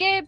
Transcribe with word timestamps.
qué 0.00 0.24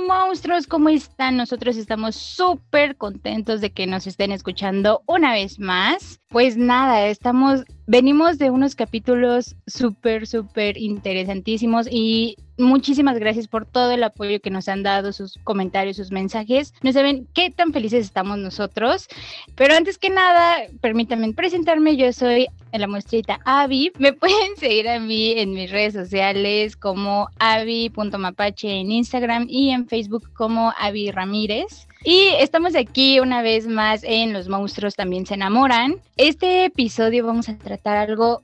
monstruos, 0.00 0.66
¿cómo 0.66 0.88
están? 0.88 1.36
Nosotros 1.36 1.76
estamos 1.76 2.16
súper 2.16 2.96
contentos 2.96 3.60
de 3.60 3.70
que 3.70 3.86
nos 3.86 4.06
estén 4.06 4.32
escuchando 4.32 5.02
una 5.06 5.32
vez 5.32 5.58
más. 5.58 6.20
Pues 6.28 6.56
nada, 6.56 7.06
estamos, 7.06 7.64
venimos 7.86 8.38
de 8.38 8.50
unos 8.50 8.74
capítulos 8.74 9.54
súper, 9.66 10.26
súper 10.26 10.76
interesantísimos 10.76 11.86
y 11.90 12.36
muchísimas 12.58 13.18
gracias 13.18 13.48
por 13.48 13.66
todo 13.66 13.92
el 13.92 14.02
apoyo 14.02 14.40
que 14.40 14.50
nos 14.50 14.68
han 14.68 14.82
dado, 14.82 15.12
sus 15.12 15.38
comentarios, 15.44 15.96
sus 15.96 16.10
mensajes. 16.10 16.74
No 16.82 16.92
saben 16.92 17.28
qué 17.34 17.50
tan 17.50 17.72
felices 17.72 18.04
estamos 18.04 18.38
nosotros. 18.38 19.08
Pero 19.54 19.74
antes 19.74 19.98
que 19.98 20.10
nada, 20.10 20.56
permítanme 20.80 21.32
presentarme. 21.32 21.96
Yo 21.96 22.12
soy 22.12 22.48
la 22.72 22.86
muestrita 22.86 23.40
Avi. 23.44 23.92
Me 23.98 24.12
pueden 24.12 24.56
seguir 24.56 24.88
a 24.88 24.98
mí 25.00 25.32
en 25.32 25.52
mis 25.52 25.70
redes 25.70 25.94
sociales 25.94 26.76
como 26.76 27.28
avi.mapache 27.38 28.68
en 28.80 28.90
Instagram 28.90 29.46
y 29.48 29.70
en 29.70 29.85
Facebook 29.86 30.32
como 30.34 30.72
Avi 30.78 31.10
Ramírez. 31.10 31.86
Y 32.04 32.28
estamos 32.38 32.74
aquí 32.76 33.20
una 33.20 33.42
vez 33.42 33.66
más 33.66 34.02
en 34.04 34.32
Los 34.32 34.48
Monstruos 34.48 34.94
también 34.94 35.26
se 35.26 35.34
enamoran. 35.34 36.00
Este 36.16 36.64
episodio 36.64 37.26
vamos 37.26 37.48
a 37.48 37.58
tratar 37.58 37.96
algo 37.96 38.42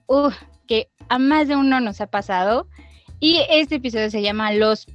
que 0.67 0.89
a 1.09 1.19
más 1.19 1.49
de 1.49 1.57
uno 1.57 1.81
nos 1.81 2.01
ha 2.01 2.07
pasado. 2.07 2.67
Y 3.21 3.41
este 3.51 3.77
episodio 3.77 4.11
se 4.11 4.23
llama 4.23 4.53
Los 4.53 4.87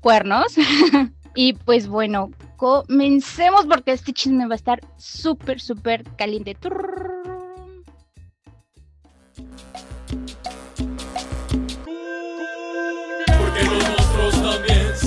Cuernos. 0.00 0.54
y 1.34 1.52
pues 1.52 1.86
bueno, 1.86 2.30
comencemos 2.56 3.66
porque 3.66 3.92
este 3.92 4.12
chisme 4.12 4.46
va 4.46 4.54
a 4.54 4.56
estar 4.56 4.80
súper, 4.96 5.60
súper 5.60 6.04
caliente. 6.16 6.56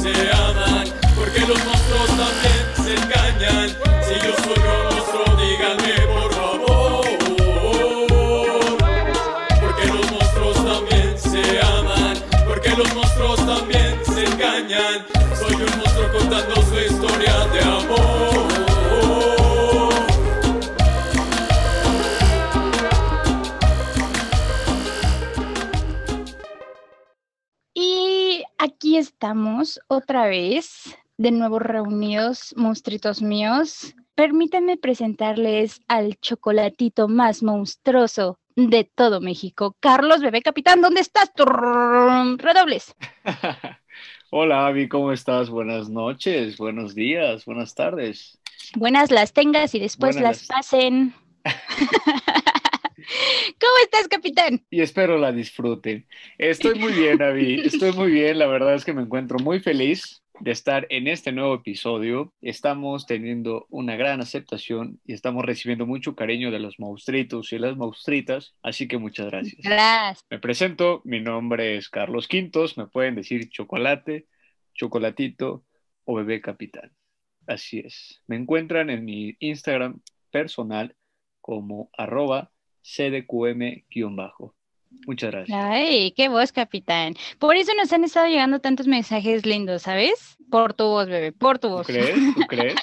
se 0.03 0.31
aman, 0.33 0.85
porque 1.15 1.39
los 1.47 1.63
monstruos 1.63 2.07
también 2.07 2.65
se 2.83 2.93
engañan. 2.93 3.82
aquí 28.83 28.97
estamos 28.97 29.79
otra 29.87 30.27
vez, 30.27 30.93
de 31.17 31.31
nuevo 31.31 31.57
reunidos, 31.57 32.53
monstruitos 32.57 33.21
míos. 33.21 33.95
Permítanme 34.13 34.75
presentarles 34.75 35.79
al 35.87 36.17
chocolatito 36.19 37.07
más 37.07 37.43
monstruoso 37.43 38.39
de 38.57 38.83
todo 38.83 39.21
México. 39.21 39.77
Carlos 39.79 40.19
Bebé 40.19 40.41
Capitán, 40.41 40.81
¿dónde 40.81 40.99
estás? 40.99 41.31
Redobles. 41.37 42.93
Hola, 44.31 44.67
Avi, 44.67 44.89
¿cómo 44.89 45.13
estás? 45.13 45.49
Buenas 45.49 45.87
noches, 45.87 46.57
buenos 46.57 46.93
días, 46.93 47.45
buenas 47.45 47.75
tardes. 47.75 48.37
Buenas 48.75 49.11
las 49.11 49.31
tengas 49.31 49.73
y 49.75 49.79
después 49.79 50.19
las 50.19 50.45
pasen. 50.45 51.13
¿Cómo 53.63 53.75
estás, 53.81 54.09
capitán? 54.09 54.61
Y 54.69 54.81
espero 54.81 55.17
la 55.17 55.31
disfruten. 55.31 56.05
Estoy 56.37 56.77
muy 56.77 56.91
bien, 56.91 57.21
Avi. 57.21 57.61
Estoy 57.63 57.93
muy 57.93 58.11
bien. 58.11 58.37
La 58.37 58.45
verdad 58.45 58.75
es 58.75 58.83
que 58.83 58.91
me 58.91 59.03
encuentro 59.03 59.39
muy 59.39 59.61
feliz 59.61 60.21
de 60.41 60.51
estar 60.51 60.85
en 60.89 61.07
este 61.07 61.31
nuevo 61.31 61.55
episodio. 61.55 62.33
Estamos 62.41 63.05
teniendo 63.05 63.65
una 63.69 63.95
gran 63.95 64.19
aceptación 64.19 64.99
y 65.05 65.13
estamos 65.13 65.45
recibiendo 65.45 65.85
mucho 65.85 66.13
cariño 66.13 66.51
de 66.51 66.59
los 66.59 66.77
monstruitos 66.77 67.53
y 67.53 67.57
las 67.57 67.77
monstritas. 67.77 68.53
Así 68.63 68.89
que 68.89 68.97
muchas 68.97 69.27
gracias. 69.27 69.61
Gracias. 69.63 70.25
Me 70.29 70.39
presento. 70.39 71.01
Mi 71.05 71.21
nombre 71.21 71.77
es 71.77 71.87
Carlos 71.87 72.27
Quintos. 72.27 72.77
Me 72.77 72.87
pueden 72.87 73.15
decir 73.15 73.49
chocolate, 73.49 74.27
chocolatito 74.73 75.63
o 76.03 76.15
bebé 76.15 76.41
capitán. 76.41 76.91
Así 77.47 77.79
es. 77.79 78.21
Me 78.27 78.35
encuentran 78.35 78.89
en 78.89 79.05
mi 79.05 79.37
Instagram 79.39 80.01
personal 80.31 80.97
como 81.39 81.89
arroba 81.97 82.51
cdqm-bajo. 82.83 84.53
Muchas 85.07 85.31
gracias. 85.31 85.57
Ay, 85.59 86.11
qué 86.15 86.29
voz, 86.29 86.51
capitán. 86.51 87.15
Por 87.39 87.55
eso 87.55 87.71
nos 87.75 87.91
han 87.91 88.03
estado 88.03 88.27
llegando 88.27 88.59
tantos 88.59 88.87
mensajes 88.87 89.45
lindos, 89.45 89.81
¿sabes? 89.83 90.37
Por 90.51 90.73
tu 90.73 90.85
voz, 90.85 91.07
bebé, 91.07 91.31
por 91.31 91.57
tu 91.59 91.67
¿Tú 91.69 91.73
voz. 91.75 91.87
crees? 91.87 92.15
¿Tú 92.35 92.41
crees? 92.47 92.75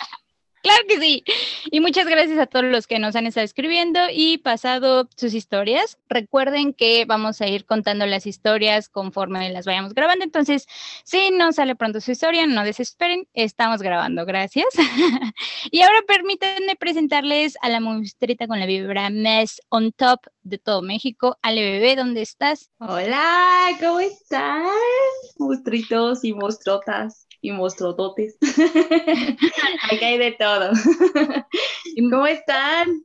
Claro 0.62 0.82
que 0.87 1.00
sí. 1.00 1.25
Y 1.71 1.81
muchas 1.81 2.06
gracias 2.06 2.38
a 2.38 2.47
todos 2.47 2.66
los 2.66 2.87
que 2.87 2.98
nos 2.98 3.16
han 3.16 3.26
estado 3.26 3.44
escribiendo 3.44 4.00
y 4.12 4.38
pasado 4.38 5.09
sus 5.16 5.32
historias. 5.32 5.98
Recuerden 6.09 6.75
que 6.75 7.06
vamos 7.06 7.41
a 7.41 7.47
ir 7.47 7.65
contando 7.65 8.04
las 8.04 8.26
historias 8.26 8.91
conforme 8.91 9.49
las 9.50 9.65
vayamos 9.65 9.94
grabando. 9.94 10.25
Entonces, 10.25 10.66
si 11.04 11.31
no 11.31 11.53
sale 11.53 11.76
pronto 11.76 12.00
su 12.03 12.10
historia, 12.10 12.47
no 12.47 12.62
desesperen. 12.65 13.26
Estamos 13.32 13.81
grabando. 13.81 14.26
Gracias. 14.26 14.66
y 15.70 15.81
ahora 15.81 16.03
permítanme 16.06 16.76
presentarles 16.76 17.56
a 17.62 17.70
la 17.70 17.81
monstruita 17.81 18.47
con 18.47 18.60
la 18.60 18.66
vibra 18.66 19.09
más 19.09 19.62
on 19.70 19.93
top 19.93 20.20
de 20.43 20.59
todo 20.59 20.82
México. 20.82 21.38
Ale 21.41 21.62
Bebé, 21.62 21.97
¿dónde 21.97 22.20
estás? 22.20 22.70
Hola, 22.81 23.69
¿cómo 23.81 24.00
están? 24.00 24.65
Monstruitos 25.38 26.22
y 26.25 26.34
monstruotas 26.34 27.26
y 27.41 27.53
monstruototes. 27.53 28.37
Acá 29.91 30.06
hay 30.06 30.19
de 30.19 30.33
todo. 30.33 30.71
¿Cómo 32.11 32.27
están? 32.27 33.05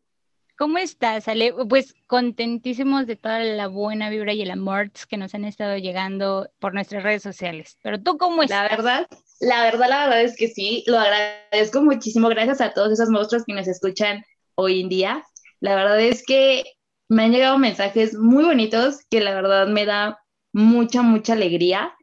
¿Cómo 0.57 0.78
estás, 0.78 1.28
Ale? 1.28 1.53
Pues 1.68 1.94
contentísimos 2.07 3.07
de 3.07 3.18
toda 3.18 3.40
la 3.40 3.68
buena 3.68 4.09
vibra 4.09 4.31
y 4.34 4.41
el 4.41 4.51
amor 4.51 4.90
que 5.09 5.18
nos 5.18 5.35
han 5.35 5.44
estado 5.44 5.78
llegando 5.78 6.50
por 6.59 6.74
nuestras 6.74 7.03
redes 7.03 7.24
sociales. 7.24 7.78
Pero 7.84 8.01
tú, 8.01 8.18
¿cómo 8.18 8.38
La 8.44 8.44
estás? 8.45 8.69
verdad, 8.78 9.07
la 9.41 9.63
verdad, 9.63 9.90
la 9.90 10.00
verdad 10.06 10.22
es 10.22 10.38
que 10.38 10.47
sí, 10.47 10.84
lo 10.88 10.97
agradezco 10.97 11.81
muchísimo. 11.81 12.29
Gracias 12.29 12.62
a 12.62 12.74
todos 12.74 12.94
esos 12.94 13.09
monstruos 13.09 13.44
que 13.45 13.53
nos 13.53 13.68
escuchan 13.68 14.24
hoy 14.56 14.79
en 14.81 14.88
día. 14.90 15.25
La 15.59 15.75
verdad 15.75 16.00
es 16.00 16.24
que 16.25 16.63
me 17.09 17.24
han 17.24 17.31
llegado 17.34 17.57
mensajes 17.57 18.16
muy 18.16 18.45
bonitos 18.45 19.00
que 19.09 19.19
la 19.19 19.35
verdad 19.35 19.68
me 19.68 19.85
da 19.85 20.19
mucha, 20.53 21.01
mucha 21.01 21.34
alegría. 21.34 21.94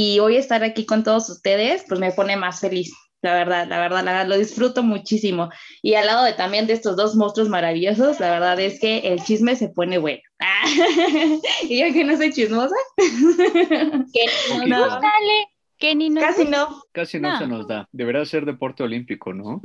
Y 0.00 0.20
hoy 0.20 0.36
estar 0.36 0.62
aquí 0.62 0.86
con 0.86 1.02
todos 1.02 1.28
ustedes, 1.28 1.84
pues 1.88 1.98
me 1.98 2.12
pone 2.12 2.36
más 2.36 2.60
feliz. 2.60 2.94
La 3.20 3.34
verdad, 3.34 3.66
la 3.66 3.80
verdad, 3.80 4.04
la 4.04 4.12
verdad, 4.12 4.28
lo 4.28 4.38
disfruto 4.38 4.84
muchísimo. 4.84 5.50
Y 5.82 5.94
al 5.94 6.06
lado 6.06 6.22
de 6.22 6.34
también 6.34 6.68
de 6.68 6.74
estos 6.74 6.94
dos 6.96 7.16
monstruos 7.16 7.48
maravillosos, 7.48 8.20
la 8.20 8.30
verdad 8.30 8.60
es 8.60 8.78
que 8.78 8.98
el 8.98 9.20
chisme 9.24 9.56
se 9.56 9.70
pone 9.70 9.98
bueno. 9.98 10.20
y 11.62 11.80
yo 11.80 11.92
que 11.92 12.04
no 12.04 12.16
soy 12.16 12.32
chismosa, 12.32 12.76
Que 12.96 14.26
Poquito. 14.50 14.66
no, 14.68 14.84
Ale, 14.84 15.48
que 15.78 15.96
ni 15.96 16.10
nos 16.10 16.22
casi 16.22 16.44
no. 16.44 16.80
Casi 16.92 17.18
no, 17.18 17.32
No. 17.32 17.38
se 17.40 17.46
nos 17.48 17.66
da. 17.66 17.88
Deberá 17.90 18.24
ser 18.24 18.44
deporte 18.46 18.84
olímpico, 18.84 19.34
¿no? 19.34 19.60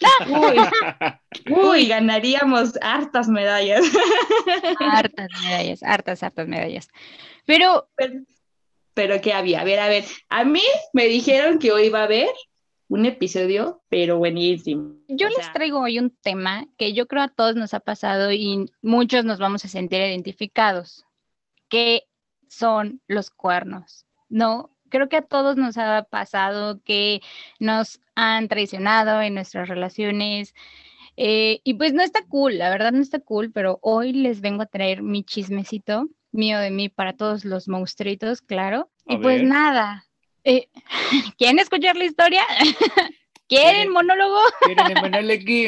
Uy, 0.28 1.56
uy, 1.56 1.86
ganaríamos 1.86 2.74
hartas 2.82 3.28
medallas. 3.28 3.82
hartas 4.78 5.30
medallas, 5.42 5.82
hartas, 5.82 6.22
hartas 6.22 6.48
medallas. 6.48 6.88
Pero 7.46 7.88
Pero, 7.96 8.12
pero 8.94 9.20
¿qué 9.20 9.32
había? 9.32 9.60
A 9.60 9.64
ver, 9.64 9.80
a 9.80 9.88
ver, 9.88 10.04
a 10.28 10.44
mí 10.44 10.62
me 10.92 11.06
dijeron 11.06 11.58
que 11.58 11.72
hoy 11.72 11.86
iba 11.86 12.00
a 12.00 12.04
haber 12.04 12.28
un 12.88 13.06
episodio, 13.06 13.82
pero 13.88 14.18
buenísimo. 14.18 14.94
yo 15.08 15.26
O 15.26 15.30
les 15.30 15.38
sea, 15.38 15.52
traigo 15.52 15.80
hoy 15.80 15.98
un 15.98 16.10
tema 16.10 16.66
que 16.78 16.92
yo 16.92 17.06
creo 17.06 17.22
a 17.22 17.28
todos 17.28 17.56
nos 17.56 17.74
ha 17.74 17.80
pasado 17.80 18.30
y 18.32 18.70
muchos 18.82 19.24
nos 19.24 19.38
vamos 19.38 19.64
a 19.64 19.68
sentir 19.68 20.00
identificados, 20.00 21.04
que 21.68 22.04
son 22.48 23.00
los 23.08 23.30
cuernos, 23.30 24.06
¿no? 24.28 24.70
Creo 24.90 25.08
que 25.08 25.16
a 25.16 25.22
todos 25.22 25.56
nos 25.56 25.76
ha 25.76 26.04
pasado 26.04 26.80
que 26.84 27.20
nos 27.58 28.00
han 28.14 28.46
traicionado 28.48 29.20
en 29.22 29.34
nuestras 29.34 29.68
relaciones. 29.68 30.54
eh, 31.16 31.60
y 31.64 31.74
pues 31.74 31.92
no 31.94 32.02
está 32.02 32.24
cool, 32.26 32.58
la 32.58 32.70
verdad 32.70 32.92
no 32.92 33.00
está 33.00 33.18
cool, 33.20 33.50
pero 33.52 33.78
hoy 33.82 34.12
les 34.12 34.40
vengo 34.40 34.62
a 34.62 34.66
traer 34.66 35.02
mi 35.02 35.24
chismecito 35.24 36.08
mío 36.34 36.58
de 36.58 36.70
mí 36.70 36.88
para 36.88 37.14
todos 37.14 37.44
los 37.44 37.68
monstruitos, 37.68 38.42
claro. 38.42 38.90
A 39.06 39.14
y 39.14 39.18
pues 39.18 39.42
nada, 39.42 40.06
eh, 40.44 40.68
¿quieren 41.38 41.58
escuchar 41.58 41.96
la 41.96 42.04
historia? 42.04 42.44
¿Quieren 43.48 43.90
monólogo? 43.90 44.40
¿Quieren 44.64 44.94
ponerle 45.00 45.34
aquí? 45.40 45.66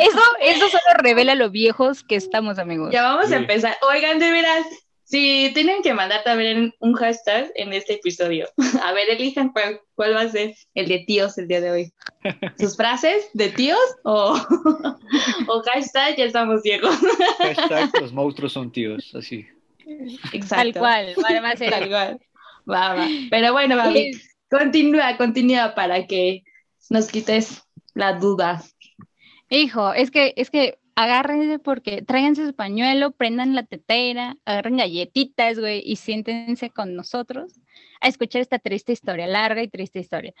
Eso, 0.00 0.20
eso 0.40 0.68
solo 0.68 0.94
revela 0.98 1.34
lo 1.34 1.50
viejos 1.50 2.02
que 2.02 2.16
estamos, 2.16 2.58
amigos. 2.58 2.90
Ya 2.92 3.02
vamos 3.02 3.28
Sí. 3.28 3.34
a 3.34 3.36
empezar. 3.38 3.76
Oigan, 3.92 4.18
de 4.18 4.30
veras, 4.30 4.66
si 5.10 5.50
tienen 5.54 5.82
que 5.82 5.92
mandar 5.92 6.22
también 6.22 6.72
un 6.78 6.94
hashtag 6.94 7.50
en 7.56 7.72
este 7.72 7.94
episodio, 7.94 8.48
a 8.84 8.92
ver, 8.92 9.10
elijan 9.10 9.50
cuál, 9.52 9.80
cuál 9.96 10.14
va 10.14 10.20
a 10.20 10.28
ser 10.28 10.54
el 10.74 10.86
de 10.86 11.00
tíos 11.00 11.36
el 11.36 11.48
día 11.48 11.60
de 11.60 11.70
hoy. 11.72 11.92
¿Sus 12.58 12.76
frases 12.76 13.28
de 13.34 13.48
tíos 13.48 13.80
o, 14.04 14.36
o 15.48 15.62
hashtag 15.62 16.16
ya 16.16 16.24
estamos 16.26 16.62
ciegos? 16.62 16.96
Hashtag 17.38 17.90
los 18.00 18.12
monstruos 18.12 18.52
son 18.52 18.70
tíos, 18.70 19.12
así. 19.16 19.46
Exacto. 20.32 20.80
Tal 20.80 21.14
cual, 21.14 21.14
va, 21.24 21.40
va 21.40 21.50
a 21.50 21.56
ser 21.56 21.70
Tal 21.70 21.88
cual. 21.88 22.20
Va, 22.70 22.94
va. 22.94 23.08
Pero 23.30 23.52
bueno, 23.52 23.76
Babi, 23.76 24.12
continúa, 24.48 25.16
continúa 25.16 25.74
para 25.74 26.06
que 26.06 26.44
nos 26.88 27.08
quites 27.08 27.64
la 27.94 28.12
duda. 28.12 28.62
Hijo, 29.48 29.92
es 29.92 30.12
que, 30.12 30.34
es 30.36 30.50
que 30.50 30.78
agárrense 31.02 31.58
porque 31.58 32.02
tráiganse 32.02 32.46
su 32.46 32.54
pañuelo, 32.54 33.12
prendan 33.12 33.54
la 33.54 33.62
tetera, 33.64 34.36
agarren 34.44 34.76
galletitas, 34.76 35.58
güey, 35.58 35.82
y 35.84 35.96
siéntense 35.96 36.70
con 36.70 36.94
nosotros 36.96 37.60
a 38.00 38.08
escuchar 38.08 38.40
esta 38.42 38.58
triste 38.58 38.92
historia, 38.92 39.26
larga 39.26 39.62
y 39.62 39.68
triste 39.68 39.98
historia. 39.98 40.32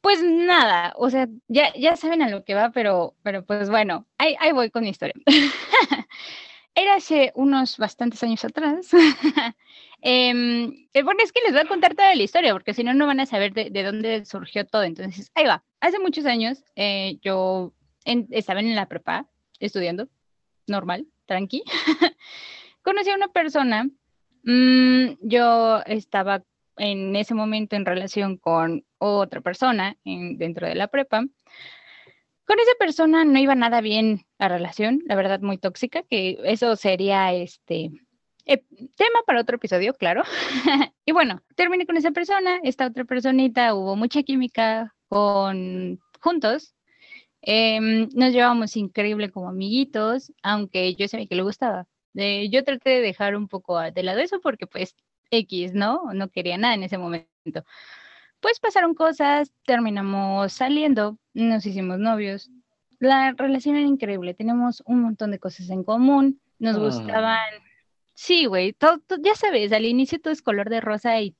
Pues 0.00 0.22
nada, 0.22 0.92
o 0.96 1.10
sea, 1.10 1.28
ya, 1.48 1.72
ya 1.74 1.96
saben 1.96 2.22
a 2.22 2.28
lo 2.30 2.44
que 2.44 2.54
va, 2.54 2.70
pero, 2.70 3.14
pero 3.22 3.44
pues 3.44 3.70
bueno, 3.70 4.06
ahí, 4.18 4.36
ahí 4.40 4.52
voy 4.52 4.70
con 4.70 4.84
mi 4.84 4.90
historia. 4.90 5.14
Era 6.74 6.94
hace 6.94 7.32
unos 7.34 7.78
bastantes 7.78 8.22
años 8.22 8.44
atrás. 8.44 8.90
Em, 10.02 10.72
eh, 10.94 11.02
bueno, 11.02 11.20
es 11.22 11.30
que 11.30 11.40
les 11.42 11.52
voy 11.52 11.60
a 11.60 11.68
contar 11.68 11.94
toda 11.94 12.14
la 12.14 12.22
historia, 12.22 12.54
porque 12.54 12.72
si 12.72 12.82
no, 12.84 12.94
no 12.94 13.06
van 13.06 13.20
a 13.20 13.26
saber 13.26 13.52
de, 13.52 13.68
de 13.68 13.82
dónde 13.82 14.24
surgió 14.24 14.66
todo. 14.66 14.82
Entonces, 14.84 15.30
ahí 15.34 15.44
va. 15.44 15.62
Hace 15.80 15.98
muchos 15.98 16.24
años 16.24 16.64
eh, 16.74 17.18
yo 17.22 17.74
en- 18.06 18.26
estaba 18.30 18.60
en 18.60 18.74
la 18.74 18.86
prepa 18.88 19.28
estudiando, 19.60 20.08
normal, 20.66 21.06
tranqui. 21.26 21.62
Conocí 22.82 23.10
a 23.10 23.14
una 23.16 23.28
persona, 23.28 23.84
mm, 24.44 25.18
yo 25.20 25.80
estaba 25.86 26.42
en 26.76 27.14
ese 27.14 27.34
momento 27.34 27.76
en 27.76 27.84
relación 27.84 28.36
con 28.38 28.84
otra 28.98 29.40
persona 29.40 29.96
en- 30.04 30.38
dentro 30.38 30.66
de 30.66 30.74
la 30.74 30.88
prepa. 30.88 31.24
Con 32.46 32.58
esa 32.58 32.72
persona 32.78 33.24
no 33.24 33.38
iba 33.38 33.54
nada 33.54 33.80
bien 33.80 34.26
la 34.38 34.48
relación, 34.48 35.02
la 35.06 35.14
verdad 35.14 35.40
muy 35.40 35.56
tóxica, 35.58 36.02
que 36.02 36.38
eso 36.44 36.74
sería 36.74 37.32
este 37.32 37.92
eh, 38.46 38.64
tema 38.96 39.20
para 39.26 39.40
otro 39.40 39.56
episodio, 39.56 39.94
claro. 39.94 40.22
y 41.04 41.12
bueno, 41.12 41.42
terminé 41.54 41.86
con 41.86 41.96
esa 41.96 42.10
persona, 42.10 42.58
esta 42.64 42.86
otra 42.86 43.04
personita, 43.04 43.74
hubo 43.74 43.94
mucha 43.94 44.22
química 44.24 44.94
con 45.08 46.00
juntos. 46.20 46.74
Em, 47.42 48.08
nos 48.14 48.32
llevábamos 48.32 48.76
increíble 48.76 49.30
como 49.30 49.48
amiguitos, 49.48 50.32
aunque 50.42 50.94
yo 50.94 51.08
sabía 51.08 51.26
que 51.26 51.34
le 51.34 51.42
gustaba. 51.42 51.86
Eh, 52.14 52.48
yo 52.50 52.64
traté 52.64 52.90
de 52.90 53.00
dejar 53.00 53.36
un 53.36 53.48
poco 53.48 53.78
de 53.80 54.02
lado 54.02 54.18
eso 54.20 54.40
porque 54.40 54.66
pues 54.66 54.94
X, 55.30 55.72
¿no? 55.74 56.02
No 56.12 56.28
quería 56.28 56.58
nada 56.58 56.74
en 56.74 56.82
ese 56.82 56.98
momento. 56.98 57.64
Pues 58.40 58.58
pasaron 58.58 58.94
cosas, 58.94 59.52
terminamos 59.64 60.52
saliendo, 60.52 61.18
nos 61.34 61.64
hicimos 61.66 61.98
novios. 61.98 62.50
La 62.98 63.32
relación 63.32 63.76
era 63.76 63.86
increíble, 63.86 64.34
teníamos 64.34 64.82
un 64.86 65.02
montón 65.02 65.30
de 65.30 65.38
cosas 65.38 65.70
en 65.70 65.84
común, 65.84 66.40
nos 66.58 66.76
Ah. 66.76 66.80
gustaban. 66.80 67.38
Sí, 68.14 68.44
güey, 68.46 68.74
ya 69.22 69.34
sabes, 69.34 69.72
al 69.72 69.86
inicio 69.86 70.20
todo 70.20 70.32
es 70.32 70.42
color 70.42 70.68
de 70.68 70.80
rosa 70.82 71.18
y 71.20 71.34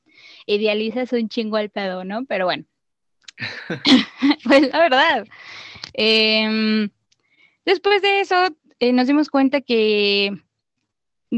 idealizas 0.47 1.12
un 1.12 1.29
chingo 1.29 1.56
al 1.58 1.69
pedo, 1.69 2.05
¿no? 2.05 2.25
Pero 2.25 2.47
bueno, 2.47 2.64
pues 4.44 4.70
la 4.70 4.79
verdad. 4.79 5.26
Em, 5.93 6.91
después 7.65 8.03
de 8.03 8.21
eso, 8.21 8.37
eh, 8.79 8.93
nos 8.93 9.07
dimos 9.07 9.29
cuenta 9.29 9.61
que 9.61 10.33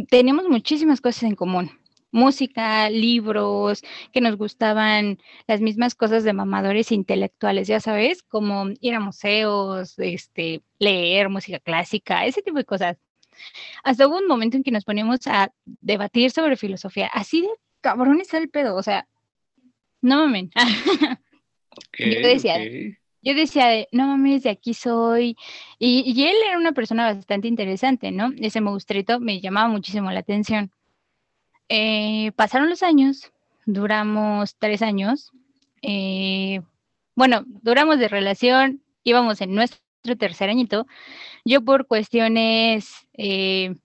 teníamos 0.09 0.49
muchísimas 0.49 1.01
cosas 1.01 1.25
en 1.25 1.35
común. 1.35 1.71
Música, 2.11 2.91
libros, 2.91 3.83
que 4.13 4.21
nos 4.21 4.37
gustaban 4.37 5.19
las 5.47 5.61
mismas 5.63 5.95
cosas 5.95 6.25
de 6.25 6.35
mamadores 6.35 6.93
intelectuales, 6.93 7.69
ya 7.69 7.81
sabes, 7.81 8.23
como 8.23 8.67
ir 8.81 8.95
a 8.95 9.01
museos, 9.01 9.99
este, 9.99 10.63
leer 10.79 11.31
música 11.31 11.59
clásica, 11.59 12.27
ese 12.27 12.43
tipo 12.43 12.59
de 12.59 12.65
cosas. 12.65 12.99
Hasta 13.83 14.07
hubo 14.07 14.19
un 14.19 14.29
momento 14.29 14.59
en 14.59 14.63
que 14.63 14.71
nos 14.71 14.85
poníamos 14.85 15.21
a 15.27 15.53
debatir 15.65 16.31
sobre 16.31 16.57
filosofía, 16.57 17.07
así 17.07 17.43
de 17.43 17.49
cabrón 17.81 18.21
está 18.21 18.37
el 18.39 18.51
pedo, 18.51 18.77
o 18.77 18.83
sea, 18.83 19.09
no 20.01 20.19
mamen. 20.19 20.51
Ok, 21.75 22.01
Yo 22.01 22.29
decía, 22.29 22.57
ok. 22.57 23.02
Yo 23.23 23.35
decía, 23.35 23.67
de, 23.69 23.89
no 23.93 24.07
mames, 24.09 24.43
de 24.45 24.51
aquí 24.51 24.75
soy. 24.75 25.37
Y, 25.79 26.03
y 26.07 26.25
él 26.27 26.37
era 26.49 26.59
una 26.59 26.73
persona 26.73 27.13
bastante 27.15 27.49
interesante, 27.49 28.11
¿no? 28.13 28.31
Ese 28.39 28.61
monstruito 28.61 29.21
me 29.21 29.41
llamaba 29.41 29.69
muchísimo 29.69 30.11
la 30.11 30.21
atención. 30.21 30.73
Eh, 31.69 32.33
pasaron 32.37 32.69
los 32.71 32.83
años, 32.83 33.33
duramos 33.67 34.57
tres 34.59 34.83
años. 34.83 35.33
eh, 35.83 36.61
bueno, 37.15 37.45
duramos 37.47 37.99
de 37.99 38.09
relación, 38.09 38.83
íbamos 39.05 39.41
en 39.43 39.55
nuestro 39.55 39.81
tercer 40.19 40.51
añito. 40.51 40.87
Yo 41.45 41.63
por 41.63 41.87
cuestiones, 41.87 42.91
eh, 43.15 43.77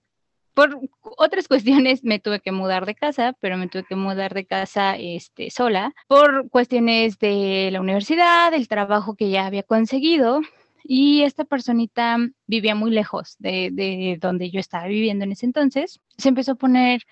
por 0.58 0.80
otras 1.16 1.46
cuestiones 1.46 2.02
me 2.02 2.18
tuve 2.18 2.40
que 2.40 2.50
mudar 2.50 2.84
de 2.84 2.96
casa, 2.96 3.32
pero 3.38 3.56
me 3.56 3.68
tuve 3.68 3.84
que 3.84 3.94
mudar 3.94 4.34
de 4.34 4.44
casa 4.44 4.96
este, 4.96 5.52
sola 5.52 5.94
por 6.08 6.50
cuestiones 6.50 7.16
de 7.20 7.68
la 7.70 7.80
universidad, 7.80 8.50
del 8.50 8.66
trabajo 8.66 9.14
que 9.14 9.30
ya 9.30 9.46
había 9.46 9.62
conseguido. 9.62 10.40
Y 10.82 11.22
esta 11.22 11.44
personita 11.44 12.16
vivía 12.48 12.74
muy 12.74 12.90
lejos 12.90 13.36
de, 13.38 13.70
de 13.70 14.18
donde 14.20 14.50
yo 14.50 14.58
estaba 14.58 14.88
viviendo 14.88 15.22
en 15.24 15.30
ese 15.30 15.46
entonces. 15.46 16.00
Se 16.16 16.30
empezó 16.30 16.52
a 16.52 16.56
poner 16.56 17.02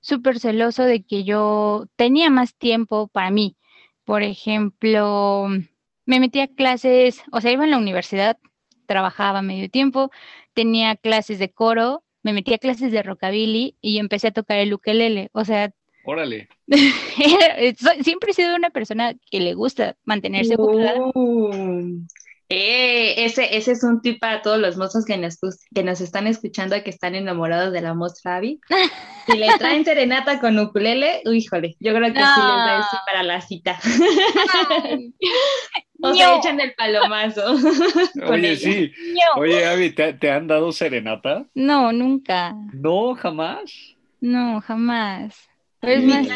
súper 0.00 0.40
celoso 0.40 0.84
de 0.84 1.02
que 1.04 1.24
yo 1.24 1.88
tenía 1.96 2.30
más 2.30 2.54
tiempo 2.56 3.08
para 3.08 3.30
mí. 3.30 3.54
Por 4.04 4.22
ejemplo, 4.22 5.46
me 6.06 6.20
metía 6.20 6.44
a 6.44 6.48
clases, 6.48 7.22
o 7.32 7.42
sea, 7.42 7.52
iba 7.52 7.64
a 7.64 7.66
la 7.66 7.76
universidad, 7.76 8.38
trabajaba 8.86 9.42
medio 9.42 9.68
tiempo, 9.68 10.10
tenía 10.54 10.96
clases 10.96 11.38
de 11.38 11.50
coro, 11.52 12.02
me 12.22 12.32
metí 12.32 12.54
a 12.54 12.58
clases 12.58 12.92
de 12.92 13.02
rockabilly 13.02 13.76
y 13.80 13.98
empecé 13.98 14.28
a 14.28 14.32
tocar 14.32 14.58
el 14.58 14.72
ukelele. 14.72 15.30
O 15.32 15.44
sea, 15.44 15.72
Órale. 16.04 16.48
siempre 18.02 18.30
he 18.30 18.34
sido 18.34 18.56
una 18.56 18.70
persona 18.70 19.14
que 19.30 19.40
le 19.40 19.54
gusta 19.54 19.96
mantenerse 20.04 20.54
ocupada. 20.56 20.94
Eh, 22.54 23.24
ese, 23.24 23.56
ese 23.56 23.72
es 23.72 23.82
un 23.82 24.02
tip 24.02 24.20
para 24.20 24.42
todos 24.42 24.58
los 24.58 24.76
mozos 24.76 25.06
que 25.06 25.16
nos, 25.16 25.38
que 25.74 25.82
nos 25.82 26.02
están 26.02 26.26
escuchando 26.26 26.76
que 26.82 26.90
están 26.90 27.14
enamorados 27.14 27.72
de 27.72 27.80
la 27.80 27.94
mostra 27.94 28.36
Abby. 28.36 28.60
Si 29.26 29.38
le 29.38 29.46
traen 29.56 29.84
serenata 29.84 30.40
con 30.40 30.58
ukulele, 30.58 31.22
uy, 31.24 31.38
híjole, 31.38 31.76
yo 31.78 31.94
creo 31.94 32.12
que 32.12 32.18
sí 32.18 32.24
les 32.24 32.26
va 32.26 32.74
a 32.74 32.76
decir 32.78 32.98
No. 32.98 33.06
para 33.06 33.22
la 33.22 33.40
cita. 33.40 33.78
O 36.04 36.12
sea, 36.12 36.30
ño, 36.32 36.38
echan 36.38 36.58
el 36.60 36.74
palomazo. 36.74 37.54
Oye, 38.28 38.50
ella. 38.52 38.56
sí. 38.56 38.92
Oye, 39.36 39.60
Gaby, 39.60 39.90
¿te, 39.94 40.12
te 40.14 40.30
han 40.32 40.48
dado 40.48 40.72
serenata? 40.72 41.46
No, 41.54 41.92
nunca. 41.92 42.54
No, 42.72 43.14
jamás. 43.14 43.72
No, 44.20 44.60
jamás. 44.62 45.36
Pero 45.78 45.92
es 46.00 46.04
más 46.04 46.26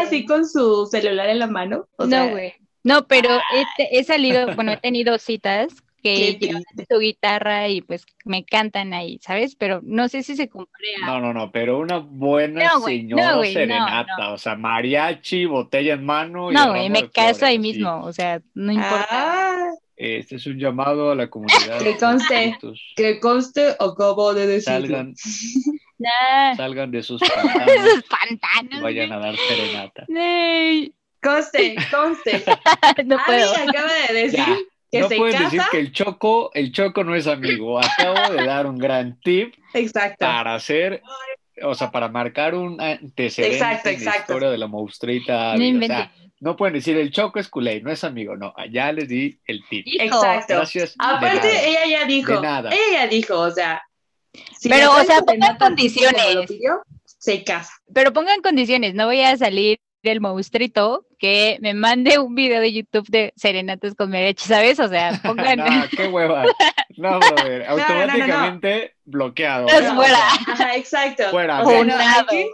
así 0.00 0.24
con 0.26 0.46
su 0.48 0.86
celular 0.86 1.28
en 1.28 1.40
la 1.40 1.48
mano. 1.48 1.88
O 1.96 2.06
No, 2.06 2.28
güey. 2.30 2.54
No, 2.86 3.08
pero 3.08 3.30
he, 3.78 3.98
he 3.98 4.04
salido, 4.04 4.54
bueno, 4.54 4.70
he 4.70 4.76
tenido 4.76 5.18
citas 5.18 5.74
que 6.04 6.38
qué 6.38 6.46
llevan 6.46 6.62
su 6.88 6.98
guitarra 7.00 7.68
y 7.68 7.80
pues 7.80 8.06
me 8.24 8.44
cantan 8.44 8.94
ahí, 8.94 9.18
¿sabes? 9.20 9.56
Pero 9.56 9.80
no 9.82 10.08
sé 10.08 10.22
si 10.22 10.36
se 10.36 10.48
compare 10.48 10.94
a... 11.02 11.06
No, 11.06 11.20
no, 11.20 11.32
no, 11.34 11.50
pero 11.50 11.80
una 11.80 11.98
buena 11.98 12.64
No, 12.64 12.80
señora 12.82 13.32
no, 13.32 13.42
serenata, 13.42 14.32
o 14.32 14.38
sea, 14.38 14.54
mariachi, 14.54 15.46
botella 15.46 15.94
en 15.94 16.04
mano 16.04 16.52
y 16.52 16.54
No, 16.54 16.70
güey, 16.70 16.88
me 16.88 17.10
caso 17.10 17.38
flores, 17.38 17.42
ahí 17.42 17.58
mismo, 17.58 18.04
o 18.04 18.12
sea, 18.12 18.40
no 18.54 18.70
importa. 18.70 19.06
Ah, 19.10 19.70
Este 19.96 20.36
es 20.36 20.46
un 20.46 20.56
llamado 20.56 21.10
a 21.10 21.16
la 21.16 21.28
comunidad. 21.28 21.80
Que 21.82 21.96
conste. 21.96 22.56
Que 22.94 23.18
conste, 23.18 23.70
acabo 23.80 24.32
de 24.32 24.46
decirlo. 24.46 24.80
Salgan, 24.80 25.14
salgan 26.56 26.90
de 26.92 27.02
sus 27.02 27.20
esos 27.22 27.34
pantanos, 27.34 28.04
pantanos. 28.08 28.80
vayan 28.80 29.10
a 29.10 29.18
dar 29.18 29.34
serenata. 29.36 30.06
Conste, 31.26 31.76
conste. 31.90 32.44
no 33.04 33.18
puedo. 33.26 33.54
Abby 33.54 33.68
acaba 33.68 33.92
de 34.08 34.14
decir 34.14 34.38
Ya, 34.38 34.56
que 34.90 35.00
no 35.00 35.08
se 35.08 35.16
pueden 35.16 35.32
casa. 35.32 35.44
decir 35.44 35.62
que 35.70 35.78
el 35.80 35.92
Choco, 35.92 36.50
el 36.54 36.72
Choco 36.72 37.04
no 37.04 37.14
es 37.14 37.26
amigo. 37.26 37.78
Acabo 37.78 38.34
de 38.34 38.44
dar 38.46 38.66
un 38.66 38.78
gran 38.78 39.18
tip 39.20 39.54
Exacto. 39.74 40.24
para 40.24 40.54
hacer, 40.54 41.02
o 41.62 41.74
sea, 41.74 41.90
para 41.90 42.08
marcar 42.08 42.54
un 42.54 42.80
antecedente 42.80 43.56
Exacto, 43.56 43.88
en 43.88 43.94
la 43.96 43.98
exacto. 44.00 44.20
historia 44.32 44.50
de 44.50 44.58
la 44.58 44.66
monstruita. 44.66 45.54
No. 45.56 45.60
O 45.60 45.64
inventes. 45.64 45.98
sea, 45.98 46.12
no 46.38 46.54
pueden 46.56 46.74
decir 46.74 46.96
el 46.98 47.10
Choco 47.10 47.38
es 47.38 47.48
culé, 47.48 47.80
no 47.80 47.90
es 47.90 48.04
amigo, 48.04 48.36
no. 48.36 48.54
Ya 48.70 48.92
les 48.92 49.08
di 49.08 49.40
el 49.46 49.62
tip. 49.68 49.86
Exacto. 49.98 50.54
Gracias. 50.54 50.94
Aparte, 50.98 51.48
nada. 51.48 51.62
ella 51.62 51.86
ya 51.86 52.04
dijo, 52.06 52.32
De 52.34 52.40
nada. 52.40 52.70
ella 52.70 53.04
ya 53.04 53.06
dijo, 53.08 53.38
o 53.40 53.50
sea, 53.50 53.82
si 54.58 54.68
Pero, 54.68 54.92
o 54.92 55.02
sea, 55.04 55.20
pongan 55.22 55.56
condiciones. 55.56 56.34
lo 56.34 56.44
pidió, 56.44 56.82
se 57.04 57.42
casa. 57.42 57.72
Pero 57.92 58.12
pongan 58.12 58.42
condiciones, 58.42 58.94
no 58.94 59.06
voy 59.06 59.22
a 59.22 59.36
salir 59.36 59.78
del 60.10 60.20
monstruito 60.20 61.04
que 61.18 61.58
me 61.60 61.74
mande 61.74 62.18
un 62.18 62.34
video 62.34 62.60
de 62.60 62.72
YouTube 62.72 63.08
de 63.08 63.32
serenatas 63.36 63.94
con 63.94 64.10
mariachi, 64.10 64.46
¿sabes? 64.46 64.78
O 64.78 64.88
sea, 64.88 65.20
pongan... 65.22 65.58
no, 65.58 65.88
qué 65.96 66.08
hueva. 66.12 66.44
No, 66.96 67.18
brother. 67.20 67.66
no, 67.68 67.76
no, 67.76 67.78
no. 67.78 67.82
Automáticamente 67.82 68.94
bloqueado. 69.04 69.66
¿no? 69.66 69.94
fuera. 69.94 70.18
Ajá, 70.46 70.76
exacto. 70.76 71.24
Fuera. 71.30 71.62
O 71.62 71.84
sea, 71.84 72.20
aquí, 72.20 72.46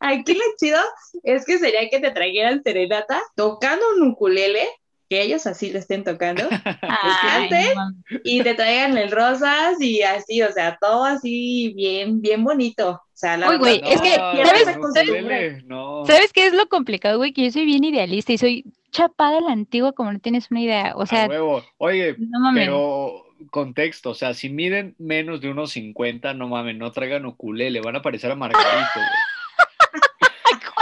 aquí 0.00 0.34
lo 0.34 0.44
chido 0.58 0.80
es 1.22 1.44
que 1.44 1.58
sería 1.58 1.88
que 1.88 2.00
te 2.00 2.10
trajeran 2.10 2.62
serenata 2.62 3.20
tocando 3.34 3.84
un 3.96 4.10
ukulele 4.10 4.66
que 5.08 5.22
ellos 5.22 5.46
así 5.46 5.70
le 5.70 5.78
estén 5.78 6.04
tocando, 6.04 6.42
Ay, 6.82 7.48
no 7.76 8.20
y 8.24 8.42
te 8.42 8.54
traigan 8.54 8.96
el 8.98 9.10
rosas 9.10 9.80
y 9.80 10.02
así, 10.02 10.42
o 10.42 10.52
sea, 10.52 10.78
todo 10.80 11.04
así 11.04 11.72
bien, 11.76 12.20
bien 12.20 12.42
bonito. 12.44 12.90
O 12.90 13.16
sea, 13.16 13.36
la 13.36 13.48
Uy, 13.50 13.58
güey, 13.58 13.80
verdad, 13.80 13.92
es 13.92 14.00
que, 14.02 14.16
no, 14.18 14.92
¿sabes? 14.92 15.64
no, 15.64 16.00
no. 16.00 16.06
¿Sabes 16.06 16.32
qué 16.32 16.46
es 16.46 16.52
lo 16.52 16.68
complicado, 16.68 17.18
güey? 17.18 17.32
Que 17.32 17.44
yo 17.44 17.50
soy 17.52 17.64
bien 17.64 17.84
idealista 17.84 18.32
y 18.32 18.38
soy 18.38 18.64
chapada 18.90 19.38
a 19.38 19.40
la 19.40 19.52
antigua 19.52 19.92
como 19.92 20.12
no 20.12 20.18
tienes 20.20 20.50
una 20.50 20.60
idea. 20.62 20.92
O 20.96 21.02
A 21.02 21.06
sea, 21.06 21.26
huevo. 21.26 21.62
Oye, 21.78 22.16
no 22.18 22.40
mames. 22.40 22.64
pero 22.66 23.24
contexto, 23.50 24.10
o 24.10 24.14
sea, 24.14 24.34
si 24.34 24.48
miden 24.48 24.94
menos 24.98 25.40
de 25.40 25.50
unos 25.50 25.72
50, 25.72 26.34
no 26.34 26.48
mames, 26.48 26.76
no 26.76 26.90
traigan 26.92 27.26
ukulele, 27.26 27.80
van 27.80 27.96
a 27.96 28.02
parecer 28.02 28.30
a 28.30 28.36
Margarito, 28.36 28.66
güey. 28.94 29.06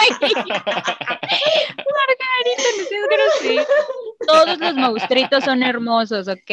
Güey, 0.09 0.35
Margarita, 1.99 2.68
no 2.78 2.85
seas 2.88 3.06
grosero. 3.11 3.66
Todos 4.26 4.59
los 4.59 4.75
monstruitos 4.75 5.44
son 5.44 5.62
hermosos, 5.62 6.28
¿ok, 6.28 6.50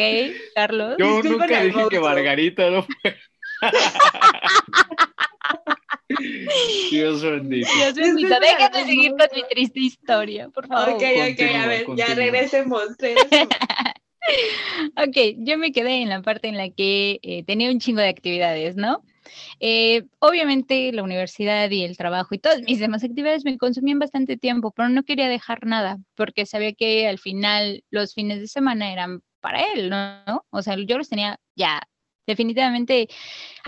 Carlos? 0.54 0.96
Yo 0.98 1.06
Disculpen 1.22 1.38
nunca 1.38 1.62
dije 1.62 1.88
que. 1.90 2.00
Margarita 2.00 2.70
no 2.70 2.82
fue. 2.82 3.16
Dios 6.90 7.22
bendito. 7.22 7.68
Dios 7.76 7.94
bendito, 7.94 8.34
déjame 8.40 8.84
seguir 8.84 9.10
con 9.12 9.28
mi 9.34 9.42
triste 9.48 9.80
historia, 9.80 10.48
por 10.48 10.66
favor. 10.66 10.94
Ok, 10.94 10.96
ok, 10.96 11.02
a 11.02 11.26
Continúa, 11.26 11.66
ver, 11.66 11.86
ya 11.96 12.14
regresemos. 12.14 12.82
Ok, 14.96 15.16
yo 15.38 15.58
me 15.58 15.72
quedé 15.72 16.02
en 16.02 16.08
la 16.08 16.22
parte 16.22 16.46
en 16.46 16.56
la 16.56 16.70
que 16.70 17.18
eh, 17.22 17.42
tenía 17.44 17.68
un 17.70 17.80
chingo 17.80 18.00
de 18.00 18.08
actividades, 18.08 18.76
¿no? 18.76 19.02
Eh, 19.60 20.04
obviamente 20.18 20.92
la 20.92 21.02
universidad 21.02 21.70
y 21.70 21.84
el 21.84 21.96
trabajo 21.96 22.34
y 22.34 22.38
todas 22.38 22.62
mis 22.62 22.78
demás 22.78 23.04
actividades 23.04 23.44
me 23.44 23.58
consumían 23.58 23.98
bastante 23.98 24.36
tiempo, 24.36 24.72
pero 24.72 24.88
no 24.88 25.02
quería 25.04 25.28
dejar 25.28 25.66
nada 25.66 25.98
porque 26.14 26.46
sabía 26.46 26.72
que 26.72 27.08
al 27.08 27.18
final 27.18 27.84
los 27.90 28.14
fines 28.14 28.40
de 28.40 28.48
semana 28.48 28.92
eran 28.92 29.22
para 29.40 29.62
él, 29.74 29.90
¿no? 29.90 30.44
O 30.50 30.62
sea, 30.62 30.76
yo 30.76 30.98
los 30.98 31.08
tenía 31.08 31.40
ya 31.56 31.80
definitivamente 32.26 33.08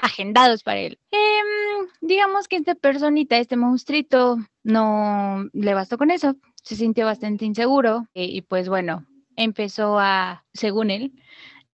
agendados 0.00 0.62
para 0.62 0.80
él. 0.80 0.98
Em, 1.10 1.88
digamos 2.00 2.48
que 2.48 2.56
esta 2.56 2.74
personita, 2.74 3.38
este 3.38 3.56
monstruito, 3.56 4.38
no 4.62 5.48
le 5.52 5.74
bastó 5.74 5.98
con 5.98 6.10
eso, 6.10 6.36
se 6.62 6.76
sintió 6.76 7.06
bastante 7.06 7.44
inseguro 7.44 8.06
eh, 8.14 8.24
y 8.24 8.42
pues 8.42 8.68
bueno, 8.68 9.04
empezó 9.36 9.98
a, 9.98 10.44
según 10.52 10.90
él, 10.90 11.12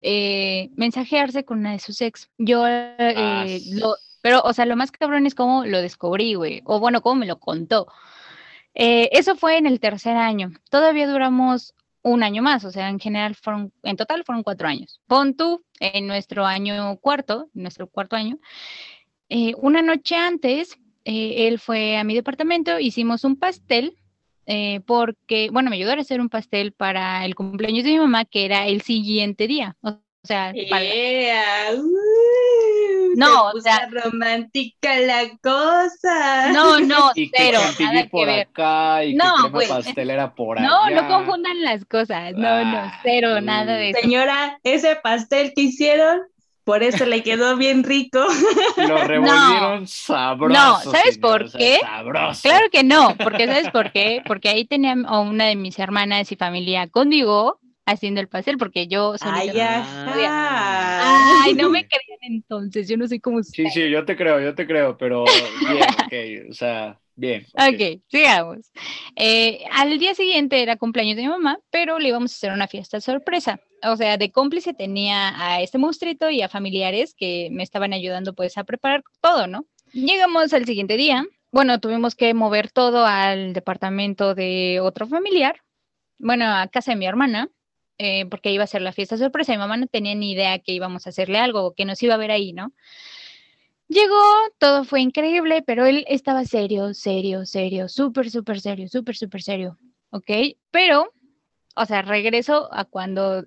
eh, 0.06 0.70
mensajearse 0.76 1.44
con 1.44 1.60
una 1.60 1.72
de 1.72 1.78
sus 1.78 2.00
ex. 2.02 2.30
Yo, 2.36 2.66
eh, 2.68 2.94
Ah, 2.98 3.46
lo, 3.72 3.96
pero, 4.20 4.42
o 4.42 4.52
sea, 4.52 4.66
lo 4.66 4.76
más 4.76 4.92
cabrón 4.92 5.26
es 5.26 5.34
cómo 5.34 5.64
lo 5.64 5.80
descubrí, 5.80 6.34
güey, 6.34 6.62
o 6.64 6.78
bueno, 6.78 7.00
cómo 7.00 7.16
me 7.16 7.26
lo 7.26 7.40
contó. 7.40 7.86
Eh, 8.74 9.08
eso 9.12 9.34
fue 9.36 9.56
en 9.56 9.66
el 9.66 9.80
tercer 9.80 10.16
año. 10.16 10.50
Todavía 10.70 11.08
duramos 11.08 11.74
un 12.02 12.22
año 12.22 12.42
más, 12.42 12.64
o 12.66 12.70
sea, 12.70 12.90
en 12.90 13.00
general 13.00 13.34
fueron, 13.34 13.72
en 13.82 13.96
total 13.96 14.24
fueron 14.24 14.42
cuatro 14.42 14.68
años. 14.68 15.00
Pon 15.06 15.34
tú, 15.34 15.64
en 15.80 16.06
nuestro 16.06 16.44
año 16.44 16.98
cuarto, 16.98 17.48
nuestro 17.54 17.86
cuarto 17.86 18.16
año, 18.16 18.38
eh, 19.30 19.54
una 19.56 19.80
noche 19.80 20.16
antes, 20.16 20.78
eh, 21.06 21.48
él 21.48 21.58
fue 21.58 21.96
a 21.96 22.04
mi 22.04 22.14
departamento, 22.14 22.78
hicimos 22.78 23.24
un 23.24 23.36
pastel, 23.36 23.96
eh, 24.46 24.80
porque, 24.86 25.48
bueno, 25.52 25.70
me 25.70 25.76
ayudó 25.76 25.92
a 25.92 25.94
hacer 25.96 26.20
un 26.20 26.28
pastel 26.28 26.72
para 26.72 27.24
el 27.24 27.34
cumpleaños 27.34 27.84
de 27.84 27.90
mi 27.92 27.98
mamá, 27.98 28.24
que 28.24 28.44
era 28.44 28.66
el 28.66 28.82
siguiente 28.82 29.46
día. 29.46 29.76
O, 29.82 29.90
o 29.90 30.26
sea, 30.26 30.52
para- 30.70 30.84
Yeah, 30.84 31.74
uh, 31.76 33.14
No, 33.16 33.50
o 33.50 33.60
sea- 33.60 33.88
romántica 33.90 34.96
la 35.00 35.28
cosa. 35.42 36.50
no, 36.52 36.80
no, 36.80 37.10
Y 37.14 37.30
que 37.30 37.36
cero, 37.36 37.58
chantilly 37.62 37.88
nada 37.88 38.02
que 38.04 38.08
por 38.10 38.26
ver. 38.26 38.40
acá 38.48 39.04
y 39.04 39.14
No, 39.14 39.24
que 39.24 39.42
crema 39.42 39.48
güey. 39.50 39.68
pastelera 39.68 40.34
por 40.34 40.60
No, 40.60 40.84
allá. 40.84 41.02
no 41.02 41.08
confundan 41.08 41.62
las 41.62 41.84
cosas. 41.84 42.32
No, 42.34 42.64
no, 42.64 42.76
Ah, 42.78 43.00
cero, 43.02 43.40
nada 43.40 43.74
de 43.76 43.90
eso. 43.90 44.00
Señora, 44.00 44.58
ese 44.64 44.96
pastel 44.96 45.52
que 45.54 45.62
hicieron, 45.62 46.22
por 46.64 46.82
eso 46.82 47.04
le 47.06 47.22
quedó 47.22 47.56
bien 47.56 47.84
rico. 47.84 48.20
Lo 48.76 49.04
revolvieron 49.04 49.86
sabroso. 49.86 50.60
No, 50.60 50.80
¿sabes 50.80 51.14
señor, 51.14 51.20
por 51.20 51.42
o 51.42 51.48
sea, 51.48 51.60
qué? 51.60 51.78
Sabroso. 51.80 52.40
Claro 52.42 52.66
que 52.72 52.84
no, 52.84 53.16
porque 53.22 53.46
¿sabes 53.46 53.68
por 53.70 53.92
qué? 53.92 54.22
Porque 54.26 54.48
ahí 54.48 54.64
tenía 54.64 54.94
a 55.06 55.20
una 55.20 55.46
de 55.46 55.56
mis 55.56 55.78
hermanas 55.78 56.30
y 56.32 56.36
familia 56.36 56.88
conmigo 56.88 57.60
haciendo 57.86 58.20
el 58.20 58.28
pastel, 58.28 58.56
porque 58.56 58.86
yo 58.86 59.14
Ay, 59.20 59.48
solita- 59.48 59.78
ajá. 59.80 61.44
Ay, 61.44 61.54
no 61.54 61.68
me 61.70 61.86
crean 61.86 62.18
entonces, 62.22 62.88
yo 62.88 62.96
no 62.96 63.06
soy 63.06 63.20
como 63.20 63.42
Sí, 63.42 63.62
usted. 63.62 63.70
sí, 63.70 63.90
yo 63.90 64.04
te 64.04 64.16
creo, 64.16 64.40
yo 64.40 64.54
te 64.54 64.66
creo, 64.66 64.96
pero 64.96 65.24
bien, 65.24 65.82
ok, 66.46 66.50
o 66.50 66.52
sea, 66.54 66.98
bien. 67.14 67.46
ok. 67.54 67.62
Ok, 67.74 68.02
sigamos. 68.08 68.72
Eh, 69.16 69.64
al 69.72 69.98
día 69.98 70.14
siguiente 70.14 70.62
era 70.62 70.76
cumpleaños 70.76 71.16
de 71.16 71.22
mi 71.22 71.28
mamá, 71.28 71.58
pero 71.70 71.98
le 71.98 72.08
íbamos 72.08 72.32
a 72.32 72.34
hacer 72.36 72.52
una 72.52 72.68
fiesta 72.68 73.00
sorpresa. 73.00 73.60
O 73.86 73.96
sea, 73.96 74.16
de 74.16 74.30
cómplice 74.30 74.74
tenía 74.74 75.32
a 75.36 75.60
este 75.60 75.78
monstruito 75.78 76.30
y 76.30 76.42
a 76.42 76.48
familiares 76.48 77.14
que 77.14 77.48
me 77.52 77.62
estaban 77.62 77.92
ayudando 77.92 78.34
pues 78.34 78.56
a 78.58 78.64
preparar 78.64 79.02
todo, 79.20 79.46
¿no? 79.46 79.66
Llegamos 79.92 80.52
al 80.52 80.64
siguiente 80.64 80.96
día. 80.96 81.24
Bueno, 81.52 81.78
tuvimos 81.78 82.14
que 82.14 82.34
mover 82.34 82.70
todo 82.70 83.06
al 83.06 83.52
departamento 83.52 84.34
de 84.34 84.80
otro 84.82 85.06
familiar, 85.06 85.60
bueno, 86.18 86.46
a 86.46 86.66
casa 86.68 86.92
de 86.92 86.96
mi 86.96 87.06
hermana, 87.06 87.48
eh, 87.98 88.26
porque 88.26 88.50
iba 88.50 88.64
a 88.64 88.66
ser 88.66 88.82
la 88.82 88.92
fiesta 88.92 89.16
sorpresa. 89.16 89.52
Mi 89.52 89.58
mamá 89.58 89.76
no 89.76 89.86
tenía 89.86 90.14
ni 90.14 90.32
idea 90.32 90.58
que 90.58 90.72
íbamos 90.72 91.06
a 91.06 91.10
hacerle 91.10 91.38
algo 91.38 91.62
o 91.62 91.74
que 91.74 91.84
nos 91.84 92.02
iba 92.02 92.14
a 92.14 92.18
ver 92.18 92.32
ahí, 92.32 92.52
¿no? 92.52 92.72
Llegó, 93.86 94.20
todo 94.58 94.84
fue 94.84 95.00
increíble, 95.00 95.62
pero 95.62 95.84
él 95.86 96.04
estaba 96.08 96.44
serio, 96.44 96.94
serio, 96.94 97.46
serio, 97.46 97.88
súper, 97.88 98.30
súper 98.30 98.60
serio, 98.60 98.88
súper, 98.88 99.14
súper 99.14 99.42
serio, 99.42 99.78
¿ok? 100.10 100.56
Pero, 100.70 101.12
o 101.76 101.84
sea, 101.84 102.02
regreso 102.02 102.68
a 102.72 102.84
cuando 102.84 103.44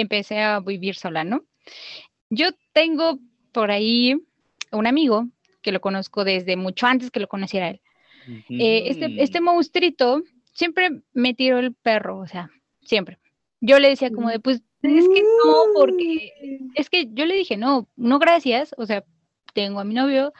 empecé 0.00 0.40
a 0.40 0.60
vivir 0.60 0.94
sola, 0.96 1.24
¿no? 1.24 1.44
Yo 2.30 2.48
tengo 2.72 3.18
por 3.52 3.70
ahí 3.70 4.16
un 4.72 4.86
amigo 4.86 5.28
que 5.62 5.72
lo 5.72 5.80
conozco 5.80 6.24
desde 6.24 6.56
mucho 6.56 6.86
antes 6.86 7.10
que 7.10 7.20
lo 7.20 7.28
conociera 7.28 7.70
él. 7.70 7.80
Eh, 8.48 8.84
este, 8.86 9.08
Mm. 9.08 9.18
este 9.18 9.40
monstruito 9.40 10.22
siempre 10.52 11.02
me 11.12 11.34
tiró 11.34 11.58
el 11.58 11.74
perro, 11.74 12.18
o 12.18 12.26
sea, 12.26 12.50
siempre. 12.82 13.18
Yo 13.60 13.78
le 13.78 13.88
decía 13.88 14.10
como 14.10 14.30
de, 14.30 14.40
pues, 14.40 14.62
es 14.82 15.08
que 15.08 15.22
no, 15.22 15.64
porque 15.74 16.32
es 16.74 16.90
que 16.90 17.08
yo 17.12 17.24
le 17.24 17.34
dije, 17.34 17.56
no, 17.56 17.88
no 17.96 18.18
gracias, 18.18 18.74
o 18.76 18.84
sea, 18.84 19.04
tengo 19.54 19.80
a 19.80 19.84
mi 19.84 19.94
novio 19.94 20.32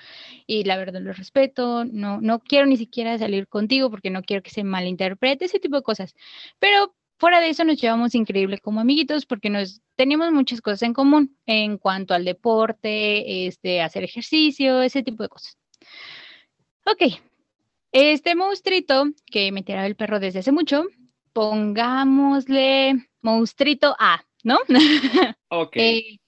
y 0.46 0.64
la 0.64 0.76
verdad 0.76 1.00
lo 1.00 1.12
respeto, 1.12 1.84
no, 1.84 2.20
no 2.20 2.40
quiero 2.40 2.66
ni 2.66 2.76
siquiera 2.76 3.16
salir 3.16 3.48
contigo 3.48 3.88
porque 3.90 4.10
no 4.10 4.22
quiero 4.22 4.42
que 4.42 4.50
se 4.50 4.64
malinterprete, 4.64 5.46
ese 5.46 5.60
tipo 5.60 5.76
de 5.76 5.82
cosas. 5.82 6.14
Pero 6.58 6.94
fuera 7.16 7.40
de 7.40 7.50
eso 7.50 7.64
nos 7.64 7.80
llevamos 7.80 8.14
increíble 8.14 8.58
como 8.58 8.80
amiguitos 8.80 9.26
porque 9.26 9.50
nos 9.50 9.80
teníamos 9.96 10.32
muchas 10.32 10.60
cosas 10.60 10.82
en 10.82 10.92
común 10.92 11.36
en 11.46 11.78
cuanto 11.78 12.14
al 12.14 12.24
deporte, 12.24 13.46
este, 13.46 13.82
hacer 13.82 14.04
ejercicio, 14.04 14.82
ese 14.82 15.02
tipo 15.02 15.22
de 15.22 15.28
cosas. 15.28 15.58
Ok, 16.86 17.14
este 17.92 18.34
monstruito 18.34 19.04
que 19.26 19.52
me 19.52 19.62
tiraba 19.62 19.86
el 19.86 19.96
perro 19.96 20.20
desde 20.20 20.40
hace 20.40 20.52
mucho, 20.52 20.84
pongámosle 21.32 23.08
monstruito 23.22 23.96
A, 23.98 24.24
¿no? 24.42 24.58
Ok. 25.48 25.76
Eh, 25.76 26.18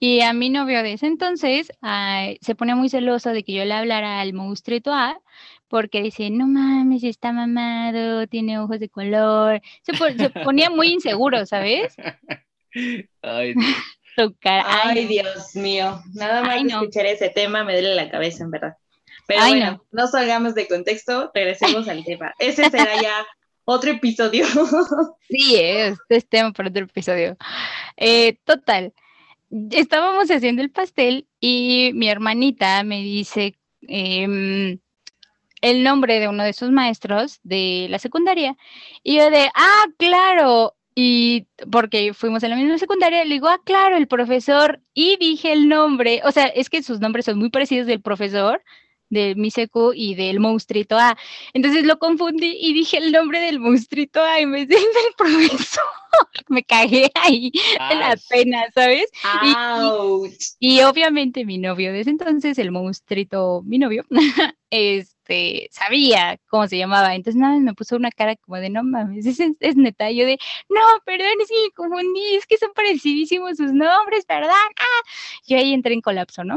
y 0.00 0.20
a 0.20 0.32
mi 0.32 0.50
novio 0.50 0.82
de 0.82 0.94
ese 0.94 1.06
entonces 1.06 1.72
ay, 1.80 2.38
se 2.40 2.54
ponía 2.54 2.74
muy 2.76 2.88
celoso 2.88 3.30
de 3.30 3.44
que 3.44 3.52
yo 3.52 3.64
le 3.64 3.74
hablara 3.74 4.20
al 4.20 4.32
monstruito 4.32 4.92
A, 4.92 5.20
porque 5.68 6.02
dice, 6.02 6.30
no 6.30 6.46
mames, 6.46 7.02
está 7.04 7.32
mamado, 7.32 8.26
tiene 8.26 8.58
ojos 8.58 8.78
de 8.80 8.88
color. 8.88 9.60
Se, 9.82 9.92
po- 9.94 10.10
se 10.16 10.30
ponía 10.30 10.70
muy 10.70 10.88
inseguro, 10.92 11.44
¿sabes? 11.46 11.94
Ay, 13.22 13.54
Dios. 13.54 13.74
Su 14.16 14.34
cara. 14.38 14.64
Ay, 14.84 15.02
no. 15.04 15.08
Dios 15.08 15.56
mío. 15.56 16.00
Nada 16.14 16.42
más 16.42 16.50
Ay, 16.56 16.64
no. 16.64 16.80
escuchar 16.82 17.06
ese 17.06 17.30
tema 17.30 17.64
me 17.64 17.72
duele 17.72 17.94
la 17.96 18.10
cabeza, 18.10 18.44
en 18.44 18.50
verdad. 18.50 18.76
Pero 19.26 19.40
Ay, 19.42 19.52
bueno, 19.58 19.84
no. 19.90 20.06
salgamos 20.06 20.54
de 20.54 20.68
contexto, 20.68 21.30
regresemos 21.34 21.88
al 21.88 22.04
tema. 22.04 22.32
Ese 22.38 22.68
será 22.70 23.00
ya 23.00 23.26
otro 23.64 23.90
episodio. 23.90 24.44
Sí, 25.30 25.56
eh, 25.56 25.88
este 25.88 26.16
es 26.16 26.28
tema 26.28 26.52
para 26.52 26.68
otro 26.68 26.84
episodio. 26.84 27.36
Eh, 27.96 28.36
total, 28.44 28.92
estábamos 29.70 30.30
haciendo 30.30 30.60
el 30.62 30.70
pastel 30.70 31.26
y 31.40 31.90
mi 31.94 32.08
hermanita 32.10 32.82
me 32.84 33.00
dice 33.02 33.56
em, 33.88 34.78
el 35.64 35.82
nombre 35.82 36.20
de 36.20 36.28
uno 36.28 36.44
de 36.44 36.52
sus 36.52 36.70
maestros 36.70 37.40
de 37.42 37.86
la 37.88 37.98
secundaria 37.98 38.54
y 39.02 39.16
yo 39.16 39.30
de, 39.30 39.48
ah, 39.54 39.86
claro, 39.96 40.74
y 40.94 41.46
porque 41.72 42.12
fuimos 42.12 42.44
a 42.44 42.48
la 42.48 42.56
misma 42.56 42.76
secundaria, 42.76 43.24
le 43.24 43.34
digo, 43.34 43.48
ah, 43.48 43.60
claro, 43.64 43.96
el 43.96 44.06
profesor, 44.06 44.82
y 44.92 45.16
dije 45.16 45.52
el 45.52 45.68
nombre, 45.68 46.20
o 46.24 46.32
sea, 46.32 46.46
es 46.48 46.68
que 46.68 46.82
sus 46.82 47.00
nombres 47.00 47.24
son 47.24 47.38
muy 47.38 47.48
parecidos 47.48 47.86
del 47.86 48.02
profesor 48.02 48.62
de 49.08 49.34
mi 49.36 49.50
secu 49.50 49.92
y 49.94 50.14
del 50.14 50.38
monstruito 50.38 50.98
A. 50.98 51.16
Entonces 51.54 51.84
lo 51.84 51.98
confundí 51.98 52.58
y 52.60 52.74
dije 52.74 52.98
el 52.98 53.10
nombre 53.10 53.40
del 53.40 53.58
monstruito 53.58 54.20
A 54.20 54.40
en 54.40 54.52
vez 54.52 54.68
del 54.68 54.78
profesor. 55.16 55.84
Me 56.48 56.62
cagué 56.62 57.10
ahí 57.14 57.50
de 57.88 57.94
la 57.94 58.16
pena, 58.28 58.64
¿sabes? 58.74 59.06
Y 60.58 60.82
obviamente 60.82 61.46
mi 61.46 61.56
novio 61.56 61.92
desde 61.92 62.10
entonces, 62.10 62.58
el 62.58 62.70
monstruito, 62.70 63.62
mi 63.64 63.78
novio, 63.78 64.04
es 64.70 65.13
este, 65.24 65.68
sabía 65.70 66.38
cómo 66.48 66.66
se 66.68 66.78
llamaba. 66.78 67.14
Entonces 67.14 67.40
nada 67.40 67.54
más 67.54 67.62
me 67.62 67.74
puso 67.74 67.96
una 67.96 68.10
cara 68.10 68.36
como 68.36 68.58
de, 68.58 68.70
no 68.70 68.84
mames, 68.84 69.26
es, 69.26 69.40
es 69.60 69.76
neta. 69.76 70.10
Y 70.10 70.16
yo 70.16 70.26
de, 70.26 70.38
no, 70.68 70.80
perdón, 71.04 71.40
es 71.40 71.48
que 71.48 71.54
me 71.64 71.70
confundí, 71.72 72.34
es 72.36 72.46
que 72.46 72.58
son 72.58 72.72
parecidísimos 72.74 73.56
sus 73.56 73.72
nombres, 73.72 74.26
¿verdad? 74.28 74.50
Ah. 74.50 75.08
Yo 75.46 75.56
ahí 75.58 75.72
entré 75.72 75.94
en 75.94 76.00
colapso, 76.00 76.44
¿no? 76.44 76.56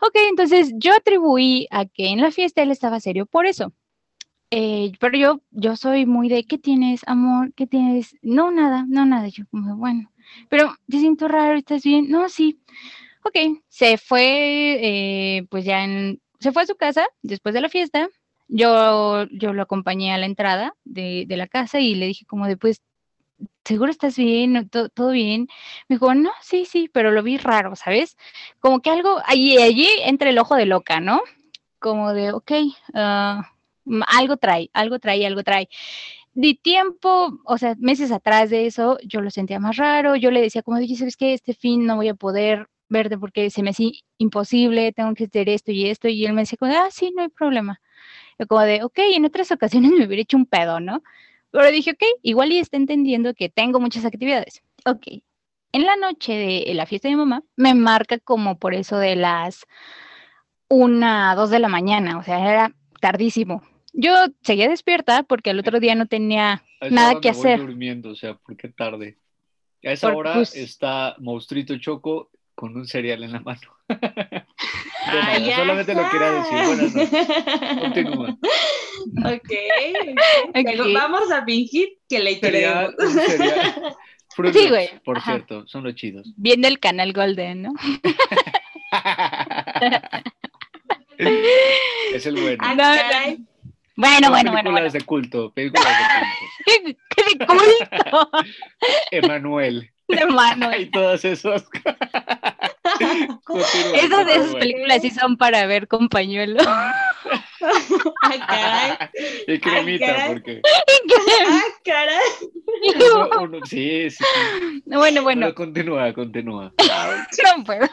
Ok, 0.00 0.16
entonces 0.28 0.72
yo 0.76 0.92
atribuí 0.94 1.66
a 1.70 1.86
que 1.86 2.08
en 2.08 2.20
la 2.20 2.30
fiesta 2.30 2.62
él 2.62 2.70
estaba 2.70 3.00
serio 3.00 3.26
por 3.26 3.46
eso. 3.46 3.72
Eh, 4.50 4.92
pero 5.00 5.18
yo, 5.18 5.42
yo 5.50 5.76
soy 5.76 6.06
muy 6.06 6.28
de, 6.28 6.44
¿qué 6.44 6.58
tienes, 6.58 7.02
amor? 7.06 7.52
¿Qué 7.54 7.66
tienes? 7.66 8.16
No, 8.22 8.50
nada, 8.50 8.84
no, 8.88 9.06
nada. 9.06 9.28
Yo 9.28 9.44
como, 9.50 9.76
bueno, 9.76 10.12
pero 10.48 10.74
te 10.88 10.98
siento 11.00 11.28
raro, 11.28 11.56
¿estás 11.58 11.82
bien? 11.82 12.08
No, 12.10 12.28
sí. 12.28 12.60
Ok, 13.24 13.62
se 13.68 13.96
fue, 13.98 14.18
eh, 15.38 15.46
pues 15.50 15.64
ya 15.64 15.84
en, 15.84 16.20
se 16.44 16.52
fue 16.52 16.64
a 16.64 16.66
su 16.66 16.76
casa 16.76 17.06
después 17.22 17.54
de 17.54 17.62
la 17.62 17.70
fiesta. 17.70 18.10
Yo, 18.48 19.24
yo 19.30 19.54
lo 19.54 19.62
acompañé 19.62 20.12
a 20.12 20.18
la 20.18 20.26
entrada 20.26 20.74
de, 20.84 21.24
de 21.26 21.36
la 21.38 21.46
casa 21.46 21.80
y 21.80 21.94
le 21.94 22.06
dije 22.06 22.26
como 22.26 22.46
de, 22.46 22.58
pues, 22.58 22.82
¿seguro 23.64 23.90
estás 23.90 24.18
bien? 24.18 24.68
¿Todo, 24.68 24.90
¿Todo, 24.90 25.12
bien? 25.12 25.48
Me 25.88 25.96
dijo, 25.96 26.14
no, 26.14 26.30
sí, 26.42 26.66
sí, 26.66 26.90
pero 26.92 27.12
lo 27.12 27.22
vi 27.22 27.38
raro, 27.38 27.76
¿sabes? 27.76 28.18
Como 28.60 28.80
que 28.80 28.90
algo, 28.90 29.22
allí, 29.24 29.56
allí 29.56 29.88
entre 30.04 30.30
el 30.30 30.38
ojo 30.38 30.54
de 30.54 30.66
loca, 30.66 31.00
¿no? 31.00 31.22
Como 31.78 32.12
de, 32.12 32.32
ok, 32.32 32.52
uh, 32.92 33.42
algo 34.06 34.36
trae, 34.36 34.68
algo 34.74 34.98
trae, 34.98 35.26
algo 35.26 35.42
trae. 35.44 35.70
De 36.34 36.54
tiempo, 36.62 37.38
o 37.46 37.56
sea, 37.56 37.74
meses 37.78 38.12
atrás 38.12 38.50
de 38.50 38.66
eso, 38.66 38.98
yo 39.02 39.22
lo 39.22 39.30
sentía 39.30 39.60
más 39.60 39.78
raro, 39.78 40.14
yo 40.14 40.30
le 40.30 40.42
decía 40.42 40.62
como, 40.62 40.76
oye, 40.76 40.94
¿sabes 40.94 41.16
qué? 41.16 41.32
Este 41.32 41.54
fin 41.54 41.86
no 41.86 41.96
voy 41.96 42.08
a 42.08 42.14
poder 42.14 42.68
verte 42.88 43.18
porque 43.18 43.50
se 43.50 43.62
me 43.62 43.70
hace 43.70 43.92
imposible, 44.18 44.92
tengo 44.92 45.14
que 45.14 45.24
hacer 45.24 45.48
esto 45.48 45.72
y 45.72 45.86
esto, 45.86 46.08
y 46.08 46.24
él 46.26 46.32
me 46.32 46.42
decía 46.42 46.56
como, 46.58 46.72
ah, 46.72 46.88
sí, 46.90 47.12
no 47.14 47.22
hay 47.22 47.28
problema. 47.28 47.80
Yo 48.38 48.46
como 48.46 48.62
de, 48.62 48.82
ok, 48.82 48.98
en 49.14 49.24
otras 49.24 49.50
ocasiones 49.52 49.92
me 49.92 50.06
hubiera 50.06 50.22
hecho 50.22 50.36
un 50.36 50.46
pedo, 50.46 50.80
¿no? 50.80 51.02
Pero 51.50 51.70
dije, 51.70 51.92
ok, 51.92 52.02
igual 52.22 52.52
y 52.52 52.58
está 52.58 52.76
entendiendo 52.76 53.34
que 53.34 53.48
tengo 53.48 53.78
muchas 53.78 54.04
actividades. 54.04 54.62
Ok. 54.84 55.06
En 55.72 55.86
la 55.86 55.96
noche 55.96 56.32
de 56.32 56.74
la 56.74 56.86
fiesta 56.86 57.08
de 57.08 57.14
mi 57.14 57.18
mamá, 57.18 57.42
me 57.56 57.74
marca 57.74 58.18
como 58.18 58.58
por 58.58 58.74
eso 58.74 58.98
de 58.98 59.16
las 59.16 59.64
una, 60.68 61.34
dos 61.34 61.50
de 61.50 61.58
la 61.58 61.68
mañana, 61.68 62.18
o 62.18 62.22
sea, 62.22 62.38
era 62.38 62.74
tardísimo. 63.00 63.62
Yo 63.92 64.12
seguía 64.42 64.68
despierta 64.68 65.22
porque 65.22 65.50
el 65.50 65.60
otro 65.60 65.78
día 65.78 65.94
no 65.94 66.06
tenía 66.06 66.64
nada 66.90 67.20
que 67.20 67.28
hacer. 67.28 67.60
durmiendo, 67.60 68.10
o 68.10 68.16
sea, 68.16 68.34
¿por 68.34 68.56
qué 68.56 68.68
tarde? 68.68 69.18
A 69.84 69.92
esa 69.92 70.08
por, 70.08 70.16
hora 70.16 70.34
pues, 70.34 70.56
está 70.56 71.14
Monstruito 71.18 71.76
Choco 71.78 72.30
con 72.54 72.76
un 72.76 72.86
cereal 72.86 73.22
en 73.24 73.32
la 73.32 73.40
mano. 73.40 73.60
ah, 73.88 75.38
nada, 75.38 75.56
solamente 75.56 75.94
lo 75.94 76.10
quería 76.10 76.30
decir. 76.32 76.58
Buenas 76.66 76.94
noches. 76.94 77.26
Continúa. 77.80 78.36
Ok. 79.18 79.52
okay. 80.48 80.94
Vamos 80.94 81.30
a 81.30 81.44
fingir 81.44 81.98
que 82.08 82.20
le 82.20 82.36
cereal, 82.36 82.96
sí, 84.52 84.68
güey. 84.68 84.88
Por 85.04 85.18
Ajá. 85.18 85.32
cierto, 85.32 85.66
son 85.66 85.84
los 85.84 85.94
chidos. 85.94 86.32
Viene 86.36 86.68
el 86.68 86.78
canal 86.78 87.12
Golden, 87.12 87.62
¿no? 87.62 87.74
es 92.14 92.24
el 92.24 92.40
bueno. 92.40 92.58
Ah. 92.60 93.34
Bueno, 93.96 94.30
bueno, 94.30 94.50
bueno. 94.50 94.70
Películas 94.70 94.92
de 94.92 95.00
culto, 95.02 95.52
películas 95.52 95.86
de 95.86 96.82
culto. 96.84 97.00
¿Qué 97.14 97.22
de 97.38 97.46
culto? 97.46 98.30
Emanuel. 99.10 99.90
Emanuel. 100.08 100.82
y 100.82 100.90
todas 100.90 101.24
esas. 101.24 101.64
Esas, 103.94 104.28
esas 104.28 104.54
películas 104.54 105.02
sí 105.02 105.10
son 105.10 105.36
para 105.36 105.66
ver 105.66 105.88
con 105.88 106.08
pañuelo. 106.08 106.60
Ay, 108.22 108.38
caray. 108.40 108.98
Y 109.46 109.58
cremita, 109.58 110.06
Ay, 110.06 110.12
caray. 110.12 110.32
porque. 110.32 110.62
Ah, 111.48 111.62
caray. 111.84 112.18
Uno, 112.96 113.42
uno, 113.42 113.58
sí, 113.66 114.10
sí, 114.10 114.16
sí. 114.18 114.82
Bueno, 114.86 115.22
bueno. 115.22 115.46
Pero 115.46 115.54
continúa, 115.54 116.12
continúa. 116.12 116.72
No 117.56 117.64
puedo. 117.64 117.86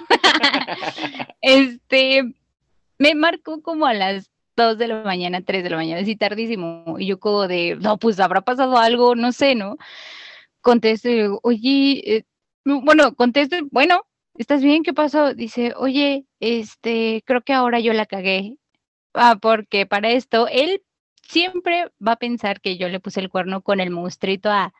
Este, 1.41 2.23
me 2.97 3.15
marcó 3.15 3.61
como 3.61 3.85
a 3.85 3.93
las 3.93 4.29
2 4.55 4.77
de 4.77 4.87
la 4.87 5.03
mañana, 5.03 5.41
3 5.41 5.63
de 5.63 5.69
la 5.69 5.77
mañana, 5.77 6.01
así 6.01 6.15
tardísimo. 6.15 6.95
Y 6.99 7.07
yo 7.07 7.19
como 7.19 7.47
de, 7.47 7.77
no, 7.79 7.97
pues 7.97 8.19
habrá 8.19 8.41
pasado 8.41 8.77
algo, 8.77 9.15
no 9.15 9.31
sé, 9.31 9.55
¿no? 9.55 9.77
Contesto 10.61 11.09
y 11.09 11.13
digo, 11.21 11.39
oye, 11.43 12.15
eh, 12.17 12.23
bueno, 12.63 13.15
contesto, 13.15 13.57
bueno, 13.71 14.05
¿estás 14.35 14.63
bien? 14.63 14.83
¿Qué 14.83 14.93
pasó? 14.93 15.33
Dice, 15.33 15.73
oye, 15.77 16.25
este, 16.39 17.23
creo 17.25 17.41
que 17.41 17.53
ahora 17.53 17.79
yo 17.79 17.93
la 17.93 18.05
cagué. 18.05 18.57
Ah, 19.13 19.37
porque 19.41 19.85
para 19.85 20.09
esto, 20.11 20.47
él 20.47 20.81
siempre 21.21 21.91
va 22.05 22.13
a 22.13 22.19
pensar 22.19 22.61
que 22.61 22.77
yo 22.77 22.89
le 22.89 22.99
puse 22.99 23.19
el 23.19 23.29
cuerno 23.29 23.61
con 23.61 23.79
el 23.79 23.91
monstruito 23.91 24.49
A 24.49 24.73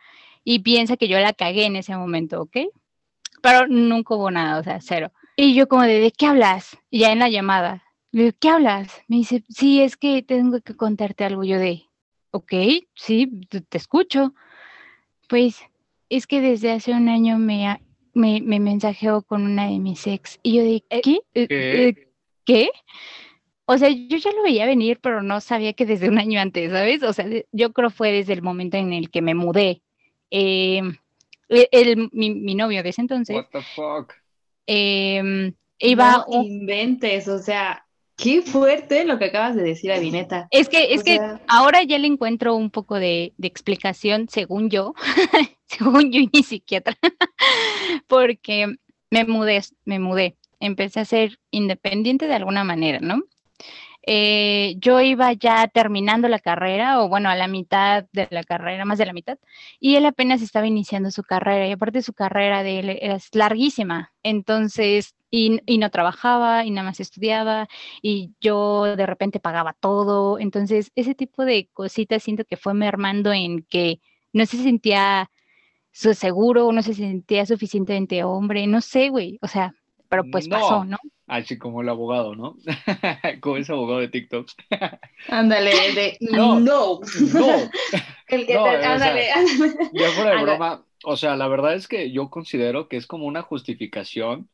y 0.44 0.60
piensa 0.60 0.98
que 0.98 1.08
yo 1.08 1.20
la 1.20 1.34
cagué 1.34 1.66
en 1.66 1.76
ese 1.76 1.96
momento, 1.96 2.42
¿ok? 2.42 2.58
Pero 3.42 3.68
nunca 3.68 4.16
hubo 4.16 4.32
nada, 4.32 4.60
o 4.60 4.64
sea, 4.64 4.80
cero. 4.82 5.12
Y 5.36 5.56
yo 5.56 5.68
como 5.68 5.84
de, 5.84 6.00
¿de 6.00 6.12
qué 6.12 6.28
hablas? 6.28 6.78
Ya 6.92 7.12
en 7.12 7.20
la 7.20 7.30
llamada. 7.30 7.84
Le 8.12 8.24
digo, 8.24 8.38
¿qué 8.40 8.50
hablas? 8.50 9.02
Me 9.08 9.18
dice, 9.18 9.44
sí, 9.50 9.82
es 9.82 9.98
que 9.98 10.22
tengo 10.22 10.60
que 10.62 10.76
contarte 10.76 11.24
algo. 11.24 11.44
Yo 11.44 11.58
de, 11.58 11.84
ok, 12.32 12.54
sí, 12.94 13.42
te 13.50 13.78
escucho. 13.78 14.34
Pues 15.28 15.62
es 16.10 16.28
que 16.28 16.42
desde 16.42 16.72
hace 16.72 16.92
un 16.92 17.08
año 17.08 17.38
me, 17.38 17.80
me, 18.14 18.42
me 18.42 18.60
mensajeó 18.60 19.22
con 19.22 19.44
una 19.44 19.68
de 19.68 19.80
mis 19.80 20.06
ex. 20.08 20.40
Y 20.44 20.58
yo 20.58 20.64
de, 20.64 20.84
¿qué? 21.02 21.20
¿Qué? 21.34 22.08
¿Qué? 22.46 22.70
O 23.66 23.78
sea, 23.78 23.90
yo 23.90 24.18
ya 24.18 24.32
lo 24.34 24.44
veía 24.44 24.66
venir, 24.66 25.00
pero 25.02 25.22
no 25.22 25.40
sabía 25.40 25.74
que 25.74 25.86
desde 25.86 26.10
un 26.10 26.18
año 26.18 26.42
antes, 26.42 26.72
¿sabes? 26.72 27.04
O 27.04 27.14
sea, 27.14 27.26
yo 27.52 27.72
creo 27.72 27.90
fue 27.90 28.12
desde 28.12 28.34
el 28.34 28.42
momento 28.42 28.78
en 28.78 28.92
el 28.92 29.10
que 29.10 29.22
me 29.22 29.34
mudé. 29.34 29.82
Eh, 30.30 30.82
el, 31.50 32.10
mi, 32.12 32.34
mi, 32.34 32.56
novio 32.56 32.84
de 32.84 32.90
ese 32.90 33.02
entonces. 33.02 33.36
What 33.36 33.48
the 33.52 33.62
fuck? 33.62 34.14
Eh, 34.68 35.54
iba. 35.80 36.26
No 36.30 36.44
inventes, 36.44 37.28
o 37.28 37.40
sea, 37.40 37.86
qué 38.22 38.42
fuerte 38.44 39.04
lo 39.04 39.18
que 39.18 39.26
acabas 39.26 39.56
de 39.56 39.64
decir, 39.64 39.92
Avineta. 39.92 40.48
Es 40.52 40.70
que, 40.70 40.94
es 40.94 41.02
O 41.02 41.04
que 41.04 41.16
sea- 41.18 41.42
ahora 41.48 41.82
ya 41.84 41.98
le 41.98 42.08
encuentro 42.08 42.56
un 42.56 42.70
poco 42.70 42.96
de, 43.00 43.34
de 43.38 43.48
explicación, 43.48 44.28
según 44.30 44.70
yo, 44.70 44.94
según 45.66 46.12
yo 46.12 46.20
y 46.22 46.30
mi 46.32 46.44
psiquiatra, 46.44 46.96
porque 48.08 48.76
me 49.10 49.26
mudé, 49.26 49.62
me 49.86 50.00
mudé, 50.00 50.38
empecé 50.60 51.00
a 51.00 51.06
ser 51.06 51.40
independiente 51.52 52.28
de 52.28 52.36
alguna 52.36 52.64
manera, 52.64 53.00
¿no? 53.02 53.22
Eh, 54.04 54.76
yo 54.80 55.00
iba 55.02 55.32
ya 55.34 55.68
terminando 55.68 56.28
la 56.28 56.40
carrera, 56.40 57.02
o 57.02 57.10
bueno, 57.10 57.30
a 57.30 57.36
la 57.36 57.48
mitad 57.48 58.06
de 58.14 58.28
la 58.32 58.44
carrera, 58.44 58.84
más 58.86 58.98
de 58.98 59.06
la 59.06 59.14
mitad, 59.14 59.38
y 59.80 59.96
él 59.96 60.06
apenas 60.06 60.42
estaba 60.42 60.66
iniciando 60.68 61.12
su 61.12 61.24
carrera, 61.24 61.68
y 61.68 61.72
aparte 61.72 62.02
su 62.02 62.14
carrera 62.14 62.64
de 62.64 62.80
él 62.80 62.90
es 62.90 63.30
larguísima, 63.34 64.12
entonces, 64.24 65.16
y, 65.30 65.62
y 65.66 65.78
no 65.78 65.92
trabajaba, 65.92 66.66
y 66.66 66.72
nada 66.72 66.88
más 66.90 67.00
estudiaba, 67.00 67.68
y 68.02 68.32
yo 68.42 68.96
de 68.96 69.06
repente 69.06 69.40
pagaba 69.40 69.74
todo, 69.80 70.40
entonces 70.40 70.92
ese 70.96 71.14
tipo 71.16 71.46
de 71.46 71.70
cositas 71.74 72.24
siento 72.24 72.44
que 72.46 72.58
fue 72.58 72.74
mermando 72.74 73.32
en 73.34 73.64
que 73.64 74.02
no 74.34 74.46
se 74.46 74.58
sentía 74.58 75.30
seguro, 75.92 76.72
no 76.72 76.82
se 76.82 76.94
sentía 76.94 77.46
suficientemente 77.46 78.24
hombre, 78.24 78.66
no 78.68 78.82
sé, 78.82 79.10
güey, 79.10 79.38
o 79.42 79.48
sea, 79.48 79.74
pero 80.12 80.26
pues 80.30 80.48
No. 80.48 80.58
pasó, 80.60 80.84
¿no? 80.84 80.98
Así 81.28 81.58
como 81.58 81.82
el 81.82 81.88
abogado, 81.90 82.36
¿no? 82.36 82.58
como 83.42 83.56
ese 83.58 83.72
abogado 83.72 84.00
de 84.02 84.10
TikTok. 84.10 84.50
Ándale, 85.30 85.72
de 85.96 86.18
No. 86.20 86.60
no. 86.60 87.00
No, 87.34 87.48
El 88.28 88.46
que 88.46 88.54
No, 88.54 88.64
te- 88.66 88.70
o 88.78 88.80
sea, 88.82 88.94
ándale, 88.94 89.32
ándale. 89.32 89.74
ya 89.94 90.10
fuera 90.12 90.30
de 90.32 90.36
Ándale. 90.38 90.42
broma. 90.44 90.86
O 91.04 91.16
sea, 91.18 91.36
la 91.38 91.48
verdad 91.48 91.74
es 91.76 91.88
que 91.88 92.12
yo 92.12 92.30
considero 92.30 92.88
que 92.90 92.98
es 92.98 93.08
como 93.08 93.26
una 93.26 93.42
justificación 93.42 94.50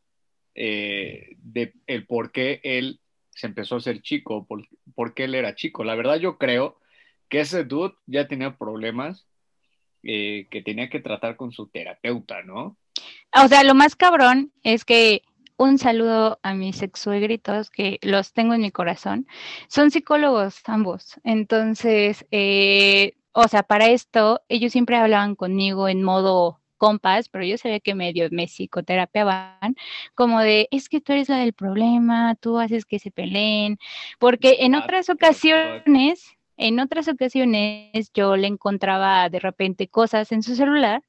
eh, 0.56 1.36
de 1.38 1.74
el 1.88 2.06
por 2.06 2.32
qué 2.32 2.62
él 2.64 3.00
se 3.32 3.48
empezó 3.48 3.76
a 3.76 3.82
ser 3.82 4.02
chico, 4.02 4.46
por, 4.48 4.68
por 4.96 5.14
qué 5.14 5.26
él 5.26 5.36
era 5.36 5.56
chico. 5.56 5.84
La 5.84 5.96
verdad 5.96 6.18
yo 6.20 6.38
creo 6.38 6.80
que 7.30 7.42
ese 7.42 7.64
dude 7.66 7.96
ya 8.06 8.28
tenía 8.28 8.56
problemas 8.58 9.28
eh, 10.04 10.48
que 10.50 10.62
tenía 10.62 10.90
que 10.90 11.00
tratar 11.00 11.36
con 11.36 11.52
su 11.52 11.68
terapeuta, 11.68 12.42
¿no? 12.44 12.78
O 13.36 13.48
sea, 13.48 13.64
lo 13.64 13.76
más 13.76 13.96
cabrón 13.96 14.52
es 14.64 14.86
que 14.86 15.22
un 15.58 15.78
saludo 15.80 16.40
a 16.44 16.54
mis 16.54 16.82
ex-suegritos, 16.82 17.70
que 17.72 18.00
los 18.02 18.34
tengo 18.34 18.54
en 18.54 18.62
mi 18.62 18.72
corazón. 18.72 19.28
Son 19.68 19.92
psicólogos 19.92 20.62
ambos. 20.66 21.20
Entonces, 21.24 22.26
eh, 22.32 23.14
o 23.34 23.48
sea, 23.48 23.64
para 23.64 23.88
esto, 23.88 24.42
ellos 24.50 24.72
siempre 24.72 24.98
hablaban 24.98 25.36
conmigo 25.36 25.90
en 25.90 26.04
modo 26.04 26.62
compas, 26.78 27.30
pero 27.30 27.44
yo 27.44 27.58
sabía 27.58 27.80
que 27.80 27.96
medio 27.96 28.28
me 28.32 28.48
psicoterapiaban, 28.48 29.76
como 30.16 30.40
de, 30.42 30.68
es 30.72 30.90
que 30.90 31.02
tú 31.02 31.14
eres 31.14 31.30
la 31.30 31.38
del 31.38 31.54
problema, 31.54 32.36
tú 32.36 32.60
haces 32.60 32.86
que 32.86 33.00
se 33.00 33.12
peleen, 33.12 33.80
porque 34.20 34.58
en 34.60 34.76
otras 34.76 35.10
ocasiones, 35.10 36.38
en 36.56 36.80
otras 36.80 37.08
ocasiones 37.08 38.12
yo 38.14 38.38
le 38.38 38.48
encontraba 38.48 39.30
de 39.30 39.40
repente 39.40 39.88
cosas 39.88 40.32
en 40.32 40.44
su 40.44 40.56
celular 40.56 41.04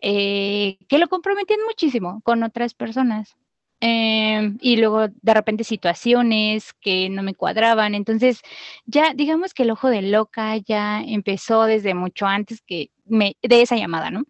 eh, 0.00 0.78
que 0.88 0.98
lo 0.98 1.08
comprometían 1.08 1.60
muchísimo 1.66 2.20
con 2.22 2.42
otras 2.42 2.74
personas. 2.74 3.36
Em, 3.80 4.58
y 4.60 4.76
luego 4.76 5.08
de 5.08 5.34
repente 5.34 5.64
situaciones 5.64 6.72
que 6.80 7.08
no 7.10 7.22
me 7.22 7.34
cuadraban. 7.34 7.94
Entonces, 7.94 8.40
ya 8.86 9.14
digamos 9.14 9.54
que 9.54 9.64
el 9.64 9.70
ojo 9.70 9.88
de 9.88 10.02
loca 10.02 10.56
ya 10.58 11.02
empezó 11.02 11.64
desde 11.64 11.94
mucho 11.94 12.26
antes 12.26 12.62
que 12.62 12.90
de 13.04 13.62
esa 13.62 13.76
llamada, 13.76 14.10
¿no? 14.10 14.24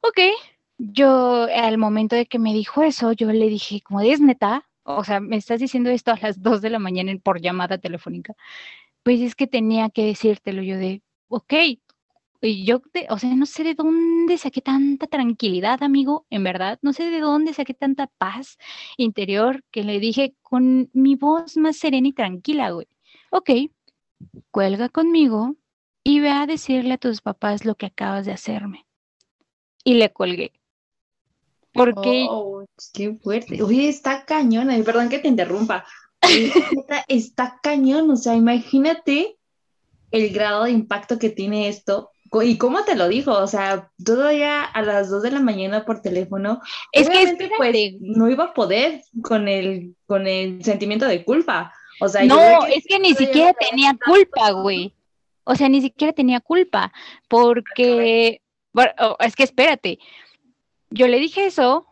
Ok, 0.00 0.18
yo 0.78 1.46
al 1.54 1.78
momento 1.78 2.16
de 2.16 2.26
que 2.26 2.38
me 2.38 2.52
dijo 2.52 2.82
eso, 2.82 3.12
yo 3.12 3.30
le 3.32 3.48
dije, 3.48 3.80
como 3.82 4.00
es 4.00 4.20
neta, 4.20 4.68
o 4.84 5.04
sea, 5.04 5.20
me 5.20 5.36
estás 5.36 5.60
diciendo 5.60 5.90
esto 5.90 6.10
a 6.12 6.18
las 6.20 6.42
2 6.42 6.60
de 6.60 6.70
la 6.70 6.78
mañana 6.80 7.12
por 7.22 7.40
llamada 7.40 7.78
telefónica. 7.78 8.34
Pues 9.04 9.20
es 9.20 9.34
que 9.36 9.46
tenía 9.46 9.90
que 9.90 10.06
decírtelo 10.06 10.62
yo 10.62 10.78
de, 10.78 11.02
ok, 11.28 11.54
y 12.42 12.64
yo, 12.64 12.82
o 13.08 13.18
sea, 13.18 13.34
no 13.34 13.46
sé 13.46 13.62
de 13.62 13.74
dónde 13.74 14.36
saqué 14.36 14.60
tanta 14.60 15.06
tranquilidad, 15.06 15.82
amigo, 15.82 16.26
en 16.28 16.42
verdad, 16.42 16.78
no 16.82 16.92
sé 16.92 17.08
de 17.08 17.20
dónde 17.20 17.54
saqué 17.54 17.72
tanta 17.72 18.08
paz 18.18 18.58
interior 18.96 19.62
que 19.70 19.84
le 19.84 20.00
dije 20.00 20.34
con 20.42 20.90
mi 20.92 21.14
voz 21.14 21.56
más 21.56 21.76
serena 21.76 22.08
y 22.08 22.12
tranquila, 22.12 22.70
güey. 22.70 22.88
Ok, 23.30 23.50
cuelga 24.50 24.88
conmigo 24.88 25.56
y 26.04 26.20
ve 26.20 26.30
a 26.30 26.46
decirle 26.46 26.94
a 26.94 26.98
tus 26.98 27.20
papás 27.20 27.64
lo 27.64 27.76
que 27.76 27.86
acabas 27.86 28.26
de 28.26 28.32
hacerme. 28.32 28.86
Y 29.84 29.94
le 29.94 30.12
colgué. 30.12 30.52
Porque... 31.72 32.26
Oh, 32.28 32.64
qué 32.92 33.14
fuerte. 33.14 33.62
Oye, 33.62 33.88
está 33.88 34.24
cañón. 34.24 34.68
Perdón 34.84 35.08
que 35.08 35.18
te 35.18 35.28
interrumpa. 35.28 35.84
está 37.08 37.58
cañón. 37.62 38.10
O 38.10 38.16
sea, 38.16 38.34
imagínate 38.34 39.38
el 40.10 40.32
grado 40.32 40.64
de 40.64 40.72
impacto 40.72 41.18
que 41.18 41.30
tiene 41.30 41.68
esto. 41.68 42.10
¿Y 42.42 42.56
cómo 42.56 42.84
te 42.84 42.96
lo 42.96 43.08
dijo? 43.08 43.32
O 43.32 43.46
sea, 43.46 43.90
todavía 44.02 44.64
a 44.64 44.82
las 44.82 45.10
2 45.10 45.22
de 45.22 45.30
la 45.32 45.40
mañana 45.40 45.84
por 45.84 46.00
teléfono. 46.00 46.60
Es 46.92 47.08
que 47.10 47.50
pues, 47.58 47.94
no 48.00 48.30
iba 48.30 48.44
a 48.44 48.54
poder 48.54 49.02
con 49.22 49.48
el, 49.48 49.94
con 50.06 50.26
el 50.26 50.64
sentimiento 50.64 51.06
de 51.06 51.24
culpa. 51.24 51.72
O 52.00 52.08
sea, 52.08 52.24
no, 52.24 52.66
es 52.66 52.84
que 52.86 52.98
ni 52.98 53.14
siquiera 53.14 53.52
tenía 53.52 53.96
culpa, 54.04 54.50
güey. 54.52 54.94
O 55.44 55.54
sea, 55.54 55.68
ni 55.68 55.80
siquiera 55.80 56.12
tenía 56.12 56.40
culpa, 56.40 56.92
porque, 57.28 58.40
bueno, 58.72 58.92
es 59.18 59.34
que 59.34 59.42
espérate, 59.42 59.98
yo 60.90 61.08
le 61.08 61.18
dije 61.18 61.46
eso 61.46 61.86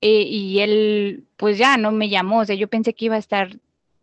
eh, 0.00 0.22
y 0.22 0.60
él 0.60 1.26
pues 1.36 1.56
ya 1.56 1.76
no 1.76 1.92
me 1.92 2.08
llamó, 2.08 2.40
o 2.40 2.44
sea, 2.44 2.56
yo 2.56 2.68
pensé 2.68 2.94
que 2.94 3.04
iba 3.04 3.14
a 3.14 3.20
estar 3.20 3.56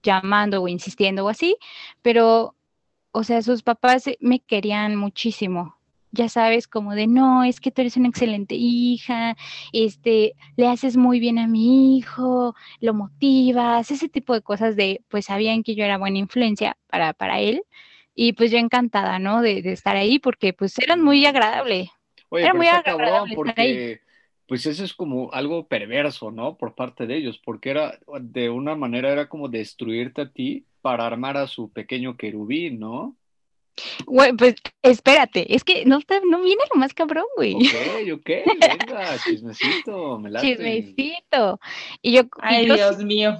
llamando 0.04 0.62
o 0.62 0.68
insistiendo 0.68 1.26
o 1.26 1.30
así, 1.30 1.58
pero, 2.02 2.56
o 3.18 3.24
sea, 3.24 3.42
sus 3.42 3.64
papás 3.64 4.06
me 4.20 4.42
querían 4.42 4.96
muchísimo. 4.96 5.76
Ya 6.12 6.30
sabes, 6.30 6.68
como 6.68 6.94
de 6.94 7.08
no, 7.08 7.44
es 7.44 7.60
que 7.60 7.72
tú 7.72 7.82
eres 7.82 7.98
una 7.98 8.10
excelente 8.10 8.54
hija, 8.54 9.36
este, 9.74 10.36
le 10.56 10.68
haces 10.68 10.98
muy 10.98 11.20
bien 11.20 11.40
a 11.40 11.48
mi 11.48 11.98
hijo, 11.98 12.54
lo 12.80 12.94
motivas, 12.94 13.90
ese 13.90 14.08
tipo 14.08 14.36
de 14.36 14.42
cosas 14.42 14.76
de, 14.76 15.02
pues 15.08 15.26
sabían 15.26 15.64
que 15.64 15.74
yo 15.74 15.84
era 15.84 15.98
buena 15.98 16.20
influencia 16.20 16.78
para, 16.86 17.14
para 17.14 17.40
él, 17.40 17.64
y 18.14 18.34
pues 18.34 18.52
yo 18.52 18.60
encantada, 18.60 19.18
¿no? 19.18 19.42
De, 19.42 19.64
de 19.64 19.72
estar 19.72 19.96
ahí, 19.96 20.20
porque 20.20 20.54
pues 20.54 20.78
eran 20.78 21.02
muy 21.02 21.26
agradable. 21.26 21.90
Oye, 22.30 22.44
era 22.44 22.54
muy 22.54 22.68
agradable 22.68 23.34
porque 23.34 24.02
pues 24.48 24.68
eso 24.68 24.84
es 24.84 24.94
como 24.94 25.34
algo 25.34 25.68
perverso, 25.68 26.30
¿no? 26.30 26.56
Por 26.56 26.76
parte 26.76 27.08
de 27.08 27.18
ellos, 27.18 27.42
porque 27.44 27.72
era, 27.72 27.98
de 28.22 28.52
una 28.52 28.76
manera 28.76 29.12
era 29.12 29.28
como 29.28 29.50
destruirte 29.50 30.22
a 30.22 30.32
ti 30.32 30.68
para 30.88 31.06
armar 31.06 31.36
a 31.36 31.48
su 31.48 31.70
pequeño 31.70 32.16
querubín, 32.16 32.80
¿no? 32.80 33.18
Güey, 34.06 34.32
pues 34.38 34.56
espérate, 34.82 35.54
es 35.54 35.66
que 35.66 35.84
no, 35.84 36.00
no 36.30 36.42
viene 36.42 36.64
lo 36.74 36.80
más 36.80 36.94
cabrón, 36.94 37.26
güey. 37.36 37.56
Ok, 37.56 38.14
ok, 38.14 38.30
venga, 38.58 39.18
chismecito, 39.26 40.18
me 40.18 40.32
late. 40.32 40.48
Chismecito. 40.48 41.60
Y 42.02 42.14
yo, 42.14 42.22
Ay, 42.40 42.68
Dios 42.68 43.04
mío. 43.04 43.36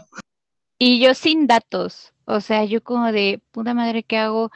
Y 0.78 1.00
yo 1.00 1.14
sin 1.14 1.48
datos, 1.48 2.14
o 2.26 2.42
sea, 2.42 2.66
yo 2.66 2.84
como 2.84 3.14
de 3.14 3.40
puta 3.52 3.74
madre, 3.74 4.04
¿qué 4.04 4.18
hago? 4.18 4.52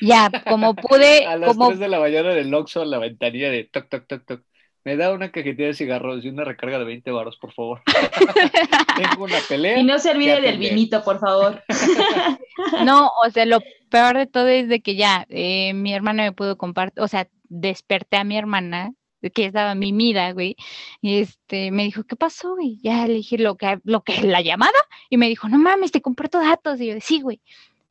Ya, 0.00 0.30
como 0.48 0.76
pude. 0.76 1.26
a 1.26 1.36
las 1.36 1.48
como... 1.48 1.66
3 1.66 1.80
de 1.80 1.88
la 1.88 1.98
mañana 1.98 2.32
del 2.32 2.54
Oxxo, 2.54 2.84
la 2.84 2.98
ventanilla 2.98 3.50
de 3.50 3.64
toc, 3.64 3.88
toc, 3.88 4.06
toc, 4.06 4.24
toc. 4.24 4.42
Me 4.86 4.96
da 4.96 5.12
una 5.12 5.32
cajetilla 5.32 5.66
de 5.66 5.74
cigarros 5.74 6.24
y 6.24 6.28
una 6.28 6.44
recarga 6.44 6.78
de 6.78 6.84
20 6.84 7.10
baros, 7.10 7.36
por 7.38 7.52
favor. 7.52 7.82
Tengo 8.96 9.24
una 9.24 9.40
pelea. 9.48 9.80
Y 9.80 9.82
no 9.82 9.98
se 9.98 10.12
olvide 10.12 10.40
del 10.40 10.58
vinito, 10.58 11.02
por 11.02 11.18
favor. 11.18 11.60
no, 12.84 13.10
o 13.20 13.30
sea, 13.30 13.46
lo 13.46 13.58
peor 13.90 14.16
de 14.16 14.28
todo 14.28 14.46
es 14.46 14.68
de 14.68 14.82
que 14.82 14.94
ya 14.94 15.26
eh, 15.28 15.74
mi 15.74 15.92
hermana 15.92 16.22
me 16.22 16.30
pudo 16.30 16.56
compartir, 16.56 17.02
o 17.02 17.08
sea, 17.08 17.26
desperté 17.48 18.18
a 18.18 18.22
mi 18.22 18.38
hermana 18.38 18.92
que 19.34 19.46
estaba 19.46 19.74
mimida, 19.74 20.30
güey, 20.30 20.54
y 21.00 21.18
este, 21.18 21.72
me 21.72 21.82
dijo, 21.82 22.04
¿qué 22.04 22.14
pasó, 22.14 22.54
güey? 22.54 22.78
Ya 22.80 23.08
le 23.08 23.14
dije 23.14 23.38
lo 23.38 23.56
que, 23.56 23.80
lo 23.82 24.04
que, 24.04 24.22
la 24.22 24.40
llamada, 24.40 24.78
y 25.10 25.16
me 25.16 25.28
dijo, 25.28 25.48
no 25.48 25.58
mames, 25.58 25.90
te 25.90 26.00
comparto 26.00 26.38
datos, 26.38 26.80
y 26.80 26.86
yo, 26.86 26.94
sí, 27.00 27.22
güey, 27.22 27.40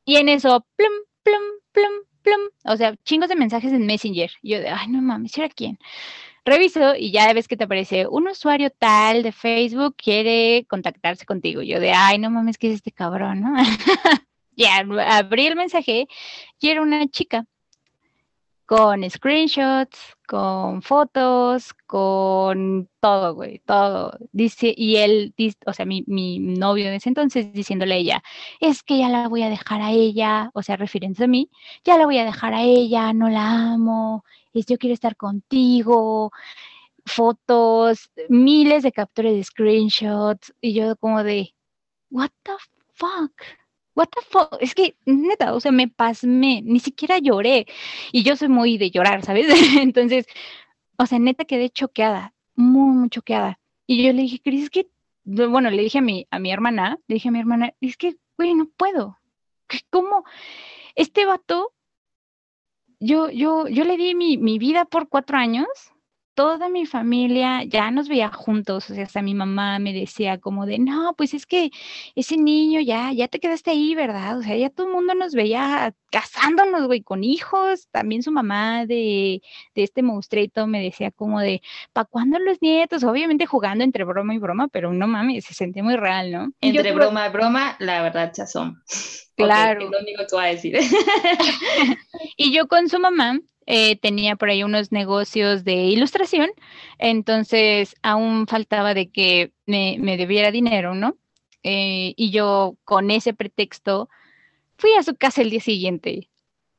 y 0.06 0.16
en 0.16 0.30
eso, 0.30 0.66
plum, 0.76 0.92
plum, 1.22 1.42
plum, 1.72 1.92
plum, 2.22 2.40
o 2.64 2.76
sea, 2.78 2.96
chingos 3.04 3.28
de 3.28 3.36
mensajes 3.36 3.70
en 3.70 3.84
Messenger, 3.84 4.30
y 4.40 4.52
yo 4.52 4.60
de, 4.60 4.70
ay, 4.70 4.88
no 4.88 5.02
mames, 5.02 5.36
¿era 5.36 5.50
quién? 5.50 5.78
Reviso 6.46 6.94
y 6.96 7.10
ya 7.10 7.32
ves 7.32 7.48
que 7.48 7.56
te 7.56 7.64
aparece 7.64 8.06
un 8.06 8.28
usuario 8.28 8.70
tal 8.70 9.22
de 9.22 9.32
Facebook 9.32 9.96
quiere 9.96 10.64
contactarse 10.68 11.26
contigo. 11.26 11.62
Yo 11.62 11.80
de, 11.80 11.92
ay, 11.92 12.18
no 12.18 12.30
mames, 12.30 12.56
¿qué 12.56 12.68
es 12.68 12.74
este 12.76 12.92
cabrón? 12.92 13.40
¿no? 13.42 13.54
ya 14.56 14.78
abrí 15.08 15.46
el 15.46 15.56
mensaje 15.56 16.08
y 16.60 16.68
era 16.68 16.80
una 16.82 17.06
chica 17.08 17.44
con 18.66 19.08
screenshots, 19.08 20.16
con 20.26 20.82
fotos, 20.82 21.72
con 21.86 22.88
todo, 23.00 23.34
güey, 23.34 23.60
todo. 23.60 24.18
Dice, 24.32 24.74
y 24.76 24.96
él, 24.96 25.34
o 25.66 25.72
sea, 25.72 25.86
mi, 25.86 26.02
mi 26.08 26.40
novio 26.40 26.86
de 26.86 26.96
ese 26.96 27.08
entonces 27.08 27.52
diciéndole 27.52 27.94
a 27.94 27.98
ella, 27.98 28.22
es 28.60 28.82
que 28.82 28.98
ya 28.98 29.08
la 29.08 29.28
voy 29.28 29.44
a 29.44 29.50
dejar 29.50 29.82
a 29.82 29.92
ella, 29.92 30.50
o 30.52 30.62
sea, 30.62 30.76
refiriéndose 30.76 31.24
a 31.24 31.28
mí, 31.28 31.48
ya 31.84 31.96
la 31.96 32.06
voy 32.06 32.18
a 32.18 32.24
dejar 32.24 32.54
a 32.54 32.62
ella, 32.62 33.12
no 33.12 33.28
la 33.28 33.72
amo, 33.72 34.24
es 34.58 34.66
yo 34.66 34.78
quiero 34.78 34.94
estar 34.94 35.16
contigo, 35.16 36.32
fotos, 37.04 38.10
miles 38.28 38.82
de 38.82 38.92
capturas 38.92 39.32
de 39.34 39.44
screenshots, 39.44 40.54
y 40.60 40.74
yo 40.74 40.96
como 40.96 41.22
de, 41.24 41.54
what 42.10 42.30
the 42.44 42.52
fuck? 42.94 43.32
what 43.96 44.08
the 44.14 44.22
fuck, 44.28 44.56
es 44.60 44.74
que 44.74 44.96
neta, 45.06 45.54
o 45.54 45.60
sea, 45.60 45.72
me 45.72 45.88
pasmé, 45.88 46.62
ni 46.62 46.80
siquiera 46.80 47.18
lloré. 47.18 47.66
Y 48.12 48.22
yo 48.22 48.36
soy 48.36 48.48
muy 48.48 48.78
de 48.78 48.90
llorar, 48.90 49.24
¿sabes? 49.24 49.46
Entonces, 49.80 50.26
o 50.98 51.06
sea, 51.06 51.18
neta 51.18 51.44
quedé 51.46 51.70
choqueada, 51.70 52.34
muy, 52.54 52.94
muy 52.94 53.08
choqueada. 53.08 53.58
Y 53.86 54.04
yo 54.04 54.12
le 54.12 54.22
dije, 54.22 54.40
Cris, 54.42 54.64
es 54.64 54.70
que, 54.70 54.88
bueno, 55.24 55.70
le 55.70 55.82
dije 55.82 55.98
a 55.98 56.02
mi, 56.02 56.26
a 56.30 56.38
mi 56.38 56.52
hermana, 56.52 56.98
le 57.08 57.14
dije 57.14 57.28
a 57.30 57.32
mi 57.32 57.40
hermana, 57.40 57.74
es 57.80 57.96
que, 57.96 58.16
güey, 58.36 58.54
no 58.54 58.68
puedo. 58.76 59.18
¿Cómo? 59.90 60.24
Este 60.94 61.24
vato, 61.26 61.72
yo, 63.00 63.30
yo, 63.30 63.68
yo 63.68 63.84
le 63.84 63.96
di 63.96 64.14
mi, 64.14 64.38
mi 64.38 64.58
vida 64.58 64.84
por 64.84 65.08
cuatro 65.08 65.36
años 65.36 65.66
toda 66.36 66.68
mi 66.68 66.84
familia 66.84 67.64
ya 67.64 67.90
nos 67.90 68.08
veía 68.08 68.28
juntos, 68.28 68.90
o 68.90 68.94
sea, 68.94 69.04
hasta 69.04 69.22
mi 69.22 69.34
mamá 69.34 69.78
me 69.78 69.94
decía 69.94 70.36
como 70.38 70.66
de, 70.66 70.78
no, 70.78 71.14
pues 71.16 71.32
es 71.32 71.46
que 71.46 71.70
ese 72.14 72.36
niño 72.36 72.80
ya, 72.82 73.10
ya 73.12 73.26
te 73.26 73.40
quedaste 73.40 73.70
ahí, 73.70 73.94
¿verdad? 73.94 74.38
O 74.38 74.42
sea, 74.42 74.54
ya 74.54 74.68
todo 74.68 74.86
el 74.86 74.92
mundo 74.92 75.14
nos 75.14 75.32
veía 75.32 75.94
casándonos, 76.10 76.86
güey, 76.88 77.02
con 77.02 77.24
hijos, 77.24 77.88
también 77.90 78.22
su 78.22 78.32
mamá 78.32 78.84
de, 78.84 79.40
de 79.74 79.82
este 79.82 80.02
monstruito 80.02 80.66
me 80.66 80.82
decía 80.82 81.10
como 81.10 81.40
de, 81.40 81.62
¿para 81.94 82.04
cuándo 82.04 82.38
los 82.38 82.60
nietos? 82.60 83.02
Obviamente 83.02 83.46
jugando 83.46 83.82
entre 83.82 84.04
broma 84.04 84.34
y 84.34 84.38
broma, 84.38 84.68
pero 84.68 84.92
no 84.92 85.08
mames, 85.08 85.46
se 85.46 85.54
sentía 85.54 85.82
muy 85.82 85.96
real, 85.96 86.30
¿no? 86.30 86.52
Entre 86.60 86.92
broma 86.92 87.28
y 87.28 87.30
broma, 87.30 87.76
la 87.78 88.02
verdad, 88.02 88.32
chazón. 88.32 88.82
Claro. 89.36 89.84
es 89.84 89.90
lo 89.90 89.98
único 89.98 90.22
que 90.26 90.34
voy 90.34 90.44
a 90.46 90.48
decir. 90.48 90.78
y 92.38 92.54
yo 92.54 92.68
con 92.68 92.88
su 92.88 92.98
mamá, 92.98 93.38
eh, 93.66 93.96
tenía 93.96 94.36
por 94.36 94.50
ahí 94.50 94.62
unos 94.62 94.92
negocios 94.92 95.64
de 95.64 95.74
ilustración, 95.74 96.50
entonces 96.98 97.94
aún 98.02 98.46
faltaba 98.46 98.94
de 98.94 99.10
que 99.10 99.52
me, 99.66 99.98
debiera 100.16 100.50
dinero, 100.50 100.94
¿no? 100.94 101.16
Eh, 101.62 102.14
y 102.16 102.30
yo 102.30 102.76
con 102.84 103.10
ese 103.10 103.34
pretexto 103.34 104.08
fui 104.78 104.92
a 104.94 105.02
su 105.02 105.16
casa 105.16 105.42
el 105.42 105.50
día 105.50 105.60
siguiente. 105.60 106.30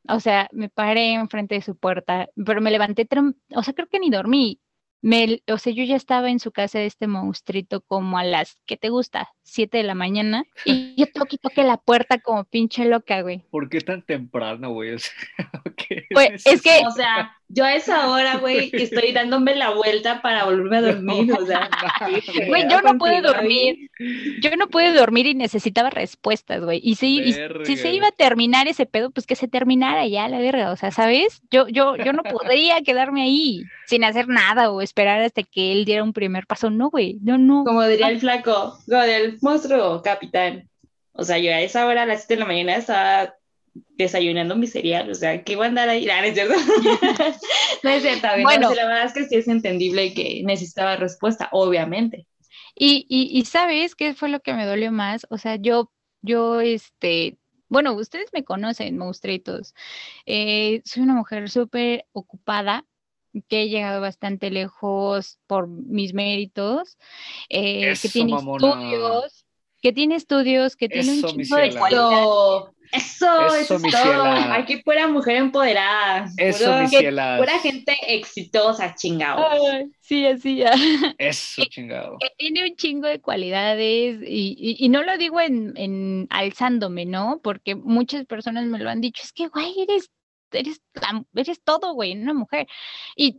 O 0.09 0.19
sea, 0.21 0.49
me 0.53 0.69
paré 0.69 1.13
enfrente 1.13 1.55
de 1.55 1.61
su 1.61 1.75
puerta, 1.75 2.29
pero 2.45 2.61
me 2.61 2.71
levanté, 2.71 3.07
o 3.55 3.63
sea, 3.63 3.73
creo 3.73 3.89
que 3.89 3.99
ni 3.99 4.09
dormí 4.09 4.59
me, 5.01 5.41
o 5.47 5.57
sea, 5.57 5.73
yo 5.73 5.83
ya 5.83 5.95
estaba 5.95 6.29
en 6.29 6.39
su 6.39 6.51
casa 6.51 6.79
de 6.79 6.85
este 6.85 7.07
monstruito 7.07 7.81
como 7.81 8.17
a 8.17 8.23
las, 8.23 8.57
¿qué 8.65 8.77
te 8.77 8.89
gusta? 8.89 9.29
Siete 9.43 9.77
de 9.77 9.83
la 9.83 9.95
mañana. 9.95 10.43
Y 10.65 10.95
yo 10.97 11.05
toqué, 11.11 11.37
toqué 11.37 11.63
la 11.63 11.77
puerta 11.77 12.19
como 12.19 12.43
pinche 12.45 12.85
loca, 12.85 13.21
güey. 13.21 13.45
¿Por 13.51 13.69
qué 13.69 13.81
tan 13.81 14.01
temprano, 14.01 14.71
güey? 14.71 14.97
pues, 16.11 16.45
es 16.45 16.61
que... 16.61 16.81
O 16.87 16.91
sea, 16.91 17.36
Yo 17.49 17.63
a 17.63 17.75
esa 17.75 18.07
hora, 18.11 18.37
güey, 18.37 18.69
estoy 18.73 19.13
dándome 19.13 19.55
la 19.55 19.71
vuelta 19.71 20.21
para 20.21 20.45
volverme 20.45 20.77
a 20.77 20.81
dormir, 20.93 21.33
o 21.33 21.45
sea. 21.45 21.69
Güey, 22.47 22.69
yo 22.69 22.81
no 22.81 22.97
puedo 22.97 23.21
dormir. 23.21 23.89
Yo 24.41 24.55
no 24.57 24.67
puedo 24.67 24.93
dormir 24.93 25.27
y 25.27 25.35
necesitaba 25.35 25.89
respuestas, 25.89 26.63
güey. 26.63 26.79
Y 26.83 26.95
si, 26.95 27.19
y 27.19 27.33
si 27.63 27.77
se 27.77 27.91
iba 27.91 28.07
a 28.07 28.11
terminar 28.11 28.67
ese 28.67 28.85
pedo, 28.85 29.11
pues 29.11 29.25
que 29.25 29.35
se 29.35 29.47
terminara 29.47 30.05
ya, 30.07 30.27
la 30.27 30.39
verga. 30.39 30.71
O 30.71 30.75
sea, 30.75 30.91
¿sabes? 30.91 31.41
Yo, 31.49 31.67
yo, 31.67 31.95
yo 31.95 32.13
no 32.13 32.23
podría 32.23 32.81
quedarme 32.81 33.23
ahí 33.23 33.63
sin 33.85 34.03
hacer 34.03 34.27
nada 34.27 34.71
o 34.71 34.81
esperar 34.81 35.21
hasta 35.21 35.43
que 35.43 35.71
él 35.71 35.85
diera 35.85 36.03
un 36.03 36.13
primer 36.13 36.45
paso. 36.45 36.69
No, 36.69 36.89
güey. 36.89 37.17
No, 37.21 37.37
no. 37.37 37.63
Como 37.65 37.83
diría 37.85 38.09
el 38.09 38.19
flaco, 38.19 38.77
como 38.87 39.01
del 39.01 39.37
monstruo, 39.41 40.01
capitán. 40.01 40.69
O 41.13 41.23
sea, 41.23 41.39
yo 41.39 41.51
a 41.51 41.61
esa 41.61 41.85
hora, 41.87 42.03
a 42.03 42.05
las 42.05 42.21
7 42.21 42.35
de 42.35 42.39
la 42.41 42.45
mañana, 42.45 42.75
estaba 42.75 43.33
desayunando 43.89 44.55
mi 44.55 44.67
cereal, 44.67 45.09
o 45.09 45.15
sea, 45.15 45.43
que 45.43 45.53
iba 45.53 45.65
a 45.65 45.67
andar 45.67 45.89
ahí, 45.89 46.07
ah, 46.09 46.21
no 46.21 46.27
es 46.27 46.33
cierto, 46.33 46.53
no 47.83 47.89
es 47.89 48.01
cierto, 48.01 48.27
bueno, 48.41 48.73
la 48.73 48.85
verdad 48.85 49.05
es 49.05 49.13
que 49.13 49.25
sí 49.25 49.35
es 49.35 49.47
entendible 49.47 50.13
que 50.13 50.41
necesitaba 50.43 50.95
respuesta, 50.95 51.49
obviamente. 51.51 52.25
Y, 52.75 53.05
y, 53.09 53.37
y 53.37 53.45
sabes 53.45 53.95
qué 53.95 54.13
fue 54.13 54.29
lo 54.29 54.39
que 54.39 54.53
me 54.53 54.65
dolió 54.65 54.91
más, 54.91 55.25
o 55.29 55.37
sea, 55.37 55.55
yo, 55.55 55.91
yo, 56.21 56.61
este, 56.61 57.37
bueno, 57.69 57.93
ustedes 57.93 58.29
me 58.33 58.43
conocen, 58.43 58.97
monstruitos, 58.97 59.73
eh, 60.25 60.81
soy 60.85 61.03
una 61.03 61.15
mujer 61.15 61.49
súper 61.49 62.05
ocupada, 62.13 62.85
que 63.47 63.63
he 63.63 63.69
llegado 63.69 64.01
bastante 64.01 64.49
lejos 64.49 65.39
por 65.47 65.67
mis 65.67 66.13
méritos, 66.13 66.97
eh, 67.49 67.93
que 68.01 68.09
tiene 68.09 68.35
estudios, 68.35 69.45
que 69.81 69.93
tiene 69.93 70.15
estudios, 70.15 70.75
que 70.75 70.89
tiene 70.89 71.11
un 71.11 71.23
chingo 71.23 71.55
de 71.57 71.75
cualidad. 71.75 72.73
Eso, 72.91 73.55
eso, 73.55 73.75
es 73.75 73.81
todo. 73.81 74.23
Aquí 74.23 74.77
pura 74.77 75.07
mujer 75.07 75.37
empoderada. 75.37 76.29
Eso, 76.37 76.65
pura, 76.65 77.37
pura 77.37 77.59
gente 77.59 77.95
exitosa, 78.07 78.95
chingado. 78.95 79.45
sí, 79.99 80.25
así 80.25 80.57
ya. 80.57 80.73
Eso, 81.17 81.63
chingado. 81.65 82.17
Que, 82.19 82.29
tiene 82.37 82.69
un 82.69 82.75
chingo 82.75 83.07
de 83.07 83.19
cualidades 83.19 84.19
y, 84.25 84.75
y, 84.79 84.89
no 84.89 85.03
lo 85.03 85.17
digo 85.17 85.39
en, 85.39 85.73
en, 85.75 86.27
alzándome, 86.29 87.05
¿no? 87.05 87.39
Porque 87.43 87.75
muchas 87.75 88.25
personas 88.25 88.65
me 88.65 88.79
lo 88.79 88.89
han 88.89 89.01
dicho, 89.01 89.21
es 89.23 89.33
que, 89.33 89.47
güey, 89.47 89.81
eres, 89.81 90.09
eres, 90.51 90.81
eres 91.35 91.61
todo, 91.63 91.93
güey, 91.93 92.13
una 92.13 92.33
mujer. 92.33 92.67
Y 93.15 93.37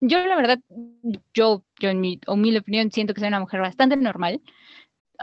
yo, 0.00 0.24
la 0.26 0.36
verdad, 0.36 0.58
yo, 1.34 1.64
yo 1.80 1.90
en 1.90 2.00
mi 2.00 2.20
humilde 2.26 2.60
opinión, 2.60 2.90
siento 2.90 3.14
que 3.14 3.20
soy 3.20 3.28
una 3.28 3.40
mujer 3.40 3.60
bastante 3.60 3.96
normal 3.96 4.40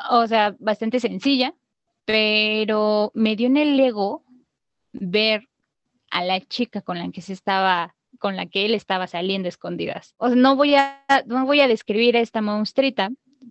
o 0.10 0.28
sea, 0.28 0.56
bastante 0.60 1.00
sencilla, 1.00 1.54
pero 2.06 3.12
me 3.14 3.36
dio 3.36 3.48
en 3.48 3.58
el 3.58 3.80
ego 3.80 4.24
ver 4.92 5.50
a 6.12 6.24
la 6.24 6.40
chica 6.42 6.82
con 6.82 7.00
la 7.00 7.10
que 7.12 7.22
se 7.22 7.34
estaba 7.34 7.96
con 8.20 8.36
la 8.38 8.46
que 8.46 8.66
él 8.66 8.74
estaba 8.74 9.08
saliendo 9.08 9.50
escondidas. 9.50 10.14
O 10.18 10.28
sea, 10.28 10.36
no 10.36 10.56
voy 10.56 10.76
a, 10.76 11.04
no 11.26 11.46
voy 11.46 11.62
a 11.62 11.68
describir 11.68 12.16
a 12.16 12.22
esta 12.22 12.42
monstrita, 12.42 13.10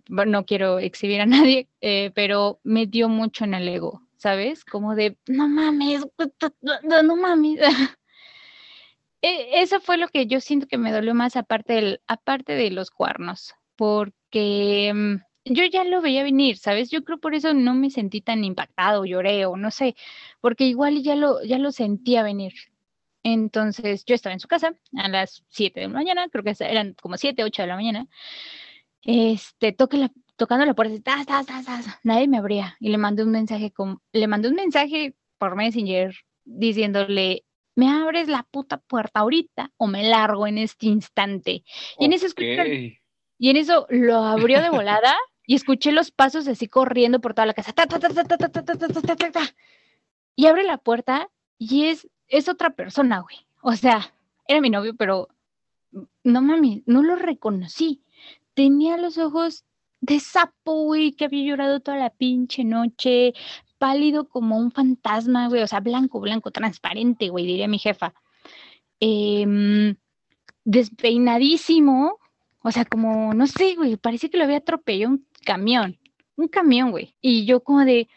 no 0.09 0.45
quiero 0.45 0.79
exhibir 0.79 1.21
a 1.21 1.25
nadie, 1.27 1.67
eh, 1.81 2.11
pero 2.15 2.59
me 2.63 2.87
dio 2.87 3.09
mucho 3.09 3.43
en 3.43 3.53
el 3.53 3.67
ego, 3.67 4.01
¿sabes? 4.17 4.65
Como 4.65 4.95
de, 4.95 5.17
no 5.27 5.47
mames, 5.47 6.05
no 7.03 7.15
mames. 7.15 7.59
E, 9.25 9.61
eso 9.61 9.79
fue 9.79 9.97
lo 9.97 10.09
que 10.09 10.27
yo 10.27 10.41
siento 10.41 10.67
que 10.67 10.77
me 10.77 10.91
dolió 10.91 11.13
más 11.13 11.37
aparte, 11.37 11.71
del, 11.71 12.01
aparte 12.07 12.55
de 12.55 12.69
los 12.71 12.91
cuernos, 12.91 13.53
porque 13.77 14.91
mm, 14.93 15.15
yo 15.45 15.65
ya 15.65 15.83
lo 15.83 16.01
veía 16.01 16.23
venir, 16.23 16.57
¿sabes? 16.57 16.89
Yo 16.89 17.03
creo 17.03 17.19
por 17.19 17.35
eso 17.35 17.53
no 17.53 17.73
me 17.73 17.89
sentí 17.89 18.21
tan 18.21 18.43
impactado, 18.43 19.05
lloré 19.05 19.45
o 19.45 19.57
no 19.57 19.71
sé, 19.71 19.95
porque 20.41 20.65
igual 20.65 21.01
ya 21.03 21.15
lo, 21.15 21.43
ya 21.43 21.57
lo 21.59 21.71
sentía 21.71 22.23
venir. 22.23 22.53
Entonces 23.23 24.05
yo 24.05 24.15
estaba 24.15 24.33
en 24.33 24.39
su 24.39 24.47
casa 24.47 24.75
a 24.97 25.07
las 25.07 25.43
7 25.49 25.79
de 25.79 25.87
la 25.87 25.93
mañana, 25.93 26.29
creo 26.29 26.43
que 26.43 26.53
eran 26.59 26.93
como 27.01 27.17
7, 27.17 27.43
8 27.43 27.61
de 27.61 27.67
la 27.67 27.75
mañana. 27.75 28.07
Este, 29.01 29.73
toque 29.73 29.97
la, 29.97 30.11
tocando 30.35 30.65
la 30.65 30.73
puerta, 30.73 30.95
tas, 31.01 31.25
tas, 31.25 31.45
tas, 31.45 31.85
nadie 32.03 32.27
me 32.27 32.37
abría 32.37 32.77
y 32.79 32.89
le 32.89 32.97
mandé 32.97 33.23
un 33.23 33.31
mensaje 33.31 33.71
con, 33.71 34.01
le 34.13 34.27
mandé 34.27 34.49
un 34.49 34.55
mensaje 34.55 35.13
por 35.37 35.55
Messenger 35.55 36.15
diciéndole, 36.45 37.45
me 37.75 37.89
abres 37.89 38.27
la 38.27 38.43
puta 38.43 38.77
puerta 38.77 39.21
ahorita 39.21 39.71
o 39.77 39.87
me 39.87 40.03
largo 40.03 40.47
en 40.47 40.57
este 40.57 40.85
instante. 40.87 41.63
Y 41.99 42.05
en 42.05 42.13
eso 42.13 42.27
y 43.39 43.49
en 43.49 43.57
eso 43.57 43.87
lo 43.89 44.17
abrió 44.17 44.61
de 44.61 44.69
volada 44.69 45.17
y 45.45 45.55
escuché 45.55 45.91
los 45.91 46.11
pasos 46.11 46.47
así 46.47 46.67
corriendo 46.67 47.19
por 47.19 47.33
toda 47.33 47.45
la 47.45 47.53
casa. 47.53 47.73
y 50.35 50.45
abre 50.45 50.63
la 50.63 50.77
puerta 50.77 51.29
y 51.57 51.85
es, 51.85 52.07
es 52.27 52.49
otra 52.49 52.71
persona, 52.71 53.19
güey. 53.19 53.37
O 53.61 53.73
sea, 53.73 54.13
era 54.47 54.61
mi 54.61 54.69
novio, 54.69 54.95
pero 54.95 55.29
no 56.23 56.41
mami, 56.41 56.83
no 56.85 57.03
lo 57.03 57.15
reconocí. 57.15 58.03
Tenía 58.53 58.97
los 58.97 59.17
ojos 59.17 59.65
de 60.01 60.19
sapo, 60.19 60.83
güey, 60.83 61.13
que 61.13 61.25
había 61.25 61.45
llorado 61.45 61.79
toda 61.79 61.97
la 61.97 62.09
pinche 62.09 62.63
noche, 62.63 63.33
pálido 63.77 64.27
como 64.27 64.57
un 64.57 64.71
fantasma, 64.71 65.47
güey, 65.47 65.63
o 65.63 65.67
sea, 65.67 65.79
blanco, 65.79 66.19
blanco, 66.19 66.51
transparente, 66.51 67.29
güey, 67.29 67.45
diría 67.45 67.67
mi 67.67 67.79
jefa. 67.79 68.13
despeinadísimo, 70.65 72.19
o 72.61 72.71
sea, 72.71 72.85
como, 72.85 73.33
no 73.33 73.47
sé, 73.47 73.75
güey, 73.75 73.97
parece 73.97 74.29
que 74.29 74.37
lo 74.37 74.45
había 74.45 74.57
atropellado 74.57 75.19
camión, 75.43 75.99
un 76.35 76.47
camión, 76.47 76.91
güey. 76.91 77.15
Y 77.21 77.45
yo 77.45 77.61
como 77.61 77.85
de, 77.85 78.07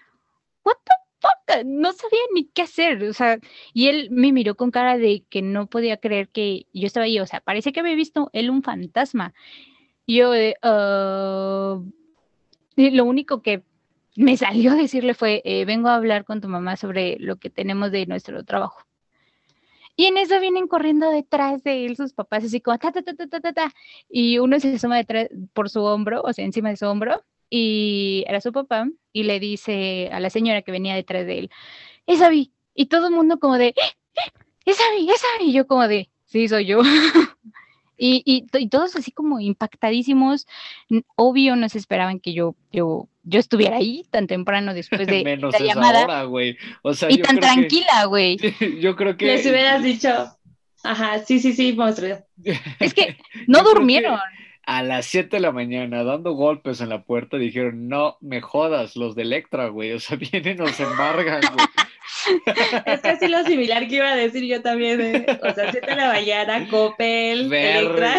what 0.64 0.76
the 0.84 0.92
fuck, 1.20 1.64
no 1.64 1.92
sabía 1.92 2.20
ni 2.34 2.46
qué 2.46 2.62
hacer, 2.62 3.02
o 3.04 3.12
sea, 3.12 3.38
y 3.72 3.88
él 3.88 4.08
me 4.10 4.32
miró 4.32 4.54
con 4.54 4.70
cara 4.70 4.98
de 4.98 5.24
que 5.28 5.42
no 5.42 5.66
podía 5.66 5.98
creer 5.98 6.28
que 6.28 6.66
yo 6.72 6.86
estaba 6.86 7.04
ahí, 7.04 7.18
o 7.20 7.26
sea, 7.26 7.40
parece 7.40 7.72
que 7.72 7.80
había 7.80 7.94
visto 7.94 8.30
él 8.32 8.50
un 8.50 8.62
fantasma. 8.62 9.34
Yo 10.06 10.30
uh... 10.30 11.84
lo 12.76 13.04
único 13.04 13.42
que 13.42 13.64
me 14.16 14.36
salió 14.36 14.72
a 14.72 14.76
decirle 14.76 15.14
fue, 15.14 15.42
eh, 15.44 15.64
vengo 15.64 15.88
a 15.88 15.96
hablar 15.96 16.24
con 16.24 16.40
tu 16.40 16.48
mamá 16.48 16.76
sobre 16.76 17.18
lo 17.18 17.36
que 17.36 17.50
tenemos 17.50 17.90
de 17.90 18.06
nuestro 18.06 18.44
trabajo. 18.44 18.86
Y 19.96 20.06
en 20.06 20.18
eso 20.18 20.38
vienen 20.40 20.68
corriendo 20.68 21.11
detrás 21.11 21.62
de 21.64 21.87
él 21.87 21.96
sus 21.96 22.12
papás, 22.12 22.44
así 22.44 22.61
como 22.61 22.78
ta, 22.78 22.92
ta, 22.92 23.02
ta, 23.02 23.14
ta, 23.14 23.40
ta, 23.40 23.52
ta, 23.52 23.74
Y 24.09 24.38
uno 24.38 24.61
se 24.61 24.78
suma 24.78 24.96
detrás 24.98 25.28
por 25.54 25.70
su 25.70 25.82
hombro, 25.82 26.22
o 26.22 26.32
sea, 26.32 26.44
encima 26.44 26.68
de 26.68 26.76
su 26.76 26.87
hombro, 26.87 27.24
y 27.48 28.24
era 28.28 28.40
su 28.40 28.52
papá, 28.52 28.88
y 29.12 29.22
le 29.22 29.40
dice 29.40 30.11
a 30.12 30.20
la 30.20 30.30
señora 30.30 30.62
que 30.62 30.72
venía 30.72 30.94
detrás 30.94 31.26
de 31.26 31.38
él, 31.38 31.50
esa 32.06 32.28
vi. 32.28 32.52
Y 32.74 32.87
todo 32.87 33.09
el 33.09 33.14
mundo 33.14 33.38
como 33.38 33.56
de, 33.56 33.74
esa 34.66 34.85
vi, 34.96 35.09
esa 35.11 35.26
vi. 35.40 35.46
Y 35.50 35.52
yo 35.54 35.66
como 35.66 35.88
de, 35.88 36.11
sí, 36.26 36.48
soy 36.48 36.66
yo. 36.66 36.80
y, 37.96 38.22
y, 38.24 38.68
todos 38.68 38.96
así 38.96 39.11
como 39.11 39.40
impactadísimos. 39.40 40.46
Obvio, 41.16 41.56
no 41.56 41.68
se 41.68 41.78
esperaban 41.78 42.20
que 42.20 42.35
yo, 42.35 42.54
yo 42.72 43.09
yo 43.26 43.40
estuviera 43.40 43.76
ahí 43.76 44.06
tan 44.11 44.26
temprano 44.26 44.72
después 44.72 45.06
de 45.06 45.24
Menos 45.24 45.52
la 45.52 45.66
llamada. 45.66 46.04
Hora, 46.04 46.22
güey. 46.24 46.56
O 46.82 46.94
sea, 46.94 47.11
y 47.11 47.18
tan 47.18 47.38
tranquila, 47.38 48.04
güey. 48.06 48.38
yo 48.80 48.96
creo 48.96 49.16
que. 49.16 49.26
Les 49.26 49.44
hubieras 49.44 49.82
dicho. 49.82 50.09
Ajá, 50.82 51.18
sí, 51.18 51.40
sí, 51.40 51.52
sí, 51.52 51.72
monstruo. 51.72 52.18
Es 52.80 52.94
que 52.94 53.18
no 53.46 53.62
durmieron. 53.62 54.18
A 54.64 54.82
las 54.82 55.06
7 55.06 55.37
de 55.37 55.40
la 55.40 55.52
mañana, 55.52 56.02
dando 56.02 56.32
golpes 56.32 56.80
en 56.80 56.88
la 56.88 57.04
puerta, 57.04 57.37
dijeron: 57.37 57.88
No 57.88 58.16
me 58.20 58.40
jodas, 58.40 58.96
los 58.96 59.14
de 59.14 59.22
Electra, 59.22 59.68
güey. 59.68 59.92
O 59.92 60.00
sea, 60.00 60.16
vienen, 60.16 60.59
nos 60.59 60.78
embargan, 60.78 61.40
güey. 61.40 61.66
es 62.86 63.00
casi 63.00 63.28
lo 63.28 63.44
similar 63.44 63.86
que 63.88 63.96
iba 63.96 64.12
a 64.12 64.16
decir 64.16 64.44
yo 64.44 64.62
también. 64.62 65.00
¿eh? 65.00 65.26
O 65.42 65.54
sea, 65.54 65.70
siete 65.70 65.94
la 65.94 66.08
mañana, 66.08 66.66
Coppel, 66.68 67.52
Electra. 67.52 68.16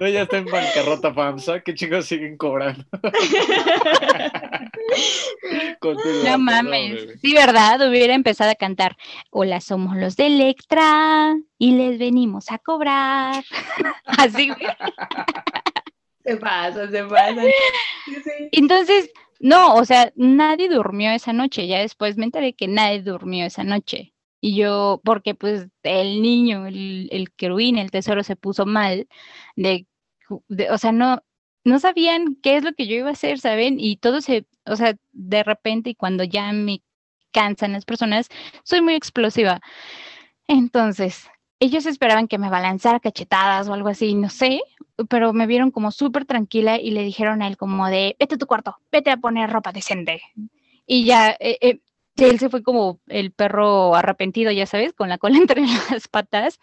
No, 0.00 0.08
ya 0.08 0.22
está 0.22 0.38
en 0.38 0.46
bancarrota 0.46 1.12
FAMSA. 1.12 1.60
¿Qué 1.60 1.74
chicos 1.74 2.06
siguen 2.06 2.36
cobrando? 2.36 2.84
no 6.24 6.38
mames. 6.38 7.20
Sí, 7.20 7.34
¿verdad? 7.34 7.88
Hubiera 7.88 8.14
empezado 8.14 8.50
a 8.50 8.54
cantar. 8.54 8.96
Hola, 9.30 9.60
somos 9.60 9.96
los 9.96 10.16
de 10.16 10.26
Electra 10.26 11.36
y 11.58 11.72
les 11.72 11.98
venimos 11.98 12.50
a 12.50 12.58
cobrar. 12.58 13.44
Así, 14.04 14.50
Se 16.24 16.36
pasa, 16.36 16.90
se 16.90 17.04
pasa. 17.04 17.42
Entonces, 18.52 19.10
no, 19.38 19.74
o 19.76 19.84
sea, 19.84 20.12
nadie 20.16 20.68
durmió 20.68 21.10
esa 21.12 21.32
noche. 21.32 21.66
Ya 21.68 21.78
después 21.80 22.16
me 22.16 22.24
enteré 22.24 22.54
que 22.54 22.68
nadie 22.68 23.02
durmió 23.02 23.46
esa 23.46 23.64
noche. 23.64 24.14
Y 24.40 24.56
yo, 24.56 25.00
porque 25.04 25.34
pues 25.34 25.68
el 25.82 26.22
niño, 26.22 26.66
el, 26.66 27.08
el 27.12 27.32
querubín, 27.32 27.78
el 27.78 27.90
tesoro 27.90 28.22
se 28.22 28.36
puso 28.36 28.66
mal, 28.66 29.08
de, 29.56 29.86
o 30.70 30.78
sea, 30.78 30.92
no, 30.92 31.22
no 31.64 31.78
sabían 31.80 32.36
qué 32.42 32.56
es 32.56 32.64
lo 32.64 32.72
que 32.74 32.86
yo 32.86 32.96
iba 32.96 33.08
a 33.08 33.12
hacer, 33.12 33.38
¿saben? 33.40 33.78
Y 33.80 33.96
todo 33.96 34.20
se, 34.20 34.46
o 34.66 34.76
sea, 34.76 34.96
de 35.12 35.42
repente 35.42 35.90
y 35.90 35.94
cuando 35.94 36.24
ya 36.24 36.52
me 36.52 36.82
cansan 37.32 37.72
las 37.72 37.84
personas, 37.84 38.28
soy 38.64 38.80
muy 38.82 38.94
explosiva. 38.94 39.60
Entonces, 40.48 41.28
ellos 41.60 41.86
esperaban 41.86 42.28
que 42.28 42.38
me 42.38 42.50
balanzara 42.50 43.00
cachetadas 43.00 43.68
o 43.68 43.74
algo 43.74 43.88
así, 43.88 44.14
no 44.14 44.30
sé, 44.30 44.60
pero 45.08 45.32
me 45.32 45.46
vieron 45.46 45.70
como 45.70 45.90
súper 45.90 46.24
tranquila 46.24 46.78
y 46.80 46.90
le 46.90 47.02
dijeron 47.02 47.42
a 47.42 47.48
él 47.48 47.56
como 47.56 47.88
de, 47.88 48.16
vete 48.18 48.36
a 48.36 48.38
tu 48.38 48.46
cuarto, 48.46 48.76
vete 48.92 49.10
a 49.10 49.16
poner 49.16 49.50
ropa 49.50 49.72
decente. 49.72 50.22
Y 50.86 51.04
ya, 51.04 51.36
eh, 51.40 51.58
eh, 51.60 51.80
él 52.16 52.38
se 52.38 52.48
fue 52.48 52.62
como 52.62 53.00
el 53.06 53.32
perro 53.32 53.94
arrepentido, 53.94 54.50
ya 54.50 54.66
sabes, 54.66 54.92
con 54.92 55.08
la 55.08 55.18
cola 55.18 55.36
entre 55.38 55.62
las 55.62 56.08
patas. 56.08 56.58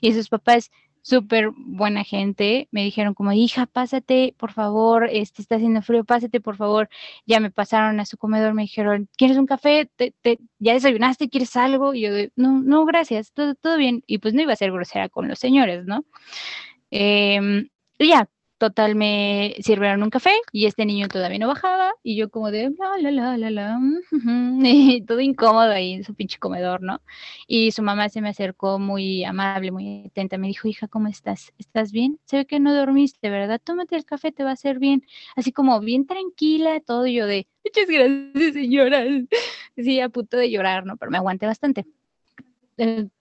Y 0.00 0.12
sus 0.12 0.28
papás, 0.28 0.70
súper 1.02 1.50
buena 1.56 2.04
gente, 2.04 2.68
me 2.70 2.82
dijeron 2.82 3.14
como, 3.14 3.32
hija, 3.32 3.66
pásate, 3.66 4.34
por 4.38 4.52
favor, 4.52 5.08
este 5.10 5.42
está 5.42 5.56
haciendo 5.56 5.82
frío, 5.82 6.04
pásate, 6.04 6.40
por 6.40 6.56
favor. 6.56 6.88
Ya 7.26 7.40
me 7.40 7.50
pasaron 7.50 8.00
a 8.00 8.06
su 8.06 8.16
comedor, 8.18 8.54
me 8.54 8.62
dijeron, 8.62 9.08
¿quieres 9.16 9.36
un 9.38 9.46
café? 9.46 9.90
¿Te, 9.96 10.14
te, 10.22 10.38
ya 10.58 10.74
desayunaste? 10.74 11.28
¿Quieres 11.28 11.56
algo? 11.56 11.94
Y 11.94 12.02
yo, 12.02 12.10
no, 12.36 12.60
no, 12.60 12.84
gracias, 12.84 13.32
todo, 13.32 13.54
todo 13.54 13.76
bien. 13.76 14.02
Y 14.06 14.18
pues 14.18 14.34
no 14.34 14.42
iba 14.42 14.52
a 14.52 14.56
ser 14.56 14.72
grosera 14.72 15.08
con 15.08 15.28
los 15.28 15.38
señores, 15.38 15.84
¿no? 15.86 16.04
Em, 16.90 17.68
ya, 17.98 18.28
total 18.58 18.96
me 18.96 19.54
sirvieron 19.60 20.02
un 20.02 20.10
café 20.10 20.32
y 20.52 20.66
este 20.66 20.84
niño 20.84 21.08
todavía 21.08 21.38
no 21.38 21.48
bajaba 21.48 21.92
y 22.02 22.16
yo 22.16 22.28
como 22.28 22.50
de 22.50 22.74
la 22.76 23.10
la 23.10 23.10
la 23.10 23.36
la 23.38 23.50
la 23.50 23.80
todo 25.06 25.20
incómodo 25.20 25.70
ahí 25.70 25.94
en 25.94 26.04
su 26.04 26.14
pinche 26.14 26.38
comedor, 26.38 26.82
¿no? 26.82 27.00
Y 27.46 27.70
su 27.72 27.82
mamá 27.82 28.08
se 28.08 28.20
me 28.20 28.28
acercó 28.28 28.78
muy 28.78 29.24
amable, 29.24 29.70
muy 29.70 30.06
atenta, 30.06 30.38
me 30.38 30.48
dijo, 30.48 30.68
hija, 30.68 30.88
¿cómo 30.88 31.08
estás? 31.08 31.52
¿Estás 31.58 31.92
bien? 31.92 32.18
Se 32.24 32.38
ve 32.38 32.46
que 32.46 32.60
no 32.60 32.74
dormiste, 32.74 33.30
¿verdad? 33.30 33.60
Tómate 33.62 33.96
el 33.96 34.04
café, 34.04 34.32
te 34.32 34.44
va 34.44 34.50
a 34.50 34.54
hacer 34.54 34.78
bien. 34.78 35.04
Así 35.36 35.52
como 35.52 35.80
bien 35.80 36.06
tranquila, 36.06 36.80
todo 36.80 37.06
yo 37.06 37.26
de, 37.26 37.46
muchas 37.64 37.88
gracias, 37.88 38.54
señora. 38.54 39.04
Sí, 39.76 40.00
a 40.00 40.08
punto 40.08 40.36
de 40.36 40.50
llorar, 40.50 40.84
¿no? 40.84 40.96
Pero 40.96 41.12
me 41.12 41.18
aguanté 41.18 41.46
bastante. 41.46 41.86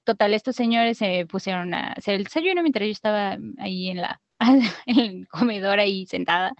Total, 0.03 0.33
estos 0.33 0.55
señores 0.55 0.97
se 0.97 1.27
pusieron 1.27 1.73
a 1.75 1.93
hacer 1.93 2.15
el 2.15 2.23
desayuno 2.23 2.63
mientras 2.63 2.85
yo 2.87 2.91
estaba 2.91 3.37
ahí 3.59 3.89
en 3.89 3.97
la 3.97 4.19
en 4.85 4.99
el 4.99 5.27
comedor 5.27 5.79
ahí 5.79 6.05
sentada. 6.05 6.53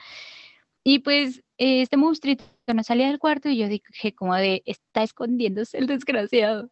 Y 0.84 1.00
pues 1.00 1.44
este 1.58 1.98
monstruito 1.98 2.44
no 2.68 2.84
salía 2.84 3.08
del 3.08 3.20
cuarto 3.20 3.50
y 3.50 3.58
yo 3.58 3.68
dije 3.68 4.14
como 4.14 4.36
de, 4.36 4.64
está 4.66 5.04
escondiéndose 5.04 5.78
el 5.78 5.88
desgraciado. 5.88 6.70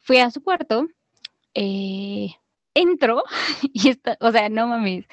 Fui 0.00 0.18
a 0.18 0.30
su 0.30 0.42
cuarto, 0.42 0.88
eh, 1.54 2.30
entro 2.74 3.22
y 3.72 3.88
está, 3.88 4.16
o 4.20 4.30
sea, 4.30 4.48
no 4.48 4.66
mames. 4.66 5.06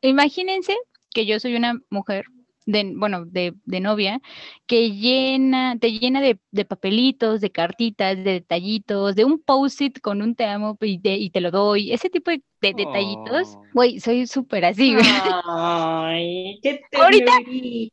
Imagínense 0.00 0.76
que 1.10 1.26
yo 1.26 1.40
soy 1.40 1.56
una 1.56 1.80
mujer 1.90 2.26
de, 2.66 2.92
bueno, 2.96 3.24
de, 3.24 3.54
de, 3.64 3.80
novia, 3.80 4.20
que 4.66 4.90
llena, 4.90 5.78
te 5.78 5.92
llena 5.92 6.20
de, 6.20 6.38
de, 6.50 6.64
papelitos, 6.64 7.40
de 7.40 7.50
cartitas, 7.50 8.16
de 8.16 8.24
detallitos, 8.24 9.14
de 9.14 9.24
un 9.24 9.40
post-it 9.40 10.00
con 10.00 10.20
un 10.20 10.34
te 10.34 10.44
amo 10.44 10.76
y, 10.80 11.00
y, 11.02 11.30
te 11.30 11.40
lo 11.40 11.52
doy, 11.52 11.92
ese 11.92 12.10
tipo 12.10 12.30
de, 12.32 12.42
detallitos, 12.60 13.56
güey, 13.72 14.00
soy 14.00 14.26
súper 14.26 14.64
así, 14.64 14.94
güey. 14.94 15.06
Ay, 15.44 16.58
qué 16.60 16.80
ahorita, 17.00 17.32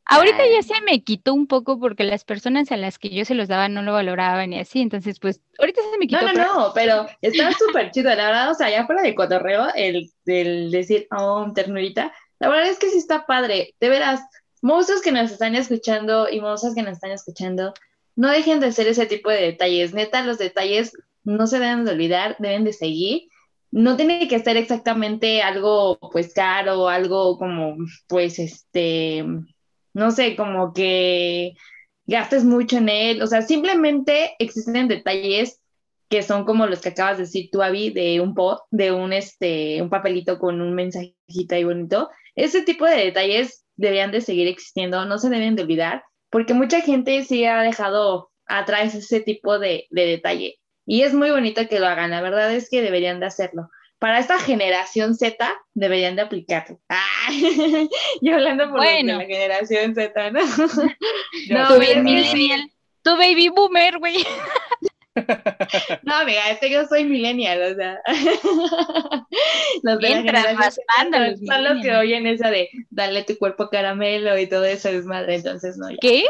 ahorita 0.06 0.38
ya 0.52 0.62
se 0.62 0.80
me 0.82 1.04
quitó 1.04 1.32
un 1.32 1.46
poco 1.46 1.78
porque 1.78 2.02
las 2.02 2.24
personas 2.24 2.72
a 2.72 2.76
las 2.76 2.98
que 2.98 3.10
yo 3.10 3.24
se 3.24 3.36
los 3.36 3.46
daba 3.46 3.68
no 3.68 3.82
lo 3.82 3.92
valoraban 3.92 4.52
y 4.52 4.58
así, 4.58 4.80
entonces 4.80 5.20
pues 5.20 5.40
ahorita 5.60 5.80
se 5.92 5.98
me 5.98 6.08
quitó. 6.08 6.20
No, 6.22 6.32
no, 6.32 6.34
pero... 6.34 6.54
no, 6.54 6.72
pero 6.74 7.06
está 7.22 7.52
súper 7.52 7.92
chido, 7.92 8.12
la 8.16 8.26
verdad, 8.26 8.50
o 8.50 8.54
sea, 8.54 8.68
ya 8.68 8.84
fuera 8.84 9.02
de 9.02 9.14
cotorreo, 9.14 9.68
el, 9.76 10.10
el 10.26 10.72
decir, 10.72 11.06
oh, 11.16 11.52
ternurita, 11.54 12.12
la 12.40 12.48
verdad 12.48 12.68
es 12.68 12.78
que 12.78 12.90
sí 12.90 12.98
está 12.98 13.26
padre, 13.26 13.74
de 13.78 13.88
veras, 13.88 14.20
monstruos 14.64 15.02
que 15.02 15.12
nos 15.12 15.30
están 15.30 15.54
escuchando 15.54 16.26
y 16.30 16.40
monstruos 16.40 16.74
que 16.74 16.82
nos 16.82 16.94
están 16.94 17.10
escuchando, 17.10 17.74
no 18.16 18.30
dejen 18.30 18.60
de 18.60 18.68
hacer 18.68 18.86
ese 18.86 19.04
tipo 19.04 19.28
de 19.28 19.42
detalles. 19.42 19.92
Neta, 19.92 20.24
los 20.24 20.38
detalles 20.38 20.96
no 21.22 21.46
se 21.46 21.58
deben 21.58 21.84
de 21.84 21.92
olvidar, 21.92 22.36
deben 22.38 22.64
de 22.64 22.72
seguir. 22.72 23.28
No 23.70 23.96
tiene 23.96 24.26
que 24.26 24.38
ser 24.38 24.56
exactamente 24.56 25.42
algo 25.42 25.98
pues 26.10 26.32
caro, 26.32 26.88
algo 26.88 27.36
como 27.36 27.76
pues 28.08 28.38
este, 28.38 29.22
no 29.92 30.10
sé, 30.12 30.34
como 30.34 30.72
que 30.72 31.52
gastes 32.06 32.44
mucho 32.44 32.78
en 32.78 32.88
él. 32.88 33.22
O 33.22 33.26
sea, 33.26 33.42
simplemente 33.42 34.34
existen 34.38 34.88
detalles 34.88 35.60
que 36.08 36.22
son 36.22 36.46
como 36.46 36.66
los 36.66 36.80
que 36.80 36.90
acabas 36.90 37.18
de 37.18 37.24
decir 37.24 37.50
tú, 37.52 37.62
Abby, 37.62 37.90
de 37.90 38.20
un 38.22 38.34
pot, 38.34 38.62
de 38.70 38.92
un, 38.92 39.12
este, 39.12 39.82
un 39.82 39.90
papelito 39.90 40.38
con 40.38 40.62
un 40.62 40.74
mensajito 40.74 41.54
ahí 41.54 41.64
bonito. 41.64 42.08
Ese 42.34 42.62
tipo 42.62 42.86
de 42.86 42.96
detalles 42.96 43.63
deberían 43.76 44.12
de 44.12 44.20
seguir 44.20 44.48
existiendo, 44.48 45.04
no 45.04 45.18
se 45.18 45.30
deben 45.30 45.56
de 45.56 45.62
olvidar, 45.62 46.04
porque 46.30 46.54
mucha 46.54 46.80
gente 46.80 47.22
sí 47.24 47.44
ha 47.44 47.62
dejado 47.62 48.30
atrás 48.46 48.94
ese 48.94 49.20
tipo 49.20 49.58
de, 49.58 49.86
de 49.90 50.06
detalle. 50.06 50.58
Y 50.86 51.02
es 51.02 51.14
muy 51.14 51.30
bonito 51.30 51.66
que 51.68 51.80
lo 51.80 51.86
hagan, 51.86 52.10
la 52.10 52.20
verdad 52.20 52.52
es 52.52 52.68
que 52.68 52.82
deberían 52.82 53.20
de 53.20 53.26
hacerlo. 53.26 53.70
Para 53.98 54.18
esta 54.18 54.38
generación 54.38 55.14
Z 55.14 55.34
deberían 55.72 56.16
de 56.16 56.22
aplicarlo. 56.22 56.78
Ah, 56.90 57.30
yo 58.20 58.34
hablando 58.34 58.68
por 58.68 58.76
bueno. 58.76 59.16
la 59.16 59.24
generación 59.24 59.94
Z, 59.94 60.30
¿no? 60.30 60.40
no 61.50 61.68
tu, 61.68 61.78
baby, 61.78 62.70
tu 63.02 63.16
baby 63.16 63.48
boomer, 63.48 63.98
güey. 63.98 64.16
No, 66.02 66.14
amiga, 66.16 66.50
es 66.50 66.58
que 66.58 66.70
yo 66.70 66.84
soy 66.86 67.04
millennial, 67.04 67.72
o 67.72 67.74
sea. 67.76 67.98
los 69.82 69.98
Mientras 70.00 70.44
raspando 70.56 71.18
los 71.20 71.38
son 71.40 71.64
los 71.64 71.82
que 71.82 71.94
oyen 71.96 72.26
esa 72.26 72.50
de 72.50 72.68
dale 72.90 73.22
tu 73.24 73.36
cuerpo 73.38 73.68
caramelo 73.70 74.38
y 74.38 74.46
todo 74.48 74.64
eso 74.64 74.88
es 74.88 75.04
madre, 75.04 75.36
entonces 75.36 75.76
no. 75.76 75.90
Ya. 75.90 75.96
¿Qué? 76.00 76.24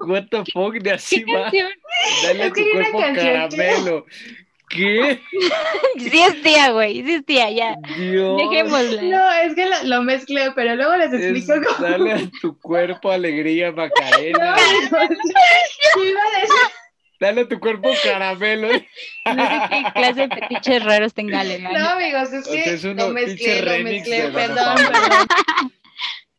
What 0.00 0.24
the 0.30 0.42
fuck 0.52 0.74
de 0.82 0.92
así 0.92 1.24
¿Qué 1.24 1.32
va. 1.32 1.42
canción? 1.42 1.70
Dale 2.24 2.46
Es 2.46 2.52
tu 2.52 2.62
cuerpo 2.72 2.98
que- 2.98 3.14
caramelo. 3.14 4.06
¿Qué? 4.68 5.20
Sí 5.98 6.20
es 6.22 6.42
tía, 6.42 6.70
güey, 6.70 7.02
sí 7.04 7.14
es 7.14 7.26
tía, 7.26 7.50
ya. 7.50 7.74
Dios. 7.98 8.36
Dejémosla. 8.38 9.02
No, 9.02 9.32
es 9.32 9.54
que 9.56 9.66
lo, 9.66 9.76
lo 9.82 10.02
mezclé, 10.02 10.52
pero 10.54 10.76
luego 10.76 10.96
les 10.96 11.12
Es 11.12 11.22
explico 11.36 11.60
cómo. 11.76 11.88
dale 11.88 12.12
a 12.12 12.20
tu 12.40 12.56
cuerpo 12.60 13.10
alegría, 13.10 13.70
No, 13.72 13.76
Macarena. 13.78 14.56
yo 14.56 16.04
iba 16.04 16.20
a 16.20 16.40
decir- 16.40 16.70
Dale 17.20 17.42
a 17.42 17.48
tu 17.48 17.60
cuerpo 17.60 17.90
caramelo. 18.02 18.68
No 18.72 18.78
sé 19.34 19.60
qué 19.68 19.84
clase 19.94 20.26
de 20.26 20.28
fetiches 20.28 20.84
raros 20.84 21.12
tenga 21.12 21.34
No, 21.34 21.40
Alemania. 21.40 21.92
amigos, 21.92 22.32
es 22.32 22.46
O 22.48 22.50
sea, 22.50 22.64
que 22.64 22.72
es 22.72 22.84
uno 22.84 23.08
lo 23.08 23.12
mezclé, 23.12 23.60
remix 23.60 24.08
mezclé, 24.08 24.30
perdón, 24.32 24.76
perdón. 24.76 25.28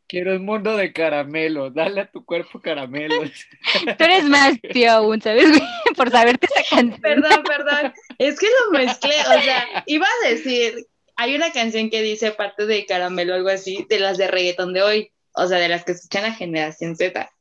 Quiero 0.08 0.36
un 0.36 0.44
mundo 0.44 0.76
de 0.76 0.92
caramelo. 0.92 1.70
Dale 1.70 2.02
a 2.02 2.12
tu 2.12 2.26
cuerpo 2.26 2.60
caramelo. 2.60 3.22
Tú 3.98 4.04
eres 4.04 4.26
más 4.26 4.60
tío 4.74 4.92
aún, 4.92 5.22
¿sabes? 5.22 5.46
Por 5.96 6.10
saberte 6.10 6.48
esa 6.48 6.76
canción. 6.76 7.00
Perdón, 7.00 7.44
perdón. 7.44 7.94
Es 8.18 8.40
que 8.40 8.48
lo 8.48 8.78
mezclé, 8.80 9.16
o 9.22 9.42
sea, 9.42 9.84
iba 9.86 10.08
a 10.08 10.30
decir, 10.30 10.88
hay 11.16 11.36
una 11.36 11.52
canción 11.52 11.92
que 11.92 12.02
dice 12.02 12.32
parte 12.32 12.66
de 12.66 12.88
caramelo 12.88 13.36
algo 13.36 13.50
así, 13.50 13.86
de 13.88 14.00
las 14.00 14.18
de 14.18 14.28
reggaetón 14.28 14.74
de 14.74 14.82
hoy, 14.82 15.12
o 15.34 15.46
sea, 15.46 15.60
de 15.60 15.70
las 15.70 15.86
que 15.86 15.92
escuchan 15.92 16.26
a 16.26 16.34
generación 16.34 16.96
Z. 16.98 17.32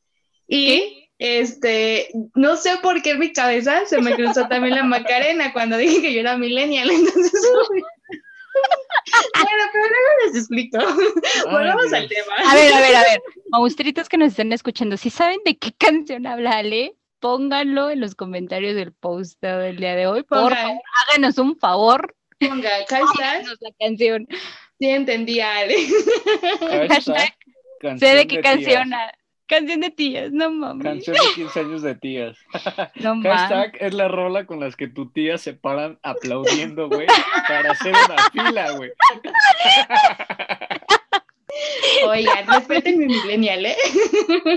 Y 0.46 1.09
este, 1.20 2.08
no 2.34 2.56
sé 2.56 2.78
por 2.82 3.02
qué 3.02 3.10
en 3.10 3.18
mi 3.18 3.32
cabeza 3.32 3.84
se 3.84 4.00
me 4.00 4.14
cruzó 4.14 4.48
también 4.48 4.74
la 4.74 4.84
Macarena 4.84 5.52
cuando 5.52 5.76
dije 5.76 6.00
que 6.00 6.14
yo 6.14 6.20
era 6.20 6.36
millennial, 6.38 6.90
entonces 6.90 7.42
Bueno, 9.34 9.64
pero 9.72 9.84
luego 9.84 10.08
les 10.26 10.36
explico. 10.36 10.78
Volvamos 11.50 11.92
al 11.92 12.08
tema. 12.08 12.34
A 12.50 12.54
ver, 12.54 12.72
a 12.72 12.80
ver, 12.80 12.96
a 12.96 13.02
ver. 13.02 13.22
Monstruitos 13.50 14.08
que 14.08 14.16
nos 14.16 14.28
están 14.28 14.50
escuchando, 14.52 14.96
si 14.96 15.10
saben 15.10 15.40
de 15.44 15.58
qué 15.58 15.72
canción 15.72 16.26
habla 16.26 16.52
Ale, 16.58 16.94
pónganlo 17.20 17.90
en 17.90 18.00
los 18.00 18.14
comentarios 18.14 18.74
del 18.74 18.92
post 18.94 19.40
del 19.42 19.76
día 19.76 19.94
de 19.96 20.06
hoy. 20.06 20.22
Por 20.22 20.54
favor, 20.54 20.78
háganos 21.08 21.36
un 21.36 21.56
favor. 21.58 22.14
Ponga, 22.38 22.70
hashtag, 22.88 23.44
la 23.60 23.70
canción. 23.78 24.26
sí 24.78 24.88
entendí 24.88 25.40
a 25.40 25.58
Ale. 25.58 25.76
Hashtag 26.88 27.34
Hashtag, 27.82 27.98
Sé 27.98 28.14
de 28.14 28.26
qué 28.26 28.40
canción. 28.40 28.92
ah, 28.94 29.12
Canción 29.50 29.80
de 29.80 29.90
tías, 29.90 30.30
no 30.32 30.50
mames. 30.50 30.84
Canción 30.84 31.16
de 31.16 31.34
15 31.34 31.60
años 31.60 31.82
de 31.82 31.94
tías. 31.96 32.38
No 32.96 33.14
mames. 33.16 33.32
Hashtag 33.32 33.76
es 33.80 33.92
la 33.94 34.08
rola 34.08 34.46
con 34.46 34.60
las 34.60 34.76
que 34.76 34.86
tu 34.88 35.10
tía 35.10 35.36
se 35.38 35.52
paran 35.54 35.98
aplaudiendo, 36.02 36.88
güey, 36.88 37.06
para 37.48 37.72
hacer 37.72 37.92
una 37.92 38.16
fila, 38.32 38.70
güey. 38.76 38.90
Oigan, 42.06 42.46
respeten 42.46 42.98
mi 42.98 43.06
millennial, 43.06 43.66
¿eh? 43.66 43.76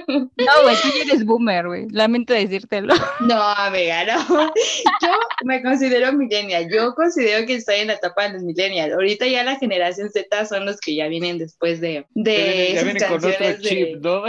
No, 0.07 0.51
güey, 0.63 0.75
tú 0.81 0.87
ya 0.95 1.03
eres 1.05 1.25
boomer, 1.25 1.67
güey. 1.67 1.87
Lamento 1.89 2.33
decírtelo. 2.33 2.93
No, 3.19 3.41
amiga, 3.41 4.05
no. 4.05 4.53
Yo 5.01 5.09
me 5.43 5.61
considero 5.61 6.13
millennial. 6.13 6.69
Yo 6.71 6.93
considero 6.93 7.45
que 7.45 7.55
estoy 7.55 7.79
en 7.79 7.87
la 7.87 7.93
etapa 7.93 8.27
de 8.27 8.33
los 8.35 8.43
millennials. 8.43 8.93
Ahorita 8.93 9.27
ya 9.27 9.43
la 9.43 9.57
generación 9.57 10.09
Z 10.11 10.45
son 10.45 10.65
los 10.65 10.79
que 10.79 10.95
ya 10.95 11.07
vienen 11.07 11.39
después 11.39 11.81
de, 11.81 12.05
de 12.13 12.37
ya 12.73 12.79
esas 12.81 12.83
viene 12.85 12.99
con 13.01 13.17
otro 13.17 13.29
canciones 13.29 13.61
de- 13.61 13.69
chip, 13.69 13.95
¿no? 14.01 14.23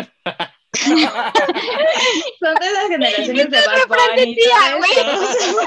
Son 2.40 2.54
de 2.54 2.70
las 2.72 2.88
generaciones 2.88 3.50
de 3.50 3.58
Bad 3.58 3.88
Bunny. 3.88 4.34
tía, 4.36 4.76
güey. 4.76 4.90
eso. 4.92 5.60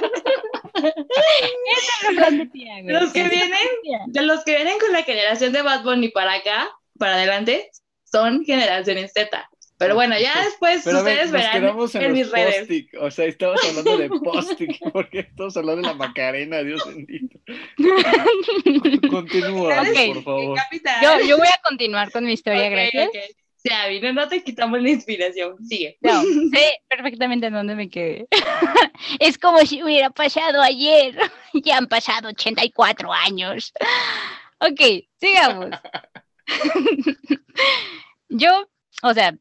Es 0.83 2.51
tía, 2.51 2.81
güey. 2.81 2.93
Los 2.93 3.11
que 3.13 3.23
vienen, 3.23 3.67
de 4.07 4.21
los 4.23 4.43
que 4.43 4.55
vienen 4.55 4.77
con 4.79 4.91
la 4.93 5.03
generación 5.03 5.53
de 5.53 5.61
Bad 5.61 5.83
Bunny 5.83 6.09
para 6.09 6.33
acá, 6.33 6.69
para 6.99 7.15
adelante, 7.15 7.69
son 8.03 8.43
generaciones 8.45 9.11
Z. 9.13 9.49
Pero 9.79 9.93
bueno, 9.93 10.17
ya 10.17 10.43
después 10.43 10.81
Pero 10.83 11.03
ver, 11.03 11.13
ustedes 11.13 11.31
nos 11.31 11.33
verán 11.33 11.61
quedamos 11.61 11.93
en, 11.93 12.01
en 12.01 12.13
mis 12.13 12.31
redes. 12.31 12.67
O 12.99 13.11
sea, 13.11 13.25
estamos 13.25 13.59
hablando 13.63 13.97
de 13.97 14.09
post-it, 14.09 14.71
porque 14.93 15.19
estamos 15.19 15.55
hablando 15.55 15.83
de 15.83 15.87
la 15.89 15.93
Macarena, 15.93 16.63
Dios 16.63 16.83
bendito. 16.87 17.39
Continúa, 19.11 19.81
Ok. 19.81 20.13
por 20.15 20.23
favor. 20.23 20.59
Yo, 21.03 21.19
yo 21.27 21.37
voy 21.37 21.47
a 21.47 21.59
continuar 21.63 22.11
con 22.11 22.25
mi 22.25 22.33
historia, 22.33 22.65
Ok, 22.65 22.71
gracias. 22.71 23.07
ok. 23.07 23.15
Sí, 23.67 23.73
Abby, 23.73 23.99
no, 23.99 24.13
no 24.13 24.27
te 24.27 24.43
quitamos 24.43 24.81
la 24.81 24.89
inspiración. 24.89 25.57
Sigue. 25.65 25.97
No, 26.01 26.21
sé 26.53 26.81
perfectamente 26.87 27.47
en 27.47 27.53
dónde 27.53 27.75
me 27.75 27.89
quedé. 27.89 28.27
es 29.19 29.37
como 29.37 29.59
si 29.59 29.83
hubiera 29.83 30.09
pasado 30.09 30.61
ayer. 30.61 31.17
ya 31.53 31.77
han 31.77 31.87
pasado 31.87 32.29
84 32.29 33.11
años. 33.11 33.73
Ok, 34.59 35.05
sigamos. 35.19 35.71
yo, 38.29 38.69
o 39.03 39.13
sea, 39.13 39.37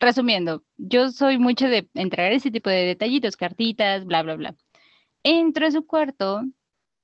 resumiendo, 0.00 0.64
yo 0.76 1.10
soy 1.10 1.38
mucho 1.38 1.68
de 1.68 1.88
entregar 1.94 2.32
ese 2.32 2.50
tipo 2.50 2.70
de 2.70 2.86
detallitos, 2.86 3.36
cartitas, 3.36 4.06
bla, 4.06 4.22
bla, 4.22 4.36
bla. 4.36 4.54
Entro 5.22 5.66
a 5.66 5.70
su 5.70 5.86
cuarto 5.86 6.42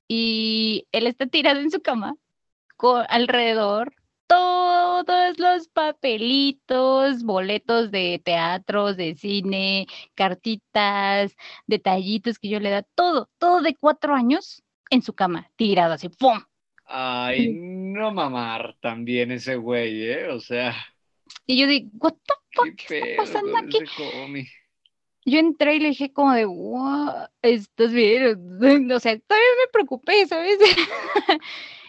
y 0.08 0.86
él 0.92 1.06
está 1.06 1.26
tirado 1.26 1.60
en 1.60 1.70
su 1.70 1.82
cama, 1.82 2.16
con, 2.76 3.04
alrededor 3.08 3.92
todos 4.32 5.38
los 5.38 5.68
papelitos, 5.68 7.22
boletos 7.22 7.90
de 7.90 8.18
teatros, 8.24 8.96
de 8.96 9.14
cine, 9.14 9.86
cartitas, 10.14 11.36
detallitos 11.66 12.38
que 12.38 12.48
yo 12.48 12.58
le 12.58 12.70
da, 12.70 12.82
todo, 12.82 13.28
todo 13.36 13.60
de 13.60 13.76
cuatro 13.76 14.14
años 14.14 14.62
en 14.88 15.02
su 15.02 15.12
cama, 15.12 15.50
tirado 15.56 15.92
así, 15.92 16.08
¡pum! 16.08 16.40
Ay, 16.86 17.52
no 17.52 18.10
mamar 18.10 18.74
también 18.80 19.32
ese 19.32 19.56
güey, 19.56 20.02
¿eh? 20.10 20.28
O 20.28 20.40
sea, 20.40 20.74
Y 21.46 21.58
yo 21.60 21.66
digo, 21.66 21.90
¿what 21.98 22.14
the 22.14 22.34
fuck? 22.54 22.66
qué 22.76 22.86
¿Qué 22.86 22.98
está 23.10 23.22
pasando 23.22 23.58
aquí? 23.58 23.78
Yo 25.26 25.38
entré 25.38 25.76
y 25.76 25.80
le 25.80 25.88
dije 25.88 26.10
como 26.10 26.32
de, 26.32 26.46
"What, 26.46 27.28
¿estás 27.42 27.92
bien? 27.92 28.38
O 28.96 28.98
sea, 28.98 29.18
todavía 29.18 29.48
me 29.60 29.70
preocupé, 29.72 30.26
¿sabes? 30.26 30.58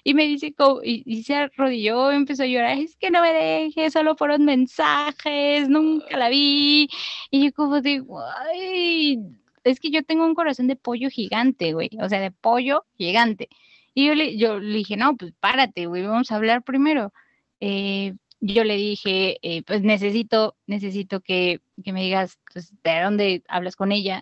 Y 0.03 0.13
me 0.13 0.25
dice, 0.25 0.53
y, 0.83 1.03
y 1.05 1.23
se 1.23 1.35
arrodilló, 1.35 2.11
empezó 2.11 2.43
a 2.43 2.45
llorar, 2.47 2.77
es 2.77 2.95
que 2.97 3.09
no 3.09 3.21
me 3.21 3.33
dejes, 3.33 3.93
solo 3.93 4.15
fueron 4.17 4.43
mensajes, 4.45 5.69
nunca 5.69 6.17
la 6.17 6.29
vi. 6.29 6.89
Y 7.31 7.45
yo 7.45 7.53
como 7.53 7.81
de, 7.81 8.03
"Ay, 8.51 9.19
es 9.63 9.79
que 9.79 9.91
yo 9.91 10.03
tengo 10.03 10.25
un 10.25 10.35
corazón 10.35 10.67
de 10.67 10.75
pollo 10.75 11.09
gigante, 11.09 11.73
güey, 11.73 11.89
o 12.01 12.09
sea, 12.09 12.19
de 12.19 12.31
pollo 12.31 12.85
gigante. 12.97 13.49
Y 13.93 14.07
yo 14.07 14.15
le, 14.15 14.37
yo 14.37 14.59
le 14.59 14.77
dije, 14.77 14.97
no, 14.97 15.15
pues 15.17 15.33
párate, 15.39 15.85
güey, 15.85 16.03
vamos 16.05 16.31
a 16.31 16.35
hablar 16.35 16.63
primero. 16.63 17.13
Eh, 17.59 18.13
yo 18.41 18.63
le 18.65 18.75
dije, 18.75 19.37
eh, 19.41 19.63
pues 19.63 19.83
necesito, 19.83 20.57
necesito 20.67 21.21
que, 21.21 21.61
que 21.83 21.93
me 21.93 22.01
digas 22.03 22.39
pues, 22.51 22.73
de 22.83 23.01
dónde 23.01 23.43
hablas 23.47 23.75
con 23.77 23.91
ella, 23.93 24.21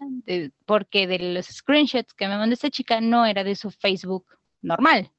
porque 0.65 1.07
de 1.07 1.17
los 1.33 1.47
screenshots 1.47 2.13
que 2.13 2.27
me 2.27 2.37
mandó 2.37 2.53
esta 2.53 2.69
chica 2.69 3.01
no 3.01 3.25
era 3.25 3.43
de 3.43 3.55
su 3.55 3.71
Facebook 3.71 4.25
normal, 4.61 5.09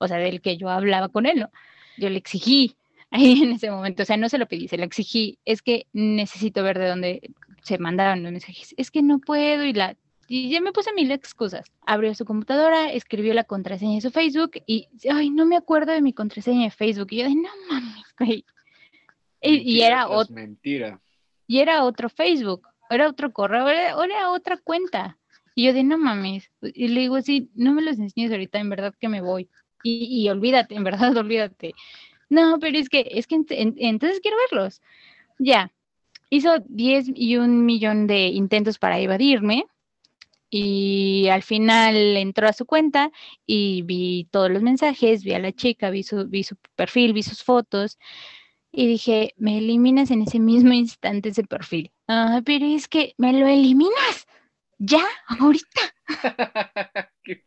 o 0.00 0.08
sea, 0.08 0.16
del 0.16 0.40
que 0.40 0.56
yo 0.56 0.68
hablaba 0.68 1.08
con 1.08 1.26
él, 1.26 1.38
¿no? 1.40 1.50
Yo 1.98 2.08
le 2.10 2.18
exigí 2.18 2.74
ahí 3.12 3.42
en 3.42 3.52
ese 3.52 3.70
momento, 3.70 4.02
o 4.02 4.06
sea, 4.06 4.16
no 4.16 4.28
se 4.28 4.38
lo 4.38 4.46
pedí, 4.46 4.66
se 4.68 4.76
lo 4.78 4.84
exigí, 4.84 5.38
es 5.44 5.62
que 5.62 5.86
necesito 5.92 6.62
ver 6.62 6.78
de 6.78 6.88
dónde 6.88 7.30
se 7.62 7.78
mandaron 7.78 8.22
los 8.22 8.32
mensajes, 8.32 8.74
es 8.76 8.90
que 8.90 9.02
no 9.02 9.18
puedo 9.20 9.64
y 9.64 9.72
la... 9.72 9.96
Y 10.32 10.48
ya 10.48 10.60
me 10.60 10.70
puse 10.70 10.92
mil 10.92 11.10
excusas. 11.10 11.66
Abrió 11.84 12.14
su 12.14 12.24
computadora, 12.24 12.92
escribió 12.92 13.34
la 13.34 13.42
contraseña 13.42 13.96
de 13.96 14.00
su 14.00 14.12
Facebook 14.12 14.52
y, 14.64 14.86
ay, 15.10 15.28
no 15.28 15.44
me 15.44 15.56
acuerdo 15.56 15.90
de 15.90 16.02
mi 16.02 16.12
contraseña 16.12 16.66
de 16.66 16.70
Facebook. 16.70 17.08
Y 17.10 17.16
yo 17.16 17.24
de, 17.24 17.34
no 17.34 17.48
mames, 17.68 18.04
güey. 18.16 18.44
Y, 19.42 19.80
era 19.80 20.06
tras 20.06 20.28
ot- 20.28 20.30
mentira. 20.30 21.00
y 21.48 21.58
era 21.58 21.82
otro 21.82 22.08
Facebook, 22.08 22.68
era 22.90 23.08
otro 23.08 23.32
correo, 23.32 23.68
era, 23.68 23.90
era 24.04 24.30
otra 24.30 24.56
cuenta. 24.56 25.18
Y 25.56 25.64
yo 25.66 25.72
de, 25.72 25.82
no 25.82 25.98
mames. 25.98 26.48
Y 26.62 26.86
le 26.86 27.00
digo, 27.00 27.20
sí, 27.22 27.50
no 27.56 27.72
me 27.72 27.82
los 27.82 27.98
enseñes 27.98 28.30
ahorita, 28.30 28.60
en 28.60 28.70
verdad 28.70 28.94
que 29.00 29.08
me 29.08 29.20
voy. 29.20 29.48
Y, 29.82 30.28
olvídate, 30.28 30.74
en 30.74 30.84
verdad, 30.84 31.16
olvídate. 31.16 31.74
No, 32.28 32.58
pero 32.60 32.78
es 32.78 32.88
que, 32.88 33.06
es 33.10 33.26
que 33.26 33.36
ent- 33.36 33.46
en- 33.50 33.74
entonces 33.78 34.20
quiero 34.20 34.36
verlos. 34.50 34.80
Ya. 35.38 35.72
Hizo 36.30 36.58
10 36.66 37.06
y 37.14 37.36
un 37.36 37.64
millón 37.66 38.06
de 38.06 38.28
intentos 38.28 38.78
para 38.78 39.00
evadirme. 39.00 39.66
Y 40.50 41.28
al 41.28 41.42
final 41.42 41.94
entró 42.16 42.48
a 42.48 42.52
su 42.52 42.66
cuenta 42.66 43.12
y 43.46 43.82
vi 43.82 44.26
todos 44.32 44.50
los 44.50 44.62
mensajes, 44.62 45.22
vi 45.22 45.32
a 45.34 45.38
la 45.38 45.52
chica, 45.52 45.90
vi 45.90 46.02
su, 46.02 46.26
vi 46.28 46.42
su 46.42 46.56
perfil, 46.74 47.12
vi 47.12 47.22
sus 47.22 47.44
fotos. 47.44 47.98
Y 48.72 48.86
dije, 48.86 49.34
me 49.36 49.58
eliminas 49.58 50.10
en 50.10 50.22
ese 50.22 50.38
mismo 50.40 50.72
instante 50.72 51.30
ese 51.30 51.44
perfil. 51.44 51.92
Ah, 52.08 52.42
pero 52.44 52.66
es 52.66 52.88
que 52.88 53.14
me 53.18 53.32
lo 53.32 53.46
eliminas. 53.46 54.26
Ya, 54.78 55.04
ahorita. 55.28 55.80
Qué. 57.24 57.44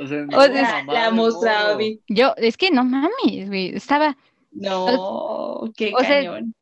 O 0.00 0.06
sea, 0.06 0.18
no, 0.26 0.38
O 0.38 0.42
sea, 0.42 0.52
La, 0.84 1.10
mamá. 1.10 1.78
Yo, 2.08 2.34
es 2.36 2.56
que 2.56 2.70
no 2.70 2.84
mames, 2.84 3.48
güey. 3.48 3.74
Estaba, 3.74 4.16
No, 4.52 5.70
qué 5.76 5.92
o 5.94 6.00
sea, 6.00 6.08
cañón. 6.08 6.54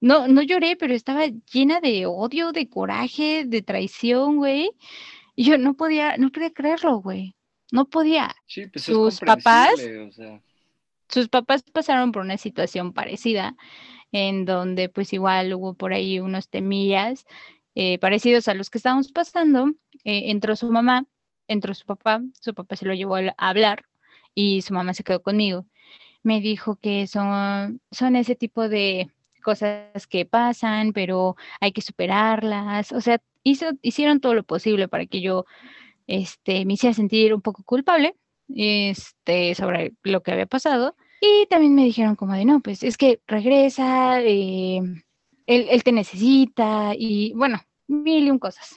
no, 0.00 0.28
no 0.28 0.42
lloré, 0.42 0.76
pero 0.76 0.94
estaba 0.94 1.26
llena 1.52 1.80
de 1.80 2.06
odio, 2.06 2.52
de 2.52 2.68
coraje, 2.68 3.44
de 3.46 3.62
traición, 3.62 4.36
güey. 4.36 4.70
Y 5.34 5.44
yo 5.44 5.58
no 5.58 5.74
podía, 5.74 6.16
no 6.16 6.30
podía 6.30 6.50
creerlo, 6.52 6.96
güey. 6.98 7.34
No 7.70 7.84
podía. 7.84 8.34
Sí, 8.46 8.66
pues 8.66 8.84
sus 8.84 9.14
es 9.14 9.20
papás- 9.20 9.74
o 9.74 10.12
sea, 10.12 10.40
sus 11.08 11.28
papás 11.28 11.62
pasaron 11.62 12.12
por 12.12 12.22
una 12.22 12.38
situación 12.38 12.92
parecida, 12.92 13.54
en 14.12 14.44
donde 14.46 14.88
pues 14.88 15.12
igual 15.12 15.52
hubo 15.54 15.74
por 15.74 15.92
ahí 15.92 16.18
unos 16.20 16.48
temillas 16.48 17.24
eh, 17.74 17.98
parecidos 17.98 18.48
a 18.48 18.54
los 18.54 18.70
que 18.70 18.78
estábamos 18.78 19.12
pasando. 19.12 19.68
Eh, 20.04 20.30
entró 20.30 20.56
su 20.56 20.70
mamá, 20.70 21.04
entró 21.48 21.74
su 21.74 21.86
papá, 21.86 22.22
su 22.40 22.54
papá 22.54 22.76
se 22.76 22.86
lo 22.86 22.94
llevó 22.94 23.16
a 23.16 23.34
hablar 23.36 23.84
y 24.34 24.62
su 24.62 24.74
mamá 24.74 24.94
se 24.94 25.02
quedó 25.04 25.22
conmigo. 25.22 25.66
Me 26.22 26.40
dijo 26.40 26.76
que 26.76 27.06
son, 27.06 27.80
son 27.90 28.16
ese 28.16 28.36
tipo 28.36 28.68
de 28.68 29.10
cosas 29.42 30.06
que 30.06 30.26
pasan, 30.26 30.92
pero 30.92 31.36
hay 31.60 31.72
que 31.72 31.80
superarlas. 31.80 32.92
O 32.92 33.00
sea, 33.00 33.20
hizo, 33.42 33.66
hicieron 33.82 34.20
todo 34.20 34.34
lo 34.34 34.44
posible 34.44 34.88
para 34.88 35.06
que 35.06 35.20
yo 35.20 35.46
este, 36.06 36.64
me 36.64 36.74
hiciera 36.74 36.94
sentir 36.94 37.34
un 37.34 37.40
poco 37.40 37.62
culpable 37.64 38.14
este, 38.54 39.54
sobre 39.54 39.94
lo 40.02 40.22
que 40.22 40.32
había 40.32 40.46
pasado. 40.46 40.96
Y 41.20 41.46
también 41.46 41.74
me 41.74 41.84
dijeron 41.84 42.14
como 42.14 42.34
de, 42.34 42.44
no, 42.44 42.60
pues 42.60 42.82
es 42.82 42.96
que 42.96 43.20
regresa, 43.26 44.20
eh, 44.22 44.80
él, 45.46 45.66
él 45.70 45.82
te 45.82 45.92
necesita 45.92 46.92
y 46.96 47.32
bueno, 47.34 47.60
mil 47.88 48.26
y 48.26 48.30
un 48.30 48.38
cosas. 48.38 48.76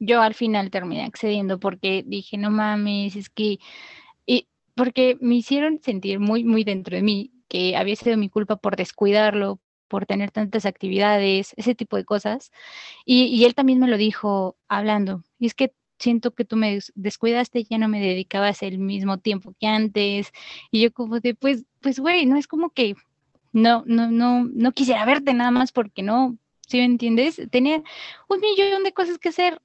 Yo 0.00 0.22
al 0.22 0.34
final 0.34 0.70
terminé 0.70 1.04
accediendo 1.04 1.60
porque 1.60 2.04
dije, 2.06 2.38
no 2.38 2.50
mames, 2.50 3.16
es 3.16 3.30
que, 3.30 3.58
y 4.26 4.48
porque 4.76 5.18
me 5.20 5.36
hicieron 5.36 5.80
sentir 5.82 6.20
muy, 6.20 6.44
muy 6.44 6.64
dentro 6.64 6.96
de 6.96 7.02
mí 7.02 7.32
que 7.48 7.76
había 7.76 7.96
sido 7.96 8.16
mi 8.16 8.28
culpa 8.30 8.56
por 8.56 8.76
descuidarlo, 8.76 9.60
por 9.88 10.06
tener 10.06 10.30
tantas 10.32 10.66
actividades, 10.66 11.54
ese 11.56 11.74
tipo 11.74 11.96
de 11.96 12.04
cosas. 12.04 12.52
Y, 13.04 13.24
y 13.26 13.44
él 13.46 13.54
también 13.54 13.80
me 13.80 13.88
lo 13.88 13.96
dijo 13.98 14.56
hablando. 14.68 15.24
Y 15.38 15.46
es 15.46 15.54
que 15.54 15.74
siento 15.98 16.34
que 16.34 16.44
tú 16.44 16.56
me 16.56 16.74
des- 16.74 16.92
descuidaste, 16.96 17.64
ya 17.64 17.78
no 17.78 17.88
me 17.88 18.00
dedicabas 18.00 18.62
el 18.62 18.78
mismo 18.78 19.18
tiempo 19.18 19.54
que 19.60 19.66
antes. 19.68 20.32
Y 20.70 20.82
yo 20.82 20.92
como 20.92 21.20
de, 21.20 21.34
pues, 21.34 21.64
pues, 21.80 22.00
güey, 22.00 22.26
no 22.26 22.36
es 22.38 22.46
como 22.48 22.70
que 22.70 22.96
no, 23.52 23.82
no, 23.86 24.10
no, 24.10 24.44
no 24.44 24.72
quisiera 24.72 25.04
verte 25.04 25.34
nada 25.34 25.50
más 25.50 25.72
porque 25.72 26.02
no, 26.02 26.36
¿sí 26.68 26.78
me 26.78 26.84
entiendes? 26.84 27.40
Tenía 27.50 27.82
un 28.28 28.40
millón 28.40 28.84
de 28.84 28.92
cosas 28.92 29.18
que 29.18 29.30
hacer. 29.30 29.60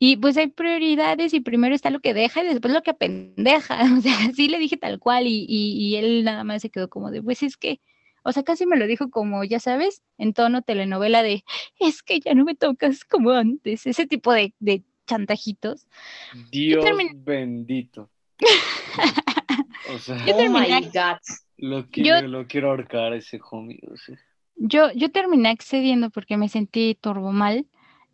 Y 0.00 0.16
pues 0.16 0.36
hay 0.36 0.46
prioridades 0.48 1.34
y 1.34 1.40
primero 1.40 1.74
está 1.74 1.90
lo 1.90 1.98
que 2.00 2.14
deja 2.14 2.42
y 2.42 2.46
después 2.46 2.72
lo 2.72 2.82
que 2.82 2.90
apendeja. 2.92 3.78
O 3.98 4.00
sea, 4.00 4.16
sí 4.34 4.48
le 4.48 4.58
dije 4.58 4.76
tal 4.76 4.98
cual 5.00 5.26
y, 5.26 5.44
y, 5.48 5.72
y 5.76 5.96
él 5.96 6.24
nada 6.24 6.44
más 6.44 6.62
se 6.62 6.70
quedó 6.70 6.88
como 6.88 7.10
de, 7.10 7.22
pues 7.22 7.42
es 7.42 7.56
que, 7.56 7.80
o 8.22 8.32
sea, 8.32 8.42
casi 8.44 8.64
me 8.66 8.76
lo 8.76 8.86
dijo 8.86 9.10
como, 9.10 9.42
ya 9.44 9.58
sabes, 9.60 10.02
en 10.18 10.32
tono 10.34 10.62
telenovela 10.62 11.22
de, 11.22 11.44
es 11.80 12.02
que 12.02 12.20
ya 12.20 12.34
no 12.34 12.44
me 12.44 12.54
tocas 12.54 13.04
como 13.04 13.30
antes, 13.30 13.86
ese 13.86 14.06
tipo 14.06 14.32
de, 14.32 14.54
de 14.60 14.82
chantajitos. 15.06 15.86
Dios 16.52 16.84
terminé- 16.84 17.12
bendito. 17.14 18.10
O 19.90 19.98
sea, 19.98 20.18
Yo 20.26 20.34
Oh 20.36 20.50
my 20.50 20.68
God. 20.92 21.16
lo 21.56 21.88
quiero, 21.88 22.20
yo- 22.20 22.28
lo 22.28 22.46
quiero 22.46 22.70
ahorcar 22.70 23.12
a 23.14 23.16
ese 23.16 23.40
homie, 23.50 23.80
o 23.90 23.96
sea. 23.96 24.18
Yo, 24.56 24.90
yo 24.92 25.10
terminé 25.10 25.48
accediendo 25.50 26.10
porque 26.10 26.36
me 26.36 26.48
sentí 26.48 26.94
turbo 27.00 27.32
mal. 27.32 27.66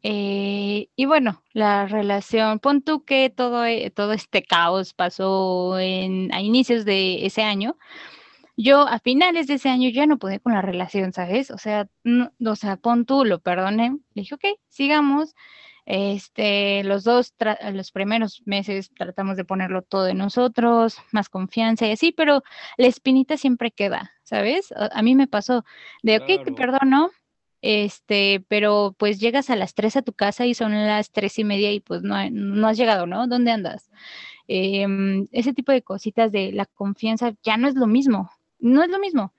Eh, 0.04 0.88
y 0.96 1.06
bueno, 1.06 1.42
la 1.54 1.86
relación, 1.88 2.60
pon 2.60 2.82
tú 2.82 3.04
que 3.04 3.30
todo, 3.30 3.64
e- 3.66 3.90
todo 3.90 4.12
este 4.14 4.42
caos 4.44 4.94
pasó 4.94 5.78
en, 5.80 6.32
a 6.34 6.42
inicios 6.42 6.84
de 6.86 7.26
ese 7.26 7.42
año. 7.42 7.78
Yo 8.56 8.82
a 8.88 8.98
finales 9.00 9.46
de 9.48 9.54
ese 9.54 9.68
año 9.70 9.90
ya 9.90 10.06
no 10.06 10.18
pude 10.18 10.40
con 10.40 10.52
la 10.54 10.62
relación, 10.62 11.12
¿sabes? 11.12 11.50
O 11.50 11.58
sea, 11.58 11.88
no- 12.04 12.32
o 12.46 12.56
sea, 12.56 12.76
pon 12.76 13.04
tú, 13.06 13.24
lo 13.24 13.40
perdoné. 13.40 13.90
Le 14.14 14.22
dije, 14.22 14.34
ok, 14.36 14.44
sigamos. 14.68 15.34
Este, 15.86 16.82
los 16.84 17.04
dos, 17.04 17.34
los 17.72 17.92
primeros 17.92 18.42
meses 18.46 18.90
tratamos 18.96 19.36
de 19.36 19.44
ponerlo 19.44 19.82
todo 19.82 20.08
en 20.08 20.18
nosotros, 20.18 20.98
más 21.12 21.28
confianza 21.28 21.86
y 21.86 21.92
así, 21.92 22.12
pero 22.12 22.42
la 22.78 22.86
espinita 22.86 23.36
siempre 23.36 23.70
queda, 23.70 24.12
¿sabes? 24.24 24.72
A, 24.72 24.86
a 24.98 25.02
mí 25.02 25.14
me 25.14 25.26
pasó 25.28 25.64
de, 26.02 26.16
ok, 26.18 26.24
te 26.26 26.38
Claro. 26.38 26.54
perdono, 26.54 27.10
este, 27.66 28.44
pero 28.48 28.94
pues 28.98 29.18
llegas 29.20 29.48
a 29.48 29.56
las 29.56 29.74
3 29.74 29.96
a 29.96 30.02
tu 30.02 30.12
casa 30.12 30.44
y 30.44 30.52
son 30.52 30.74
las 30.74 31.10
tres 31.10 31.38
y 31.38 31.44
media 31.44 31.72
y 31.72 31.80
pues 31.80 32.02
no, 32.02 32.14
no 32.30 32.68
has 32.68 32.76
llegado, 32.76 33.06
¿no? 33.06 33.26
¿Dónde 33.26 33.52
andas? 33.52 33.90
Em, 34.48 35.26
ese 35.32 35.54
tipo 35.54 35.72
de 35.72 35.80
cositas 35.80 36.30
de 36.30 36.52
la 36.52 36.66
confianza 36.66 37.32
ya 37.42 37.56
no 37.56 37.66
es 37.66 37.74
lo 37.74 37.86
mismo, 37.86 38.30
no 38.58 38.82
es 38.82 38.90
lo 38.90 38.98
mismo. 38.98 39.32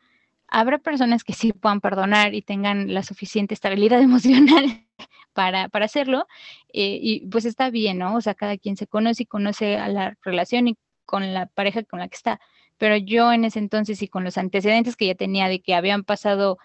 habrá 0.47 0.79
personas 0.79 1.23
que 1.23 1.33
sí 1.33 1.53
puedan 1.53 1.81
perdonar 1.81 2.33
y 2.35 2.41
tengan 2.41 2.93
la 2.93 3.03
suficiente 3.03 3.53
estabilidad 3.53 4.01
emocional 4.09 4.85
para, 5.33 5.69
para 5.69 5.85
hacerlo, 5.85 6.27
eh, 6.73 6.99
y 7.01 7.27
pues 7.27 7.45
está 7.45 7.69
bien, 7.69 7.99
¿no? 7.99 8.15
O 8.15 8.21
sea, 8.21 8.33
cada 8.35 8.57
quien 8.57 8.77
se 8.77 8.87
conoce 8.87 9.23
y 9.23 9.25
conoce 9.27 9.77
a 9.77 9.87
la 9.89 10.17
relación 10.23 10.67
y 10.67 10.77
con 11.05 11.33
la 11.33 11.47
pareja 11.47 11.83
con 11.83 11.99
la 11.99 12.07
que 12.07 12.15
está. 12.15 12.39
Pero 12.77 12.97
yo 12.97 13.31
en 13.33 13.45
ese 13.45 13.59
entonces 13.59 14.01
y 14.01 14.07
con 14.07 14.23
los 14.23 14.37
antecedentes 14.37 14.95
que 14.95 15.07
ya 15.07 15.15
tenía 15.15 15.47
de 15.47 15.61
que 15.61 15.75
habían 15.75 16.03
pasado, 16.03 16.57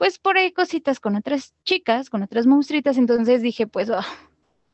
pues 0.00 0.18
por 0.18 0.38
ahí 0.38 0.50
cositas 0.50 0.98
con 0.98 1.14
otras 1.14 1.52
chicas, 1.62 2.08
con 2.08 2.22
otras 2.22 2.46
monstruitas, 2.46 2.96
entonces 2.96 3.42
dije, 3.42 3.66
pues, 3.66 3.90
ah, 3.90 4.06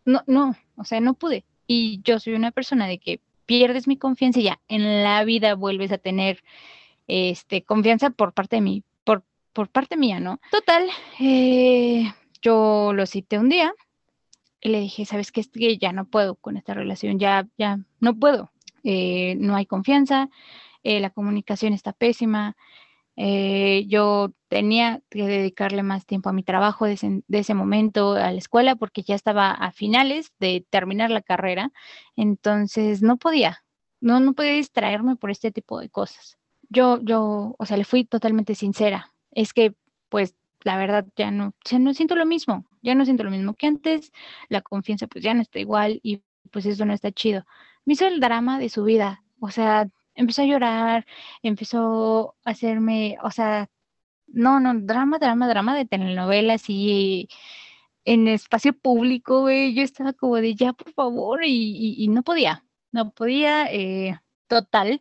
no, 0.04 0.22
no, 0.28 0.54
o 0.76 0.84
sea, 0.84 1.00
no 1.00 1.14
pude. 1.14 1.44
Y 1.66 2.00
yo 2.04 2.20
soy 2.20 2.34
una 2.34 2.52
persona 2.52 2.86
de 2.86 2.98
que 2.98 3.18
pierdes 3.44 3.88
mi 3.88 3.96
confianza 3.96 4.38
y 4.38 4.44
ya 4.44 4.60
en 4.68 5.02
la 5.02 5.24
vida 5.24 5.56
vuelves 5.56 5.90
a 5.90 5.98
tener 5.98 6.44
este, 7.08 7.64
confianza 7.64 8.10
por 8.10 8.34
parte 8.34 8.54
de 8.54 8.62
mí, 8.62 8.84
por, 9.02 9.24
por 9.52 9.68
parte 9.68 9.96
mía, 9.96 10.20
¿no? 10.20 10.38
Total, 10.52 10.88
eh, 11.18 12.04
yo 12.40 12.92
lo 12.94 13.04
cité 13.04 13.40
un 13.40 13.48
día 13.48 13.74
y 14.60 14.68
le 14.68 14.78
dije, 14.78 15.06
¿sabes 15.06 15.32
qué? 15.32 15.42
Que 15.42 15.76
ya 15.76 15.90
no 15.90 16.04
puedo 16.04 16.36
con 16.36 16.56
esta 16.56 16.72
relación, 16.72 17.18
ya, 17.18 17.48
ya 17.58 17.80
no 17.98 18.14
puedo, 18.14 18.52
eh, 18.84 19.34
no 19.40 19.56
hay 19.56 19.66
confianza, 19.66 20.30
eh, 20.84 21.00
la 21.00 21.10
comunicación 21.10 21.72
está 21.72 21.92
pésima, 21.92 22.56
yo 23.16 24.32
tenía 24.48 25.02
que 25.10 25.26
dedicarle 25.26 25.82
más 25.82 26.06
tiempo 26.06 26.28
a 26.28 26.32
mi 26.32 26.42
trabajo 26.42 26.86
de 26.86 27.22
ese, 27.28 27.54
momento, 27.54 28.12
a 28.12 28.30
la 28.32 28.38
escuela, 28.38 28.76
porque 28.76 29.02
ya 29.02 29.14
estaba 29.14 29.50
a 29.50 29.72
finales 29.72 30.32
de 30.38 30.66
terminar 30.70 31.10
la 31.10 31.22
carrera, 31.22 31.72
entonces 32.16 33.02
no 33.02 33.16
podía, 33.16 33.64
no, 34.00 34.20
no 34.20 34.34
podía 34.34 34.52
distraerme 34.52 35.16
por 35.16 35.30
este 35.30 35.50
tipo 35.50 35.80
de 35.80 35.88
cosas 35.90 36.38
yo, 36.68 37.00
yo, 37.02 37.54
o 37.58 37.66
sea, 37.66 37.76
le 37.76 37.84
fui 37.84 38.04
totalmente 38.04 38.54
sincera. 38.54 39.12
Es 39.32 39.52
que, 39.52 39.74
pues, 40.08 40.34
la 40.64 40.76
verdad, 40.76 41.06
ya 41.16 41.30
no, 41.30 41.54
ya 41.64 41.78
no 41.78 41.94
siento 41.94 42.16
lo 42.16 42.26
mismo, 42.26 42.66
ya 42.82 42.94
no 42.94 43.04
siento 43.04 43.24
lo 43.24 43.30
mismo 43.30 43.54
que 43.54 43.66
antes, 43.66 44.12
la 44.48 44.62
confianza 44.62 45.06
pues 45.06 45.22
ya 45.22 45.32
no 45.34 45.42
está 45.42 45.60
igual 45.60 46.00
y 46.02 46.22
pues 46.50 46.66
eso 46.66 46.84
no 46.84 46.92
está 46.92 47.12
chido. 47.12 47.44
Me 47.84 47.94
hizo 47.94 48.06
el 48.06 48.20
drama 48.20 48.58
de 48.58 48.68
su 48.68 48.82
vida, 48.84 49.22
o 49.40 49.50
sea, 49.50 49.88
empezó 50.16 50.42
a 50.42 50.46
llorar, 50.46 51.06
empezó 51.42 52.36
a 52.44 52.50
hacerme, 52.50 53.18
o 53.22 53.30
sea, 53.30 53.68
no, 54.26 54.60
no, 54.60 54.74
drama, 54.80 55.18
drama, 55.18 55.48
drama 55.48 55.76
de 55.76 55.86
telenovelas 55.86 56.64
y 56.68 57.28
en 58.04 58.28
espacio 58.28 58.72
público, 58.72 59.42
güey, 59.42 59.74
yo 59.74 59.82
estaba 59.82 60.12
como 60.12 60.36
de 60.36 60.54
ya, 60.54 60.72
por 60.72 60.92
favor, 60.92 61.40
y, 61.44 62.08
no 62.08 62.22
podía, 62.22 62.64
no 62.92 63.10
podía, 63.12 63.66
eh, 63.72 64.18
total. 64.48 65.00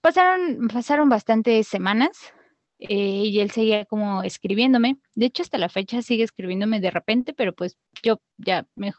Pasaron, 0.00 0.68
pasaron 0.68 1.08
bastantes 1.08 1.68
semanas 1.68 2.32
eh, 2.78 3.24
y 3.26 3.40
él 3.40 3.50
seguía 3.50 3.86
como 3.86 4.22
escribiéndome. 4.22 4.98
De 5.14 5.26
hecho, 5.26 5.42
hasta 5.42 5.58
la 5.58 5.68
fecha 5.70 6.02
sigue 6.02 6.24
escribiéndome 6.24 6.80
de 6.80 6.90
repente, 6.90 7.34
pero 7.34 7.54
pues 7.54 7.78
yo 8.02 8.20
ya 8.38 8.66
me... 8.76 8.92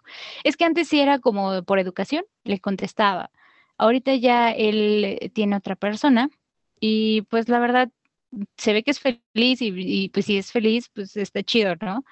Es 0.44 0.58
que 0.58 0.66
antes 0.66 0.88
sí 0.90 1.00
era 1.00 1.20
como 1.20 1.64
por 1.64 1.80
educación, 1.80 2.26
le 2.44 2.60
contestaba. 2.60 3.32
Ahorita 3.78 4.16
ya 4.16 4.52
él 4.52 5.32
tiene 5.34 5.56
otra 5.56 5.76
persona 5.76 6.30
y 6.80 7.24
pues 7.24 7.50
la 7.50 7.60
verdad 7.60 7.90
se 8.58 8.74
ve 8.74 8.84
que 8.84 8.92
es 8.92 9.00
feliz 9.00 9.62
y, 9.62 10.10
pues 10.10 10.26
si 10.26 10.38
es 10.38 10.52
feliz, 10.52 10.90
pues 10.94 11.16
está 11.18 11.44
chido, 11.44 11.76
¿no? 11.82 12.04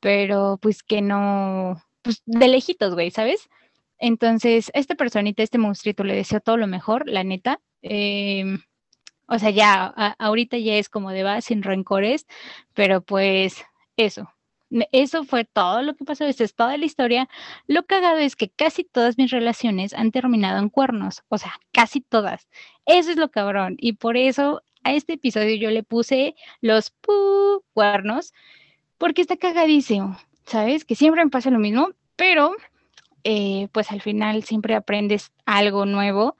Pero 0.00 0.58
pues 0.62 0.82
que 0.82 1.02
no, 1.02 1.82
pues 2.02 2.22
de 2.26 2.48
lejitos, 2.48 2.94
güey, 2.94 3.10
¿sabes? 3.10 3.48
Entonces, 3.98 4.70
esta 4.74 4.94
personita, 4.96 5.42
este 5.42 5.58
monstruito, 5.58 6.04
le 6.04 6.14
deseo 6.14 6.40
todo 6.40 6.56
lo 6.56 6.66
mejor, 6.68 7.08
la 7.08 7.24
neta. 7.24 7.60
Em, 7.82 8.60
o 9.28 9.38
sea, 9.38 9.50
ya, 9.50 9.86
ahorita 10.18 10.58
ya 10.58 10.76
es 10.76 10.88
como 10.88 11.10
de 11.12 11.24
va 11.24 11.40
sin 11.42 11.62
rencores, 11.62 12.26
pero 12.74 13.02
pues 13.02 13.64
eso. 13.96 14.32
Eso 14.92 15.24
fue 15.24 15.44
todo 15.44 15.82
lo 15.82 15.94
que 15.94 16.04
pasó, 16.04 16.24
esta 16.24 16.44
es 16.44 16.54
toda 16.54 16.76
la 16.76 16.84
historia. 16.84 17.28
Lo 17.66 17.84
cagado 17.86 18.18
es 18.18 18.36
que 18.36 18.50
casi 18.50 18.84
todas 18.84 19.18
mis 19.18 19.30
relaciones 19.30 19.94
han 19.94 20.10
terminado 20.12 20.58
en 20.58 20.68
cuernos, 20.68 21.22
o 21.28 21.38
sea, 21.38 21.52
casi 21.72 22.00
todas. 22.00 22.48
Eso 22.86 23.10
es 23.10 23.16
lo 23.16 23.30
cabrón. 23.30 23.76
Y 23.78 23.94
por 23.94 24.16
eso 24.16 24.62
a 24.84 24.92
este 24.92 25.14
episodio 25.14 25.56
yo 25.56 25.70
le 25.70 25.82
puse 25.82 26.34
los 26.60 26.92
cuernos, 27.72 28.32
porque 28.98 29.22
está 29.22 29.36
cagadísimo, 29.36 30.16
¿sabes? 30.46 30.84
Que 30.84 30.94
siempre 30.94 31.24
me 31.24 31.30
pasa 31.30 31.50
lo 31.50 31.58
mismo, 31.58 31.90
pero 32.16 32.54
eh, 33.24 33.68
pues 33.72 33.90
al 33.90 34.00
final 34.02 34.44
siempre 34.44 34.74
aprendes 34.74 35.32
algo 35.46 35.86
nuevo 35.86 36.36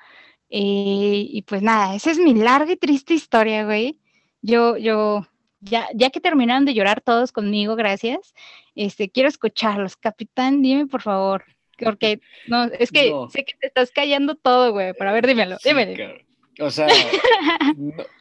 eh, 0.51 1.27
y 1.31 1.43
pues 1.43 1.63
nada, 1.63 1.95
esa 1.95 2.11
es 2.11 2.19
mi 2.19 2.35
larga 2.35 2.73
y 2.73 2.77
triste 2.77 3.15
historia, 3.15 3.65
güey. 3.65 4.01
Yo, 4.43 4.77
yo, 4.77 5.27
ya, 5.61 5.89
ya 5.95 6.11
que 6.11 6.21
terminaron 6.21 6.65
de 6.65 6.75
llorar 6.75 7.01
todos 7.01 7.33
conmigo, 7.33 7.77
gracias, 7.77 8.35
este, 8.75 9.11
quiero 9.11 9.29
escucharlos. 9.29 9.97
Capitán, 9.97 10.63
dime 10.63 10.87
por 10.87 11.03
favor, 11.03 11.45
porque 11.79 12.21
no, 12.47 12.65
es 12.65 12.91
que 12.91 13.13
sé 13.31 13.45
que 13.45 13.55
te 13.61 13.67
estás 13.67 13.91
callando 13.91 14.35
todo, 14.35 14.73
güey, 14.73 14.93
pero 14.99 15.11
a 15.11 15.13
ver, 15.13 15.27
dímelo, 15.27 15.57
dímelo. 15.65 16.15
O 16.61 16.71
sea, 16.71 16.89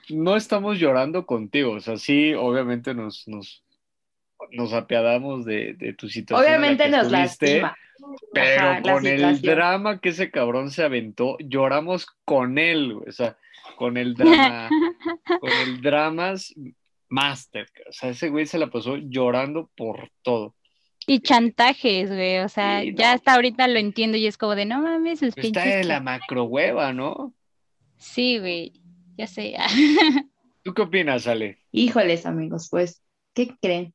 no, 0.09 0.35
estamos 0.35 0.77
llorando 0.77 1.25
contigo, 1.25 1.71
o 1.71 1.79
sea, 1.79 1.97
sí, 1.97 2.33
obviamente 2.33 2.93
nos, 2.93 3.27
nos, 3.27 3.63
nos 4.51 4.73
apiadamos 4.73 5.45
de, 5.45 5.73
de 5.73 5.93
tu 5.93 6.07
situación. 6.07 6.47
Obviamente 6.47 6.87
nos 6.89 7.11
lastima. 7.11 7.75
Pero 8.31 8.81
con 8.83 9.07
el 9.07 9.41
drama 9.41 9.99
que 9.99 10.09
ese 10.09 10.29
cabrón 10.29 10.69
se 10.69 10.83
aventó, 10.83 11.37
lloramos 11.39 12.05
con 12.25 12.59
él, 12.59 12.95
o 13.07 13.11
sea, 13.11 13.37
con 13.75 13.97
el 13.97 14.13
drama, 14.15 14.69
con 15.39 15.51
el 15.65 15.81
dramas 15.81 16.53
master, 17.09 17.67
o 17.89 17.91
sea, 17.91 18.09
ese 18.09 18.29
güey 18.29 18.45
se 18.45 18.57
la 18.57 18.67
pasó 18.67 18.97
llorando 18.97 19.69
por 19.75 20.09
todo. 20.21 20.55
Y 21.05 21.21
chantajes, 21.21 22.09
güey, 22.09 22.39
o 22.39 22.49
sea, 22.49 22.83
ya 22.83 23.13
hasta 23.13 23.35
ahorita 23.35 23.67
lo 23.67 23.79
entiendo 23.79 24.17
y 24.17 24.27
es 24.27 24.37
como 24.37 24.55
de, 24.55 24.65
no 24.65 24.81
mames, 24.81 25.19
sus 25.19 25.37
Está 25.37 25.63
de 25.63 25.85
la 25.85 26.01
macro 26.01 26.43
hueva, 26.43 26.91
¿no? 26.91 27.33
Sí, 27.97 28.39
güey, 28.39 28.73
ya 29.17 29.27
sé. 29.27 29.55
¿Tú 30.63 30.73
qué 30.73 30.81
opinas, 30.81 31.25
Ale? 31.27 31.59
Híjoles, 31.71 32.25
amigos, 32.25 32.67
pues, 32.69 33.01
¿qué 33.33 33.55
creen? 33.61 33.93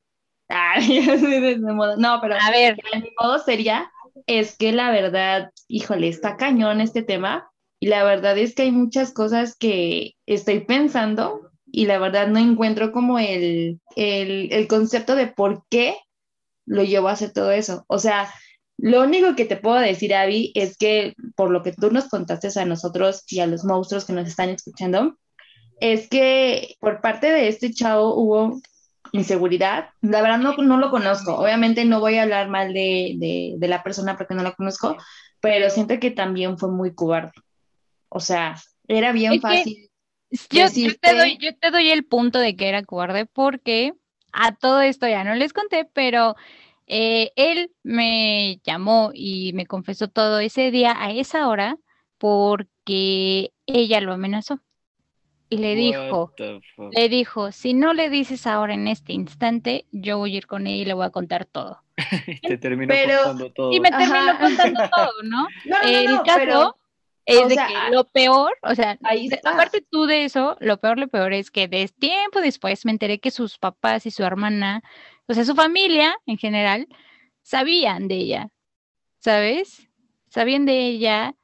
no, 1.97 2.19
pero 2.21 2.35
a 2.39 2.51
ver, 2.51 2.77
mi 2.93 3.09
modo 3.19 3.39
sería 3.39 3.91
es 4.27 4.57
que 4.57 4.71
la 4.71 4.91
verdad, 4.91 5.51
híjole, 5.67 6.07
está 6.07 6.37
cañón 6.37 6.81
este 6.81 7.03
tema 7.03 7.49
y 7.79 7.87
la 7.87 8.03
verdad 8.03 8.37
es 8.37 8.55
que 8.55 8.63
hay 8.63 8.71
muchas 8.71 9.13
cosas 9.13 9.55
que 9.55 10.13
estoy 10.25 10.61
pensando 10.61 11.51
y 11.75 11.87
la 11.87 11.97
verdad 11.97 12.27
no 12.27 12.37
encuentro 12.37 12.91
como 12.91 13.17
el, 13.17 13.81
el, 13.95 14.67
concepto 14.67 15.15
de 15.15 15.25
por 15.25 15.65
qué 15.71 15.97
lo 16.67 16.83
llevo 16.83 17.07
a 17.07 17.13
hacer 17.13 17.33
todo 17.33 17.51
eso. 17.51 17.83
O 17.87 17.97
sea, 17.97 18.31
lo 18.77 19.01
único 19.01 19.35
que 19.35 19.45
te 19.45 19.57
puedo 19.57 19.77
decir, 19.77 20.13
Abby, 20.13 20.51
es 20.53 20.77
que 20.77 21.15
por 21.35 21.49
lo 21.49 21.63
que 21.63 21.73
tú 21.73 21.89
nos 21.89 22.09
contaste 22.09 22.47
a 22.59 22.65
nosotros 22.65 23.23
y 23.27 23.39
a 23.39 23.47
los 23.47 23.65
monstruos 23.65 24.05
que 24.05 24.13
nos 24.13 24.27
están 24.27 24.49
escuchando, 24.49 25.17
es 25.79 26.07
que 26.09 26.75
por 26.79 27.01
parte 27.01 27.31
de 27.31 27.47
este 27.47 27.73
chavo 27.73 28.13
hubo 28.13 28.61
inseguridad. 29.11 29.89
La 30.01 30.21
verdad 30.21 30.37
no, 30.37 30.55
no 30.57 30.77
lo 30.77 30.91
conozco. 30.91 31.35
Obviamente 31.35 31.85
no 31.85 31.99
voy 31.99 32.17
a 32.17 32.23
hablar 32.23 32.49
mal 32.49 32.71
de, 32.71 33.55
de, 33.57 33.67
la 33.67 33.81
persona 33.81 34.15
porque 34.15 34.35
no 34.35 34.43
la 34.43 34.51
conozco, 34.51 34.95
pero 35.41 35.71
siento 35.71 35.99
que 35.99 36.11
también 36.11 36.59
fue 36.59 36.69
muy 36.69 36.93
cobarde. 36.93 37.33
O 38.09 38.19
sea, 38.19 38.61
era 38.87 39.11
bien 39.11 39.41
fácil. 39.41 39.89
Yo, 40.49 40.65
yo, 40.67 40.95
te 40.99 41.15
doy, 41.15 41.37
yo 41.39 41.55
te 41.55 41.71
doy 41.71 41.89
el 41.91 42.05
punto 42.05 42.39
de 42.39 42.55
que 42.55 42.67
era 42.67 42.83
cobarde 42.83 43.25
porque 43.25 43.93
a 44.31 44.55
todo 44.55 44.81
esto 44.81 45.07
ya 45.07 45.23
no 45.23 45.35
les 45.35 45.53
conté, 45.53 45.85
pero 45.85 46.35
eh, 46.87 47.31
él 47.35 47.71
me 47.83 48.59
llamó 48.63 49.11
y 49.13 49.53
me 49.53 49.67
confesó 49.67 50.07
todo 50.07 50.39
ese 50.39 50.71
día 50.71 50.95
a 50.97 51.11
esa 51.11 51.47
hora 51.47 51.77
porque 52.17 53.51
ella 53.67 54.01
lo 54.01 54.13
amenazó 54.13 54.59
y 55.53 55.57
le 55.57 55.75
dijo, 55.75 56.33
le 56.91 57.09
dijo, 57.09 57.51
si 57.51 57.75
no 57.75 57.93
le 57.93 58.09
dices 58.09 58.47
ahora 58.47 58.73
en 58.73 58.87
este 58.87 59.13
instante, 59.13 59.85
yo 59.91 60.17
voy 60.17 60.33
a 60.33 60.37
ir 60.37 60.47
con 60.47 60.65
ella 60.65 60.81
y 60.81 60.85
le 60.85 60.93
voy 60.95 61.05
a 61.05 61.11
contar 61.11 61.45
todo. 61.45 61.79
y 62.41 62.47
te 62.47 62.57
terminó 62.57 62.91
contando 62.91 63.51
todo. 63.51 63.71
Y 63.71 63.79
me 63.79 63.91
terminó 63.91 64.39
contando 64.39 64.89
todo, 64.95 65.13
¿no? 65.23 65.47
El 65.83 66.21
caso 66.23 66.75
es 67.25 67.49
de 67.49 67.55
que 67.55 67.91
lo 67.91 68.05
peor, 68.05 68.57
o 68.61 68.75
sea, 68.75 68.97
aparte 69.43 69.85
tú 69.89 70.05
de 70.05 70.25
eso, 70.25 70.57
lo 70.59 70.77
peor, 70.77 70.99
lo 70.99 71.07
peor 71.07 71.33
es 71.33 71.51
que 71.51 71.67
de 71.67 71.87
tiempo 71.87 72.41
después 72.41 72.85
me 72.85 72.91
enteré 72.91 73.19
que 73.19 73.31
sus 73.31 73.57
papás 73.57 74.05
y 74.05 74.11
su 74.11 74.23
hermana, 74.23 74.81
o 75.27 75.33
sea, 75.33 75.45
su 75.45 75.55
familia 75.55 76.15
en 76.25 76.37
general, 76.37 76.87
sabían 77.41 78.07
de 78.07 78.15
ella, 78.15 78.49
¿sabes? 79.19 79.87
Sabían 80.29 80.65
de 80.65 80.87
ella 80.87 81.35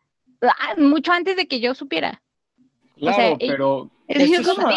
ah, 0.41 0.75
mucho 0.77 1.11
antes 1.11 1.35
de 1.37 1.47
que 1.47 1.59
yo 1.59 1.73
supiera. 1.75 2.21
Claro, 2.97 3.37
pero 3.39 3.89
es 4.07 4.47
como, 4.47 4.67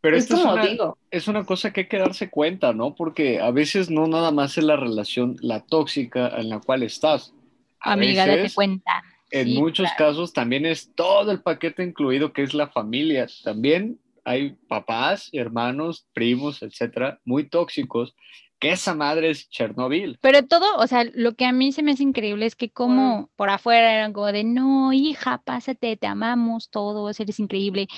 pero 0.00 0.16
esto 0.16 0.34
es, 0.34 0.44
una, 0.44 0.66
digo. 0.66 0.98
es 1.10 1.28
una 1.28 1.44
cosa 1.44 1.72
que 1.72 1.82
hay 1.82 1.86
que 1.88 1.98
darse 1.98 2.28
cuenta, 2.28 2.72
¿no? 2.72 2.94
Porque 2.94 3.40
a 3.40 3.52
veces 3.52 3.88
no 3.88 4.08
nada 4.08 4.32
más 4.32 4.58
es 4.58 4.64
la 4.64 4.76
relación, 4.76 5.36
la 5.40 5.60
tóxica 5.60 6.28
en 6.36 6.48
la 6.48 6.60
cual 6.60 6.82
estás. 6.82 7.32
Amiga, 7.80 8.26
date 8.26 8.52
cuenta. 8.52 9.02
En 9.32 9.54
muchos 9.54 9.88
casos 9.96 10.32
también 10.32 10.66
es 10.66 10.94
todo 10.94 11.32
el 11.32 11.40
paquete 11.40 11.82
incluido 11.82 12.32
que 12.32 12.42
es 12.42 12.52
la 12.52 12.68
familia. 12.68 13.26
También 13.42 13.98
hay 14.24 14.56
papás, 14.68 15.30
hermanos, 15.32 16.06
primos, 16.12 16.62
etcétera, 16.62 17.18
muy 17.24 17.48
tóxicos, 17.48 18.14
que 18.58 18.70
esa 18.70 18.94
madre 18.94 19.30
es 19.30 19.48
Chernobyl. 19.48 20.18
Pero 20.20 20.46
todo, 20.46 20.76
o 20.76 20.86
sea, 20.86 21.04
lo 21.14 21.34
que 21.34 21.46
a 21.46 21.52
mí 21.52 21.72
se 21.72 21.82
me 21.82 21.92
hace 21.92 22.04
increíble 22.04 22.46
es 22.46 22.54
que 22.54 22.70
como 22.70 23.30
por 23.34 23.50
afuera 23.50 23.92
eran 23.92 24.12
como 24.12 24.30
de, 24.30 24.44
no, 24.44 24.92
hija, 24.92 25.42
pásate, 25.44 25.96
te 25.96 26.06
amamos 26.06 26.70
todos, 26.70 27.18
eres 27.18 27.40
increíble. 27.40 27.88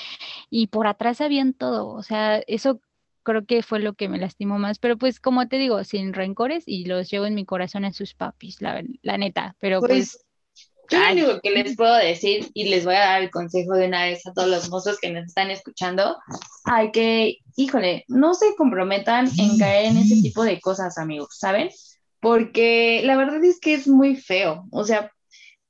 Y 0.49 0.69
por 0.69 0.87
atrás 0.87 1.19
sabían 1.19 1.53
todo, 1.53 1.89
o 1.89 2.03
sea, 2.03 2.39
eso 2.47 2.81
creo 3.25 3.45
que 3.45 3.63
fue 3.63 3.81
lo 3.81 3.95
que 3.95 4.09
me 4.09 4.19
lastimó 4.19 4.59
más. 4.59 4.79
Pero 4.79 4.97
pues 4.97 5.21
como 5.21 5.49
te 5.49 5.59
digo, 5.59 5.83
sin 5.85 6.15
rencores 6.15 6.65
y 6.67 6.87
los 6.87 7.11
llevo 7.11 7.27
en 7.27 7.35
mi 7.35 7.45
corazón 7.45 7.85
a 7.85 7.93
sus 7.93 8.15
papis, 8.15 8.63
la, 8.63 8.83
la 9.03 9.19
neta. 9.19 9.57
Pero 9.59 9.81
pues... 9.81 9.91
Pues, 9.91 10.24
yo 10.91 10.99
lo 10.99 11.13
único 11.13 11.41
que 11.41 11.51
les 11.51 11.77
puedo 11.77 11.95
decir 11.97 12.51
y 12.55 12.69
les 12.69 12.85
voy 12.85 12.95
a 12.95 13.01
dar 13.01 13.23
el 13.23 13.31
consejo 13.31 13.75
de 13.75 13.87
una 13.87 14.05
vez 14.05 14.27
a 14.27 14.33
todos 14.33 14.49
los 14.49 14.71
mozos 14.71 14.99
que 15.01 15.11
nos 15.11 15.25
están 15.25 15.51
escuchando, 15.51 16.17
hay 16.65 16.91
que, 16.93 17.39
híjole, 17.57 18.05
no 18.09 18.35
se 18.35 18.55
comprometan 18.57 19.29
en 19.39 19.59
caer 19.59 19.87
en 19.87 19.99
ese 19.99 20.21
tipo 20.23 20.45
de 20.45 20.61
cosas, 20.61 20.99
amigos, 20.99 21.37
¿saben? 21.39 21.71
Porque 22.21 23.03
la 23.05 23.17
verdad 23.17 23.43
es 23.45 23.61
que 23.61 23.75
es 23.75 23.87
muy 23.87 24.17
feo, 24.17 24.67
o 24.71 24.85
sea, 24.85 25.11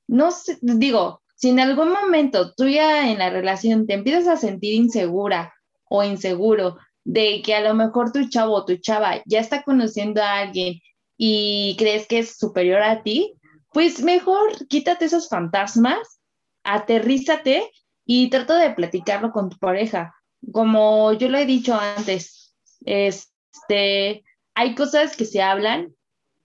no 0.07 0.31
sé, 0.31 0.59
digo, 0.61 1.23
si 1.37 1.51
en 1.51 1.61
algún 1.61 1.91
momento 1.91 2.55
tú 2.55 2.69
ya 2.69 3.11
en 3.11 3.19
la 3.19 3.31
relación 3.31 3.87
te 3.87 3.95
empiezas 3.95 4.29
a 4.29 4.37
sentir 4.37 4.75
insegura 4.75 5.53
o 5.89 6.03
inseguro 6.03 6.79
de 7.05 7.43
que 7.43 7.55
a 7.55 7.61
lo 7.61 7.75
mejor 7.75 8.13
tu 8.13 8.29
chavo 8.29 8.55
o 8.55 8.65
tu 8.65 8.77
chava 8.77 9.23
ya 9.27 9.41
está 9.41 9.63
conociendo 9.63 10.23
a 10.23 10.39
alguien 10.39 10.81
y 11.17 11.77
crees 11.79 12.07
que 12.07 12.21
es 12.21 12.39
superior 12.39 12.83
a 12.83 13.03
ti, 13.03 13.35
pues 13.75 14.03
mejor 14.03 14.69
quítate 14.69 15.07
esos 15.07 15.29
fantasmas, 15.29 16.21
aterrízate 16.63 17.69
y 18.07 18.31
trata 18.31 18.57
de 18.57 18.71
platicarlo 18.71 19.33
con 19.33 19.51
tu 19.51 19.59
pareja. 19.59 20.15
Como 20.53 21.13
yo 21.15 21.29
lo 21.29 21.39
he 21.39 21.45
dicho 21.45 21.75
antes, 21.75 22.55
este, 22.85 24.23
hay 24.55 24.75
cosas 24.77 25.17
que 25.17 25.25
se 25.25 25.43
hablan 25.43 25.93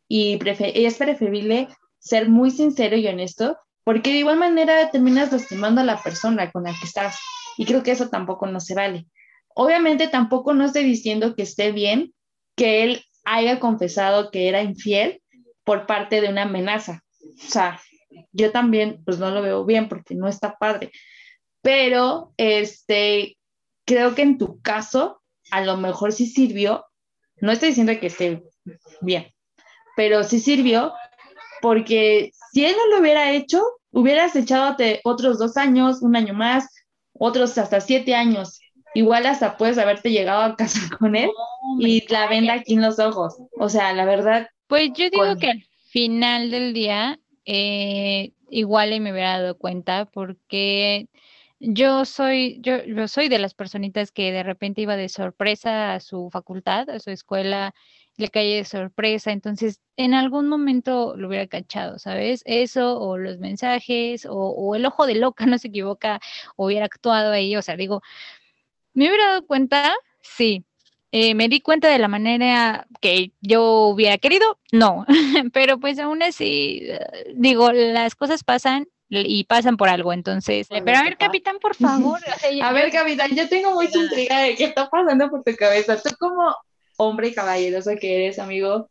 y 0.07 0.39
es 0.73 0.95
preferible 0.97 1.67
ser 1.99 2.30
muy 2.30 2.49
sincero 2.49 2.97
y 2.97 3.05
honesto, 3.05 3.59
porque 3.84 4.09
de 4.09 4.17
igual 4.17 4.39
manera 4.39 4.89
terminas 4.89 5.32
lastimando 5.32 5.82
a 5.82 5.86
la 5.86 6.01
persona 6.01 6.51
con 6.51 6.63
la 6.63 6.71
que 6.71 6.88
estás. 6.88 7.19
Y 7.57 7.65
creo 7.65 7.84
que 7.84 7.91
eso 7.91 8.09
tampoco 8.09 8.47
no 8.47 8.59
se 8.59 8.73
vale. 8.73 9.05
Obviamente 9.53 10.07
tampoco 10.07 10.55
no 10.55 10.65
estoy 10.65 10.84
diciendo 10.84 11.36
que 11.36 11.43
esté 11.43 11.73
bien 11.73 12.11
que 12.55 12.84
él 12.84 13.03
haya 13.23 13.59
confesado 13.59 14.32
que 14.32 14.49
era 14.49 14.63
infiel 14.63 15.21
por 15.63 15.86
parte 15.86 16.21
de 16.21 16.30
una 16.30 16.43
amenaza 16.43 17.03
o 17.45 17.49
sea, 17.49 17.81
yo 18.31 18.51
también 18.51 19.01
pues 19.05 19.19
no 19.19 19.31
lo 19.31 19.41
veo 19.41 19.65
bien 19.65 19.87
porque 19.87 20.15
no 20.15 20.27
está 20.27 20.57
padre, 20.57 20.91
pero 21.61 22.33
este, 22.37 23.37
creo 23.85 24.15
que 24.15 24.21
en 24.21 24.37
tu 24.37 24.61
caso 24.61 25.21
a 25.51 25.61
lo 25.61 25.77
mejor 25.77 26.11
sí 26.11 26.25
sirvió, 26.25 26.85
no 27.37 27.51
estoy 27.51 27.69
diciendo 27.69 27.93
que 27.99 28.07
esté 28.07 28.43
bien, 29.01 29.31
pero 29.95 30.23
sí 30.23 30.39
sirvió 30.39 30.93
porque 31.61 32.31
si 32.51 32.65
él 32.65 32.75
no 32.77 32.95
lo 32.95 33.01
hubiera 33.01 33.31
hecho, 33.31 33.61
hubieras 33.91 34.35
echado 34.35 34.75
otros 35.03 35.39
dos 35.39 35.57
años, 35.57 36.01
un 36.01 36.15
año 36.15 36.33
más, 36.33 36.67
otros 37.13 37.57
hasta 37.57 37.81
siete 37.81 38.15
años. 38.15 38.59
Igual 38.95 39.27
hasta 39.27 39.57
puedes 39.57 39.77
haberte 39.77 40.09
llegado 40.09 40.41
a 40.41 40.55
casa 40.55 40.79
con 40.99 41.15
él 41.15 41.29
y 41.79 42.07
la 42.11 42.27
venda 42.27 42.53
aquí 42.53 42.73
en 42.73 42.81
los 42.81 42.99
ojos. 42.99 43.35
O 43.57 43.69
sea, 43.69 43.93
la 43.93 44.05
verdad. 44.05 44.47
Pues 44.67 44.89
yo 44.95 45.09
digo 45.09 45.35
que 45.37 45.51
al 45.51 45.63
final 45.91 46.49
del 46.49 46.73
día 46.73 47.19
eh, 47.52 48.34
igual 48.52 48.93
y 48.93 49.00
me 49.00 49.12
hubiera 49.12 49.39
dado 49.39 49.58
cuenta 49.58 50.06
porque 50.06 51.10
yo 51.60 52.06
soy, 52.06 52.60
yo, 52.62 52.84
yo 52.86 53.08
soy 53.08 53.28
de 53.28 53.39
las 53.39 53.56
personitas 53.56 54.12
que 54.12 54.32
de 54.32 54.43
repente 54.43 54.82
iba 54.82 54.95
de 54.95 55.10
sorpresa 55.10 55.95
a 55.95 56.00
su 56.00 56.30
facultad, 56.32 56.88
a 56.91 57.00
su 57.00 57.10
escuela, 57.10 57.74
le 58.18 58.30
caí 58.30 58.56
de 58.56 58.66
sorpresa, 58.66 59.32
entonces 59.32 59.82
en 59.97 60.14
algún 60.14 60.47
momento 60.47 61.16
lo 61.18 61.28
hubiera 61.28 61.47
cachado, 61.47 61.97
¿sabes? 61.97 62.43
Eso 62.45 63.00
o 63.00 63.18
los 63.18 63.39
mensajes 63.39 64.28
o, 64.28 64.36
o 64.36 64.76
el 64.76 64.86
ojo 64.86 65.08
de 65.08 65.16
loca 65.16 65.45
no 65.47 65.58
se 65.58 65.70
equivoca, 65.70 66.20
hubiera 66.56 66.86
actuado 66.86 67.32
ahí, 67.32 67.56
o 67.56 67.64
sea, 67.64 67.76
digo, 67.78 68.04
me 68.93 69.08
hubiera 69.08 69.28
dado 69.28 69.47
cuenta, 69.47 69.95
sí, 70.22 70.66
eh, 71.12 71.34
me 71.34 71.49
di 71.49 71.62
cuenta 71.62 71.88
de 71.89 71.97
la 71.97 72.07
manera 72.07 72.88
que 73.01 73.32
yo 73.41 73.88
hubiera 73.88 74.18
querido, 74.18 74.60
no, 74.72 75.05
pero 75.53 75.80
pues 75.80 75.99
aún 75.99 76.22
así, 76.22 76.82
eh, 76.84 76.99
digo, 77.36 77.72
las 77.72 78.16
cosas 78.16 78.43
pasan 78.43 78.88
y 79.10 79.43
pasan 79.45 79.76
por 79.76 79.89
algo, 79.89 80.14
entonces, 80.14 80.68
pero 80.70 80.97
a 80.97 81.03
ver, 81.03 81.18
capitán, 81.18 81.57
por 81.60 81.76
favor. 81.76 82.20
a 82.64 82.74
ver, 82.74 82.91
capitán, 82.91 83.36
yo 83.36 83.49
tengo 83.49 83.72
mucha 83.72 83.97
intriga 83.97 84.41
de 84.41 84.55
qué 84.55 84.66
está 84.66 84.88
pasando 84.88 85.32
por 85.32 85.43
tu 85.43 85.55
cabeza. 85.55 85.99
Tú 85.99 86.12
como 86.20 86.55
hombre 86.97 87.34
caballeroso 87.34 87.91
que 87.99 88.26
eres, 88.26 88.38
amigo, 88.38 88.88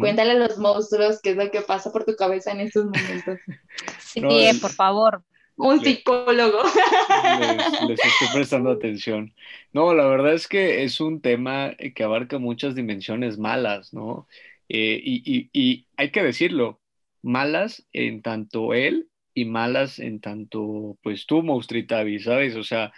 cuéntale 0.00 0.32
a 0.32 0.34
los 0.34 0.58
monstruos 0.58 1.20
qué 1.22 1.30
es 1.30 1.36
lo 1.36 1.48
que 1.52 1.60
pasa 1.60 1.92
por 1.92 2.04
tu 2.04 2.16
cabeza 2.16 2.50
en 2.50 2.60
estos 2.60 2.86
momentos. 2.86 3.38
Sí, 4.00 4.20
eh, 4.22 4.52
por 4.60 4.72
favor 4.72 5.24
un 5.56 5.80
psicólogo. 5.82 6.62
Les, 7.88 7.98
estoy 7.98 8.28
prestando 8.34 8.70
atención. 8.70 9.34
No, 9.72 9.94
la 9.94 10.06
verdad 10.06 10.34
es 10.34 10.48
que 10.48 10.84
es 10.84 11.00
un 11.00 11.20
tema 11.20 11.74
que 11.94 12.04
abarca 12.04 12.38
muchas 12.38 12.74
dimensiones 12.74 13.38
malas, 13.38 13.92
¿no? 13.92 14.26
Eh, 14.68 15.00
y, 15.04 15.50
y, 15.52 15.86
hay 15.96 16.10
que 16.10 16.22
decirlo, 16.22 16.80
malas 17.22 17.86
en 17.92 18.22
tanto 18.22 18.74
él 18.74 19.08
y 19.34 19.44
malas 19.44 19.98
en 19.98 20.20
tanto, 20.20 20.98
pues 21.02 21.26
tú, 21.26 21.42
Maustritavi, 21.42 22.20
¿sabes? 22.20 22.56
O 22.56 22.64
sea, 22.64 22.92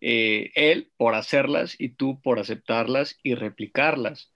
eh, 0.00 0.52
él 0.54 0.90
por 0.96 1.14
hacerlas 1.14 1.76
y 1.78 1.90
tú 1.90 2.20
por 2.20 2.38
aceptarlas 2.38 3.18
y 3.22 3.34
replicarlas 3.34 4.32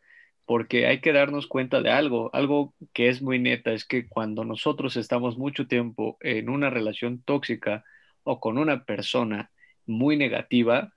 porque 0.51 0.89
hay 0.89 1.01
que 1.01 1.13
darnos 1.13 1.47
cuenta 1.47 1.81
de 1.81 1.91
algo, 1.91 2.29
algo 2.33 2.75
que 2.93 3.09
es 3.09 3.23
muy 3.23 3.39
neta, 3.39 3.73
es 3.73 3.85
que 3.85 4.09
cuando 4.09 4.45
nosotros 4.45 4.97
estamos 4.97 5.39
mucho 5.39 5.69
tiempo 5.69 6.19
en 6.19 6.49
una 6.49 6.71
relación 6.71 7.23
tóxica 7.23 7.85
o 8.25 8.41
con 8.41 8.59
una 8.59 8.85
persona 8.85 9.53
muy 9.87 10.17
negativa, 10.17 10.93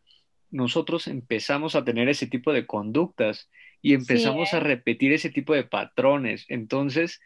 nosotros 0.50 1.08
empezamos 1.08 1.76
a 1.76 1.86
tener 1.86 2.10
ese 2.10 2.26
tipo 2.26 2.52
de 2.52 2.66
conductas 2.66 3.52
y 3.80 3.94
empezamos 3.94 4.56
a 4.56 4.58
¿eh? 4.58 4.62
repetir 4.62 5.14
ese 5.14 5.30
tipo 5.30 5.54
de 5.54 5.66
patrones. 5.66 6.48
Entonces, 6.50 7.22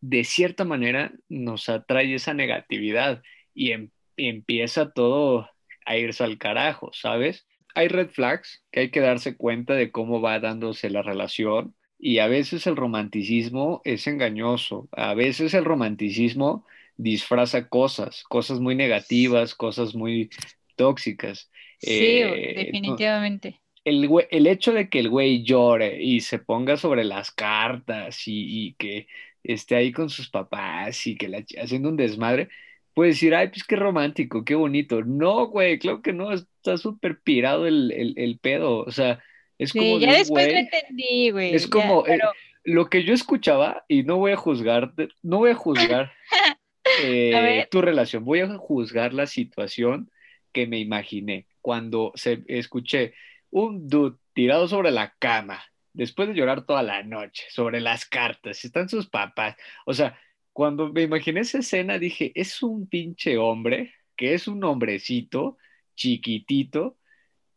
de 0.00 0.24
cierta 0.24 0.64
manera, 0.64 1.12
nos 1.28 1.68
atrae 1.68 2.14
esa 2.14 2.32
negatividad 2.32 3.22
y 3.52 3.72
em, 3.72 3.90
empieza 4.16 4.92
todo 4.92 5.50
a 5.84 5.98
irse 5.98 6.24
al 6.24 6.38
carajo, 6.38 6.90
¿sabes? 6.94 7.46
Hay 7.74 7.88
red 7.88 8.10
flags 8.10 8.62
que 8.70 8.80
hay 8.80 8.90
que 8.90 9.00
darse 9.00 9.36
cuenta 9.36 9.74
de 9.74 9.90
cómo 9.90 10.20
va 10.20 10.40
dándose 10.40 10.90
la 10.90 11.02
relación 11.02 11.74
y 11.98 12.18
a 12.18 12.28
veces 12.28 12.66
el 12.66 12.76
romanticismo 12.76 13.82
es 13.84 14.06
engañoso, 14.06 14.88
a 14.92 15.14
veces 15.14 15.52
el 15.54 15.64
romanticismo 15.64 16.64
disfraza 16.96 17.68
cosas, 17.68 18.24
cosas 18.24 18.60
muy 18.60 18.74
negativas, 18.74 19.54
cosas 19.54 19.94
muy 19.94 20.30
tóxicas. 20.76 21.50
Sí, 21.78 22.20
eh, 22.20 22.54
definitivamente. 22.56 23.60
El, 23.84 24.08
el, 24.30 24.46
hecho 24.46 24.72
de 24.72 24.88
que 24.88 24.98
el 24.98 25.08
güey 25.08 25.42
llore 25.42 26.02
y 26.02 26.20
se 26.20 26.38
ponga 26.38 26.76
sobre 26.76 27.04
las 27.04 27.30
cartas 27.30 28.26
y, 28.28 28.66
y 28.66 28.74
que 28.74 29.06
esté 29.42 29.76
ahí 29.76 29.92
con 29.92 30.10
sus 30.10 30.28
papás 30.28 31.06
y 31.06 31.16
que 31.16 31.28
la, 31.28 31.44
haciendo 31.60 31.88
un 31.88 31.96
desmadre, 31.96 32.48
puede 32.94 33.10
decir, 33.10 33.34
ay, 33.34 33.48
pues 33.48 33.64
qué 33.64 33.76
romántico, 33.76 34.44
qué 34.44 34.54
bonito. 34.54 35.02
No, 35.02 35.46
güey, 35.48 35.78
claro 35.78 36.02
que 36.02 36.12
no, 36.12 36.30
está 36.60 36.76
súper 36.76 37.20
pirado 37.20 37.66
el, 37.66 38.14
el, 38.16 38.38
pedo. 38.38 38.80
O 38.80 38.90
sea, 38.90 39.22
es 39.58 39.72
como. 39.72 39.98
ya 39.98 40.12
después 40.12 40.46
lo 40.46 40.58
entendí, 40.58 41.30
güey. 41.30 41.54
Es 41.54 41.66
como 41.66 42.06
eh, 42.06 42.18
lo 42.64 42.88
que 42.88 43.04
yo 43.04 43.14
escuchaba, 43.14 43.84
y 43.88 44.02
no 44.02 44.18
voy 44.18 44.32
a 44.32 44.36
juzgar, 44.36 44.92
no 45.22 45.38
voy 45.38 45.50
a 45.50 45.54
juzgar 45.54 46.12
eh, 47.02 47.66
tu 47.70 47.80
relación, 47.80 48.24
voy 48.24 48.40
a 48.40 48.48
juzgar 48.56 49.14
la 49.14 49.26
situación 49.26 50.10
que 50.52 50.66
me 50.66 50.78
imaginé 50.78 51.46
cuando 51.60 52.12
se 52.14 52.42
escuché 52.48 53.14
un 53.50 53.88
dude 53.88 54.18
tirado 54.34 54.68
sobre 54.68 54.90
la 54.90 55.14
cama, 55.18 55.64
después 55.92 56.28
de 56.28 56.34
llorar 56.34 56.66
toda 56.66 56.82
la 56.82 57.02
noche, 57.02 57.44
sobre 57.50 57.80
las 57.80 58.04
cartas, 58.04 58.64
están 58.64 58.88
sus 58.88 59.08
papás. 59.08 59.56
O 59.86 59.94
sea, 59.94 60.18
cuando 60.52 60.92
me 60.92 61.02
imaginé 61.02 61.40
esa 61.40 61.58
escena 61.58 61.98
dije, 61.98 62.32
es 62.34 62.62
un 62.62 62.88
pinche 62.88 63.38
hombre, 63.38 63.94
que 64.16 64.34
es 64.34 64.48
un 64.48 64.62
hombrecito 64.64 65.56
chiquitito, 65.94 66.96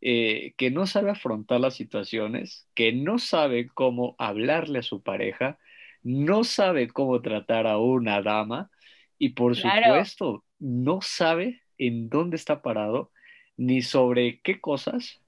eh, 0.00 0.52
que 0.56 0.70
no 0.70 0.86
sabe 0.86 1.10
afrontar 1.10 1.60
las 1.60 1.74
situaciones, 1.74 2.68
que 2.74 2.92
no 2.92 3.18
sabe 3.18 3.68
cómo 3.68 4.14
hablarle 4.18 4.80
a 4.80 4.82
su 4.82 5.02
pareja, 5.02 5.58
no 6.02 6.44
sabe 6.44 6.88
cómo 6.88 7.22
tratar 7.22 7.66
a 7.66 7.78
una 7.78 8.20
dama 8.20 8.70
y 9.18 9.30
por 9.30 9.56
supuesto 9.56 10.44
no 10.58 11.00
sabe 11.00 11.62
en 11.78 12.10
dónde 12.10 12.36
está 12.36 12.60
parado 12.60 13.10
ni 13.56 13.80
sobre 13.82 14.40
qué 14.40 14.60
cosas 14.60 15.20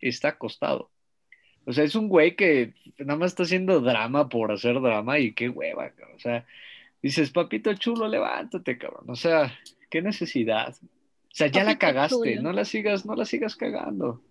está 0.00 0.28
acostado. 0.28 0.90
O 1.64 1.72
sea, 1.72 1.84
es 1.84 1.94
un 1.94 2.08
güey 2.08 2.36
que 2.36 2.74
nada 2.98 3.18
más 3.18 3.32
está 3.32 3.44
haciendo 3.44 3.80
drama 3.80 4.28
por 4.28 4.52
hacer 4.52 4.80
drama 4.80 5.18
y 5.18 5.34
qué 5.34 5.48
hueva, 5.48 5.92
o 6.14 6.18
sea, 6.18 6.46
dices, 7.02 7.30
papito 7.30 7.72
chulo, 7.74 8.08
levántate, 8.08 8.78
cabrón. 8.78 9.04
O 9.08 9.16
sea, 9.16 9.56
qué 9.90 10.02
necesidad. 10.02 10.74
O 11.36 11.38
sea, 11.38 11.48
ya 11.48 11.64
la 11.64 11.76
cagaste, 11.76 12.36
no 12.40 12.50
la 12.50 12.64
sigas, 12.64 13.04
no 13.04 13.14
la 13.14 13.26
sigas 13.26 13.56
cagando. 13.56 14.22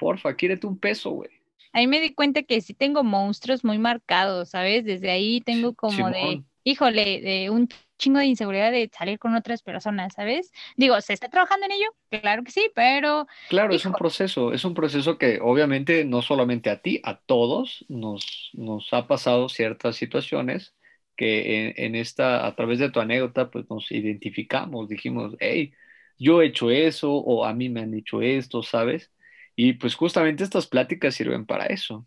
porfa, 0.00 0.36
quírete 0.36 0.66
un 0.66 0.76
peso, 0.76 1.10
güey. 1.10 1.30
Ahí 1.72 1.86
me 1.86 2.00
di 2.00 2.14
cuenta 2.14 2.42
que 2.42 2.60
sí 2.60 2.74
tengo 2.74 3.04
monstruos 3.04 3.62
muy 3.64 3.78
marcados, 3.78 4.50
¿sabes? 4.50 4.84
Desde 4.84 5.12
ahí 5.12 5.40
tengo 5.40 5.72
como 5.76 6.10
de, 6.10 6.14
Simón. 6.14 6.46
híjole, 6.64 7.20
de 7.20 7.48
un 7.50 7.68
chingo 7.96 8.18
de 8.18 8.26
inseguridad 8.26 8.72
de 8.72 8.90
salir 8.92 9.20
con 9.20 9.36
otras 9.36 9.62
personas, 9.62 10.14
¿sabes? 10.14 10.50
Digo, 10.76 11.00
¿se 11.00 11.12
está 11.12 11.28
trabajando 11.28 11.66
en 11.66 11.72
ello? 11.72 11.86
Claro 12.10 12.42
que 12.42 12.50
sí, 12.50 12.68
pero 12.74 13.28
Claro, 13.46 13.72
es 13.72 13.86
un 13.86 13.94
proceso, 13.94 14.52
es 14.52 14.64
un 14.64 14.74
proceso 14.74 15.18
que 15.18 15.38
obviamente 15.40 16.04
no 16.04 16.22
solamente 16.22 16.70
a 16.70 16.82
ti, 16.82 17.00
a 17.04 17.20
todos 17.20 17.84
nos, 17.88 18.50
nos 18.54 18.92
ha 18.92 19.06
pasado 19.06 19.48
ciertas 19.48 19.94
situaciones 19.94 20.74
que 21.16 21.68
en, 21.68 21.74
en 21.76 21.94
esta, 21.94 22.44
a 22.48 22.56
través 22.56 22.80
de 22.80 22.90
tu 22.90 22.98
anécdota, 22.98 23.48
pues 23.48 23.70
nos 23.70 23.92
identificamos, 23.92 24.88
dijimos, 24.88 25.36
hey, 25.38 25.72
yo 26.18 26.42
he 26.42 26.46
hecho 26.46 26.70
eso 26.70 27.12
o 27.12 27.44
a 27.44 27.54
mí 27.54 27.68
me 27.68 27.80
han 27.82 27.94
hecho 27.94 28.22
esto, 28.22 28.62
¿sabes? 28.62 29.10
Y 29.56 29.74
pues 29.74 29.94
justamente 29.94 30.44
estas 30.44 30.66
pláticas 30.66 31.14
sirven 31.14 31.46
para 31.46 31.66
eso. 31.66 32.06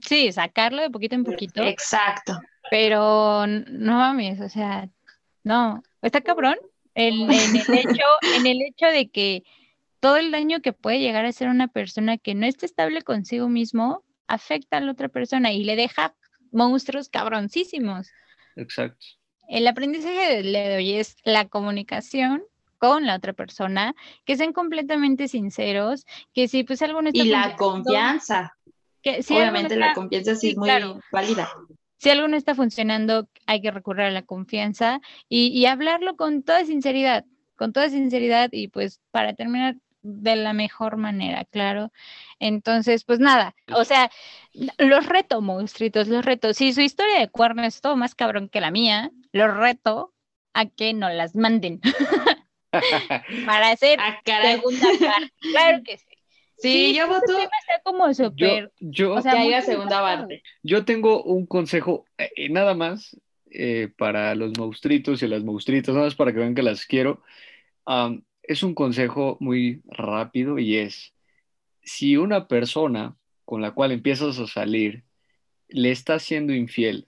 sí, 0.00 0.32
sacarlo 0.32 0.82
de 0.82 0.90
poquito 0.90 1.14
en 1.14 1.24
poquito, 1.24 1.62
Exacto. 1.62 2.38
pero 2.70 3.46
no 3.46 3.92
mames, 3.98 4.40
o 4.40 4.48
sea, 4.48 4.88
no, 5.44 5.82
está 6.02 6.20
cabrón 6.20 6.56
el- 6.94 7.22
en 7.22 7.30
el 7.30 7.64
hecho, 8.00 8.04
en 8.36 8.46
el 8.46 8.62
hecho 8.62 8.86
de 8.86 9.10
que 9.10 9.44
todo 10.00 10.16
el 10.16 10.32
daño 10.32 10.60
que 10.60 10.72
puede 10.72 10.98
llegar 11.00 11.24
a 11.24 11.28
hacer 11.28 11.48
una 11.48 11.68
persona 11.68 12.18
que 12.18 12.34
no 12.34 12.46
esté 12.46 12.66
estable 12.66 13.02
consigo 13.02 13.48
mismo 13.48 14.04
afecta 14.26 14.78
a 14.78 14.80
la 14.80 14.92
otra 14.92 15.08
persona 15.08 15.52
y 15.52 15.62
le 15.64 15.76
deja 15.76 16.14
monstruos 16.50 17.08
cabroncísimos. 17.08 18.08
Exacto. 18.56 19.06
El 19.48 19.66
aprendizaje 19.68 20.42
de 20.42 20.76
hoy 20.76 20.94
es 20.94 21.16
la 21.24 21.46
comunicación 21.48 22.42
con 22.82 23.06
la 23.06 23.14
otra 23.14 23.32
persona, 23.32 23.94
que 24.24 24.36
sean 24.36 24.52
completamente 24.52 25.28
sinceros, 25.28 26.04
que 26.34 26.48
si 26.48 26.64
pues 26.64 26.82
algo 26.82 27.00
no 27.00 27.10
está 27.10 27.22
Y 27.22 27.26
la 27.28 27.54
confianza. 27.54 28.56
que 29.02 29.22
si 29.22 29.36
Obviamente 29.36 29.76
la 29.76 29.86
está- 29.86 29.94
confianza 30.00 30.34
sí 30.34 30.40
sí, 30.40 30.48
es 30.50 30.56
muy 30.56 30.68
claro. 30.68 30.98
válida. 31.12 31.48
si 31.98 32.10
algo 32.10 32.26
no 32.26 32.36
está 32.36 32.56
funcionando, 32.56 33.28
hay 33.46 33.62
que 33.62 33.70
recurrir 33.70 34.06
a 34.06 34.10
la 34.10 34.22
confianza 34.22 35.00
y, 35.28 35.46
y 35.56 35.66
hablarlo 35.66 36.16
con 36.16 36.42
toda 36.42 36.64
sinceridad, 36.64 37.24
con 37.54 37.72
toda 37.72 37.88
sinceridad 37.88 38.48
y 38.50 38.66
pues 38.66 39.00
para 39.12 39.32
terminar 39.34 39.76
de 40.02 40.34
la 40.34 40.52
mejor 40.52 40.96
manera, 40.96 41.44
claro. 41.44 41.92
Entonces, 42.40 43.04
pues 43.04 43.20
nada, 43.20 43.54
o 43.72 43.84
sea, 43.84 44.10
los 44.78 45.06
reto, 45.06 45.40
monstruitos, 45.40 46.08
los 46.08 46.24
reto. 46.24 46.52
Si 46.52 46.72
su 46.72 46.80
historia 46.80 47.20
de 47.20 47.28
cuerno 47.28 47.62
es 47.62 47.80
todo 47.80 47.94
más 47.94 48.16
cabrón 48.16 48.48
que 48.48 48.60
la 48.60 48.72
mía, 48.72 49.12
los 49.30 49.56
reto 49.56 50.12
a 50.52 50.66
que 50.66 50.92
no 50.94 51.08
las 51.10 51.36
manden 51.36 51.80
para 53.46 53.70
hacer 53.70 53.98
Ah, 54.00 54.20
caray. 54.24 54.56
segunda 54.56 54.86
parte. 55.00 55.32
Claro 55.52 55.82
que 55.84 55.98
sí. 55.98 56.06
Sí, 56.58 56.94
yo 56.94 57.02
este 57.04 57.14
voto 57.14 57.26
tema 57.26 57.50
está 57.60 57.82
como 57.82 58.10
Yo, 58.80 59.14
o 59.14 59.20
sea, 59.20 59.32
que 59.32 59.38
haya 59.38 59.62
segunda 59.62 60.00
parte. 60.00 60.42
yo 60.62 60.84
tengo 60.84 61.22
un 61.24 61.44
consejo, 61.46 62.04
eh, 62.18 62.30
eh, 62.36 62.48
nada 62.50 62.74
más, 62.74 63.16
eh, 63.50 63.88
para 63.98 64.34
los 64.36 64.56
monstruitos 64.56 65.22
y 65.22 65.28
las 65.28 65.42
monstruitas, 65.42 65.92
nada 65.94 66.06
más 66.06 66.14
para 66.14 66.32
que 66.32 66.38
vean 66.38 66.54
que 66.54 66.62
las 66.62 66.86
quiero. 66.86 67.22
Es 68.44 68.62
un 68.62 68.74
consejo 68.74 69.36
muy 69.40 69.82
rápido 69.86 70.58
y 70.58 70.76
es, 70.76 71.14
si 71.82 72.16
una 72.16 72.46
persona 72.48 73.16
con 73.44 73.60
la 73.60 73.72
cual 73.72 73.90
empiezas 73.92 74.38
a 74.38 74.46
salir 74.46 75.04
le 75.68 75.90
está 75.90 76.18
siendo 76.18 76.52
infiel 76.54 77.06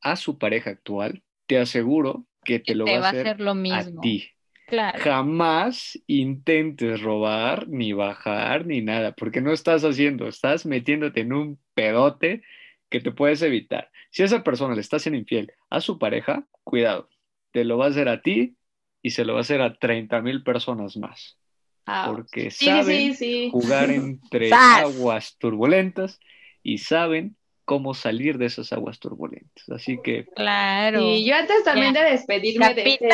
a 0.00 0.16
su 0.16 0.38
pareja 0.38 0.70
actual, 0.70 1.22
te 1.46 1.58
aseguro 1.58 2.26
que 2.44 2.60
te 2.60 2.74
lo 2.74 2.84
te 2.84 2.98
va 2.98 3.08
a 3.08 3.10
hacer 3.10 3.40
lo 3.40 3.50
a 3.50 3.54
mismo. 3.54 4.00
ti. 4.00 4.30
Claro. 4.66 4.98
Jamás 4.98 5.98
intentes 6.08 7.00
robar, 7.00 7.68
ni 7.68 7.92
bajar, 7.92 8.66
ni 8.66 8.80
nada, 8.80 9.12
porque 9.12 9.40
no 9.40 9.52
estás 9.52 9.84
haciendo, 9.84 10.26
estás 10.26 10.66
metiéndote 10.66 11.20
en 11.20 11.32
un 11.32 11.58
pedote 11.74 12.42
que 12.90 13.00
te 13.00 13.12
puedes 13.12 13.42
evitar. 13.42 13.90
Si 14.10 14.24
esa 14.24 14.42
persona 14.42 14.74
le 14.74 14.80
está 14.80 14.98
siendo 14.98 15.18
infiel 15.18 15.52
a 15.70 15.80
su 15.80 15.98
pareja, 15.98 16.46
cuidado, 16.64 17.08
te 17.52 17.64
lo 17.64 17.78
va 17.78 17.86
a 17.86 17.88
hacer 17.90 18.08
a 18.08 18.22
ti 18.22 18.56
y 19.02 19.10
se 19.10 19.24
lo 19.24 19.34
va 19.34 19.40
a 19.40 19.42
hacer 19.42 19.62
a 19.62 19.74
30 19.74 20.20
mil 20.20 20.42
personas 20.42 20.96
más, 20.96 21.38
Ah, 21.86 22.12
porque 22.12 22.50
sí, 22.50 22.64
saben 22.64 23.14
sí, 23.14 23.14
sí. 23.14 23.48
jugar 23.52 23.90
entre 23.92 24.52
aguas 24.52 25.36
turbulentas 25.38 26.18
y 26.64 26.78
saben 26.78 27.36
cómo 27.66 27.92
salir 27.92 28.38
de 28.38 28.46
esas 28.46 28.72
aguas 28.72 28.98
turbulentas. 28.98 29.68
Así 29.68 29.98
que 30.02 30.24
Claro. 30.34 31.02
Y 31.02 31.26
yo 31.26 31.34
antes 31.34 31.62
también 31.64 31.92
de 31.92 32.00
despedirme 32.00 32.72
de 32.72 32.88
este, 32.88 33.08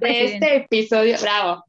de 0.00 0.24
este 0.24 0.56
episodio, 0.56 1.16
bravo. 1.20 1.64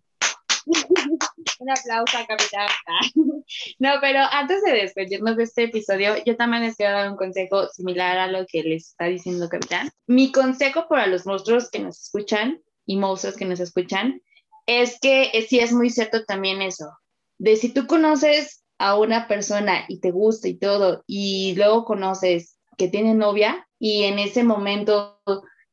Un 1.60 1.70
aplauso 1.70 2.18
a 2.18 2.26
Capitán. 2.26 2.68
No, 3.80 3.94
pero 4.00 4.20
antes 4.32 4.62
de 4.62 4.74
despedirnos 4.74 5.36
de 5.36 5.44
este 5.44 5.64
episodio, 5.64 6.16
yo 6.24 6.36
también 6.36 6.62
les 6.62 6.76
quiero 6.76 6.94
dar 6.94 7.10
un 7.10 7.18
consejo 7.18 7.68
similar 7.70 8.18
a 8.20 8.28
lo 8.28 8.46
que 8.46 8.62
les 8.62 8.90
está 8.90 9.06
diciendo 9.06 9.50
Capitán. 9.50 9.90
Mi 10.06 10.32
consejo 10.32 10.88
para 10.88 11.08
los 11.08 11.26
monstruos 11.26 11.72
que 11.72 11.80
nos 11.80 12.00
escuchan 12.00 12.62
y 12.86 12.98
monstruos 12.98 13.36
que 13.36 13.46
nos 13.46 13.60
escuchan 13.60 14.22
es 14.68 15.00
que 15.00 15.32
eh, 15.34 15.48
sí 15.50 15.60
es 15.60 15.74
muy 15.74 15.90
cierto 15.90 16.26
también 16.26 16.62
eso, 16.62 16.92
de 17.40 17.56
si 17.56 17.74
tú 17.74 17.88
conoces 17.88 18.59
a 18.80 18.98
una 18.98 19.28
persona 19.28 19.86
y 19.88 20.00
te 20.00 20.12
gusta 20.12 20.48
y 20.48 20.56
todo, 20.56 21.04
y 21.06 21.54
luego 21.56 21.86
conoces 21.86 22.58
que 22.78 22.88
tiene 22.88 23.14
novia 23.14 23.68
y 23.78 24.04
en 24.04 24.20
ese 24.20 24.44
momento 24.44 25.20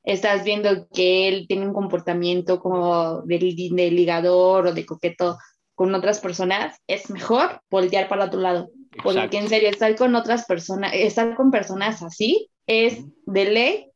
estás 0.02 0.44
viendo 0.44 0.88
que 0.92 1.28
él 1.28 1.46
tiene 1.48 1.66
un 1.66 1.72
comportamiento 1.72 2.60
como 2.60 3.22
de, 3.22 3.38
li- 3.38 3.70
de 3.72 3.90
ligador 3.90 4.66
o 4.66 4.74
de 4.74 4.84
coqueto 4.84 5.38
con 5.74 5.94
otras 5.94 6.20
personas, 6.20 6.78
es 6.86 7.10
mejor 7.10 7.60
voltear 7.70 8.08
para 8.08 8.24
otro 8.26 8.40
lado. 8.40 8.70
Porque 9.02 9.36
en 9.38 9.48
serio, 9.48 9.68
estar 9.68 9.94
con 9.94 10.14
otras 10.14 10.46
personas, 10.46 10.92
estar 10.94 11.36
con 11.36 11.50
personas 11.50 12.02
así 12.02 12.48
es 12.66 13.04
de 13.26 13.44
ley 13.44 13.90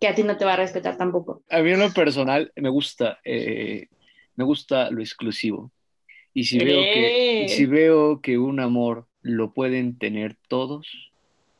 que 0.00 0.08
a 0.08 0.14
ti 0.14 0.22
no 0.22 0.36
te 0.36 0.44
va 0.44 0.54
a 0.54 0.56
respetar 0.56 0.96
tampoco. 0.96 1.42
A 1.50 1.60
mí 1.60 1.70
en 1.72 1.80
lo 1.80 1.90
personal 1.92 2.50
me 2.56 2.68
gusta, 2.70 3.18
eh, 3.24 3.86
me 4.34 4.44
gusta 4.44 4.90
lo 4.90 5.00
exclusivo. 5.02 5.70
Y 6.36 6.44
si 6.44 6.58
veo 6.58 6.82
que, 6.82 7.44
y 7.44 7.48
si 7.48 7.64
veo 7.64 8.20
que 8.20 8.36
un 8.36 8.60
amor 8.60 9.06
lo 9.22 9.54
pueden 9.54 9.96
tener 9.96 10.36
todos, 10.48 10.86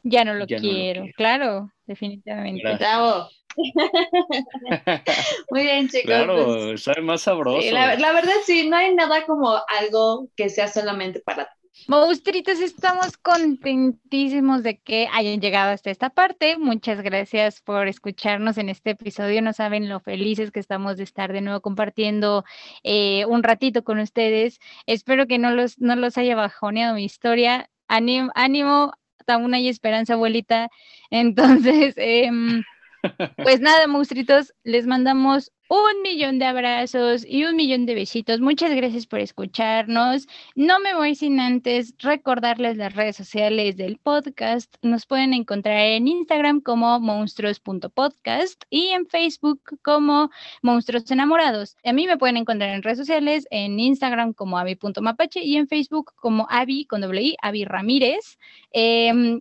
Ya 0.02 0.22
no 0.22 0.34
lo 0.34 0.44
Ya 0.46 0.58
no 0.58 0.66
lo 0.66 0.70
quiero, 0.70 1.06
claro, 1.16 1.72
definitivamente. 1.86 2.60
Gracias. 2.60 2.80
Bravo. 2.80 3.28
Muy 5.50 5.62
bien, 5.62 5.88
chicos. 5.88 6.02
pues, 6.04 6.04
claro, 6.04 6.76
sabe 6.76 7.00
más 7.00 7.22
sabroso. 7.22 7.62
sí, 7.62 7.70
la, 7.70 7.96
la 7.96 8.12
verdad 8.12 8.34
sí, 8.44 8.68
no 8.68 8.76
hay 8.76 8.94
nada 8.94 9.24
como 9.24 9.56
algo 9.80 10.28
que 10.36 10.50
sea 10.50 10.68
solamente 10.68 11.20
para 11.20 11.48
ti. 11.76 11.84
Monstruitos, 11.88 12.60
estamos 12.60 13.16
contentísimos 13.16 14.62
de 14.62 14.78
que 14.78 15.08
hayan 15.12 15.40
llegado 15.40 15.72
hasta 15.72 15.90
esta 15.90 16.10
parte. 16.10 16.56
Muchas 16.58 17.02
gracias 17.02 17.60
por 17.60 17.88
escucharnos 17.88 18.58
en 18.58 18.68
este 18.68 18.90
episodio. 18.90 19.42
No 19.42 19.52
saben 19.52 19.88
lo 19.88 20.00
felices 20.00 20.50
que 20.50 20.60
estamos 20.60 20.96
de 20.96 21.04
estar 21.04 21.32
de 21.32 21.40
nuevo 21.40 21.60
compartiendo 21.60 22.44
eh, 22.82 23.24
un 23.26 23.42
ratito 23.42 23.84
con 23.84 23.98
ustedes. 23.98 24.58
Espero 24.86 25.26
que 25.26 25.38
no 25.38 25.50
los, 25.50 25.78
no 25.78 25.96
los 25.96 26.18
haya 26.18 26.36
bajoneado 26.36 26.94
mi 26.94 27.04
historia. 27.04 27.70
Ánimo, 27.88 28.30
ánimo, 28.34 28.92
aún 29.26 29.54
hay 29.54 29.68
esperanza, 29.68 30.14
abuelita. 30.14 30.68
Entonces, 31.10 31.94
em, 31.96 32.62
pues 33.36 33.60
nada, 33.60 33.86
monstruitos, 33.86 34.54
les 34.64 34.86
mandamos 34.86 35.52
un 35.68 36.02
millón 36.02 36.38
de 36.38 36.44
abrazos 36.44 37.24
y 37.26 37.44
un 37.44 37.56
millón 37.56 37.86
de 37.86 37.94
besitos. 37.94 38.40
Muchas 38.40 38.74
gracias 38.74 39.06
por 39.06 39.20
escucharnos. 39.20 40.28
No 40.54 40.78
me 40.78 40.94
voy 40.94 41.14
sin 41.14 41.40
antes 41.40 41.94
recordarles 41.98 42.76
las 42.76 42.94
redes 42.94 43.16
sociales 43.16 43.76
del 43.76 43.98
podcast. 43.98 44.74
Nos 44.82 45.06
pueden 45.06 45.34
encontrar 45.34 45.78
en 45.78 46.06
Instagram 46.06 46.60
como 46.60 47.00
monstruos.podcast 47.00 48.62
y 48.70 48.88
en 48.88 49.06
Facebook 49.06 49.60
como 49.82 50.30
Monstruos 50.62 51.10
Enamorados. 51.10 51.76
A 51.84 51.92
mí 51.92 52.06
me 52.06 52.16
pueden 52.16 52.36
encontrar 52.36 52.70
en 52.70 52.82
redes 52.82 52.98
sociales, 52.98 53.46
en 53.50 53.80
Instagram 53.80 54.34
como 54.34 54.58
avi.mapache 54.58 55.42
y 55.42 55.56
en 55.56 55.66
Facebook 55.66 56.12
como 56.16 56.46
avi 56.48 56.86
con 56.86 57.00
doble 57.00 57.22
i, 57.22 57.36
avi 57.42 57.64
Ramírez. 57.64 58.38
Em, 58.70 59.40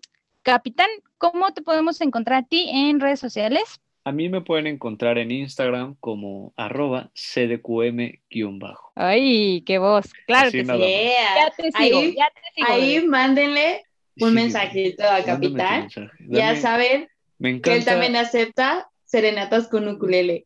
Capitán, 0.50 0.86
¿cómo 1.18 1.52
te 1.56 1.64
podemos 1.64 2.00
encontrar 2.02 2.44
a 2.44 2.48
ti 2.48 2.70
en 2.72 3.00
redes 3.00 3.20
sociales? 3.20 3.82
A 4.04 4.12
mí 4.12 4.30
me 4.30 4.42
pueden 4.42 4.68
encontrar 4.68 5.18
en 5.18 5.32
Instagram 5.32 5.96
como 6.00 6.54
arroba 6.56 7.10
cdqm-bajo. 7.16 8.92
Ay, 8.94 9.64
qué 9.66 9.80
voz. 9.80 10.06
Claro 10.28 10.50
Así 10.50 10.60
que 10.60 10.66
sí. 10.66 10.72
Yeah. 10.78 11.48
Ya 11.48 11.52
te 11.58 11.64
sigo, 11.72 11.98
Ahí, 12.00 12.16
ya 12.16 12.28
te 12.32 12.42
sigo. 12.54 12.68
ahí 12.70 12.96
bebé. 12.98 13.08
mándenle 13.08 13.84
un 14.20 14.30
Sí, 14.30 14.36
mensajito 14.36 15.04
a 15.10 15.24
Capitán. 15.24 15.82
mensaje. 15.82 16.12
Ya 16.30 16.56
saben 16.58 17.08
me 17.40 17.60
que 17.60 17.72
él 17.72 17.78
encanta. 17.78 17.92
también 17.94 18.16
acepta 18.16 18.88
serenatas 19.04 19.68
con 19.68 19.88
ukulele. 19.90 20.46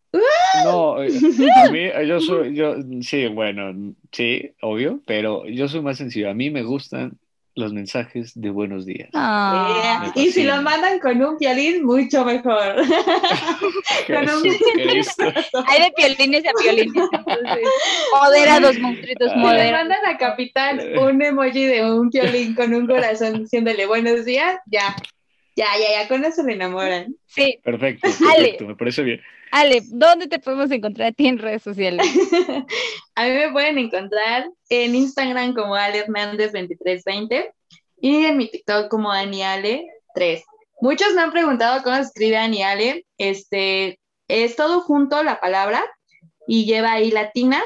No, 0.63 1.03
eh, 1.03 1.09
a 1.65 1.69
mí, 1.71 1.79
eh, 1.79 2.05
yo 2.07 2.21
soy, 2.21 2.55
yo, 2.55 2.75
sí, 3.01 3.27
bueno, 3.27 3.93
sí, 4.13 4.51
obvio, 4.61 5.01
pero 5.05 5.45
yo 5.45 5.67
soy 5.67 5.81
más 5.81 5.97
sencillo. 5.97 6.29
A 6.29 6.33
mí 6.33 6.49
me 6.51 6.63
gustan 6.63 7.17
los 7.55 7.73
mensajes 7.73 8.31
de 8.35 8.49
buenos 8.49 8.85
días. 8.85 9.09
Ah, 9.13 10.11
y 10.15 10.19
si 10.19 10.25
fascina. 10.27 10.55
lo 10.57 10.61
mandan 10.61 10.99
con 10.99 11.21
un 11.21 11.37
violín, 11.37 11.83
mucho 11.83 12.23
mejor. 12.23 12.75
con 14.07 14.29
un. 14.29 14.57
Hay 15.67 15.81
de 15.81 15.91
piolines 15.95 16.43
a 16.45 16.51
piolines. 16.61 17.03
Entonces, 17.11 17.69
moderados, 18.21 18.79
monstruitos. 18.79 19.31
Si 19.31 19.35
le 19.37 19.41
moderados. 19.41 19.71
mandan 19.89 20.05
a 20.05 20.17
Capitán 20.17 20.79
un 20.99 21.21
emoji 21.21 21.65
de 21.65 21.91
un 21.91 22.09
violín 22.09 22.55
con 22.55 22.73
un 22.73 22.87
corazón 22.87 23.43
diciéndole 23.43 23.85
buenos 23.85 24.25
días, 24.25 24.57
ya, 24.67 24.95
ya, 25.55 25.65
ya, 25.77 26.01
ya, 26.01 26.07
con 26.07 26.23
eso 26.23 26.43
le 26.43 26.53
enamoran. 26.53 27.15
Sí, 27.27 27.59
Perfecto, 27.63 28.07
Ale. 28.07 28.35
perfecto, 28.35 28.65
me 28.65 28.75
parece 28.75 29.03
bien. 29.03 29.21
Ale, 29.51 29.81
¿dónde 29.87 30.27
te 30.27 30.39
podemos 30.39 30.69
encontrar 30.71 31.09
a 31.09 31.11
ti 31.11 31.27
en 31.27 31.39
redes 31.39 31.63
sociales? 31.63 32.05
A 33.15 33.25
mí 33.25 33.31
me 33.31 33.51
pueden 33.51 33.77
encontrar 33.77 34.49
en 34.69 34.95
Instagram 34.95 35.53
como 35.53 35.75
Ale 35.75 36.05
Hernández2320 36.05 37.51
y 38.01 38.25
en 38.25 38.37
mi 38.37 38.49
TikTok 38.49 38.89
como 38.89 39.11
Aniale3. 39.11 40.43
Muchos 40.81 41.13
me 41.13 41.21
han 41.21 41.31
preguntado 41.31 41.83
cómo 41.83 41.95
se 41.95 42.03
escribe 42.03 42.37
Aniale. 42.37 43.05
Este, 43.17 43.99
es 44.27 44.55
todo 44.55 44.81
junto 44.81 45.23
la 45.23 45.39
palabra 45.39 45.83
y 46.47 46.65
lleva 46.65 46.93
ahí 46.93 47.11
latina 47.11 47.61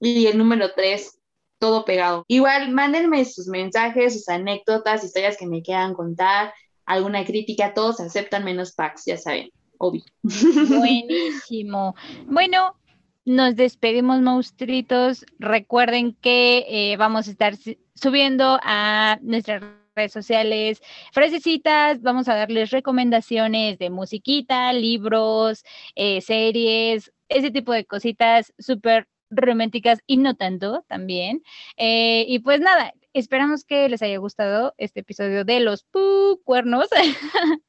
y 0.00 0.26
el 0.26 0.38
número 0.38 0.72
3, 0.74 1.18
todo 1.58 1.84
pegado. 1.84 2.24
Igual, 2.28 2.72
mándenme 2.72 3.24
sus 3.24 3.46
mensajes, 3.46 4.14
sus 4.14 4.28
anécdotas, 4.28 5.04
historias 5.04 5.36
que 5.36 5.46
me 5.46 5.62
quieran 5.62 5.94
contar, 5.94 6.52
alguna 6.86 7.24
crítica, 7.24 7.74
todos 7.74 8.00
aceptan 8.00 8.44
menos 8.44 8.72
packs, 8.72 9.04
ya 9.06 9.16
saben, 9.16 9.50
obvio. 9.78 10.02
Buenísimo. 10.22 11.94
Bueno, 12.26 12.76
nos 13.24 13.56
despedimos, 13.56 14.20
monstruitos. 14.20 15.24
Recuerden 15.38 16.14
que 16.14 16.64
eh, 16.68 16.96
vamos 16.96 17.28
a 17.28 17.30
estar 17.30 17.54
subiendo 17.94 18.58
a 18.62 19.18
nuestras 19.22 19.62
redes 19.94 20.12
sociales 20.12 20.80
frasecitas, 21.12 22.00
vamos 22.02 22.28
a 22.28 22.34
darles 22.36 22.70
recomendaciones 22.70 23.78
de 23.78 23.90
musiquita, 23.90 24.72
libros, 24.72 25.64
eh, 25.96 26.20
series, 26.20 27.12
ese 27.28 27.50
tipo 27.50 27.72
de 27.72 27.84
cositas 27.84 28.52
súper 28.58 29.08
románticas 29.30 30.00
y 30.06 30.16
no 30.16 30.34
tanto 30.34 30.84
también. 30.88 31.42
Eh, 31.76 32.24
y 32.28 32.38
pues 32.38 32.60
nada, 32.60 32.94
esperamos 33.12 33.64
que 33.64 33.88
les 33.88 34.02
haya 34.02 34.18
gustado 34.18 34.74
este 34.78 35.00
episodio 35.00 35.44
de 35.44 35.60
los 35.60 35.84
pu 35.84 36.40
cuernos. 36.44 36.88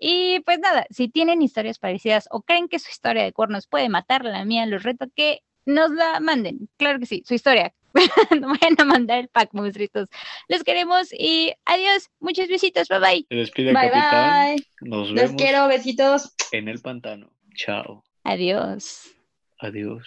y 0.00 0.40
pues 0.40 0.58
nada, 0.58 0.86
si 0.90 1.08
tienen 1.08 1.42
historias 1.42 1.78
parecidas 1.78 2.28
o 2.30 2.42
creen 2.42 2.68
que 2.68 2.78
su 2.78 2.90
historia 2.90 3.22
de 3.24 3.32
cuernos 3.32 3.66
puede 3.66 3.88
matar 3.88 4.24
la 4.24 4.44
mía, 4.44 4.66
los 4.66 4.82
reto 4.82 5.06
que 5.14 5.40
nos 5.66 5.90
la 5.90 6.20
manden. 6.20 6.68
Claro 6.76 6.98
que 6.98 7.06
sí, 7.06 7.22
su 7.26 7.34
historia. 7.34 7.74
no 8.40 8.48
vayan 8.48 8.74
a 8.78 8.84
mandar 8.84 9.20
el 9.20 9.28
pack, 9.28 9.50
monstruitos. 9.52 10.08
Los 10.48 10.64
queremos 10.64 11.12
y 11.12 11.52
adiós. 11.64 12.10
Muchos 12.18 12.48
besitos. 12.48 12.88
Bye 12.88 12.98
bye. 12.98 13.26
Se 13.28 13.34
despide 13.36 13.72
Bye, 13.72 13.90
capitán. 13.90 14.56
bye. 14.56 14.66
Nos 14.80 15.10
Los 15.10 15.14
vemos 15.14 15.36
quiero, 15.42 15.68
besitos. 15.68 16.34
en 16.52 16.68
el 16.68 16.80
pantano. 16.80 17.30
Chao. 17.54 18.02
Adiós. 18.24 19.14
Adiós. 19.60 20.06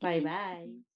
Bye, 0.00 0.20
bye. 0.20 0.90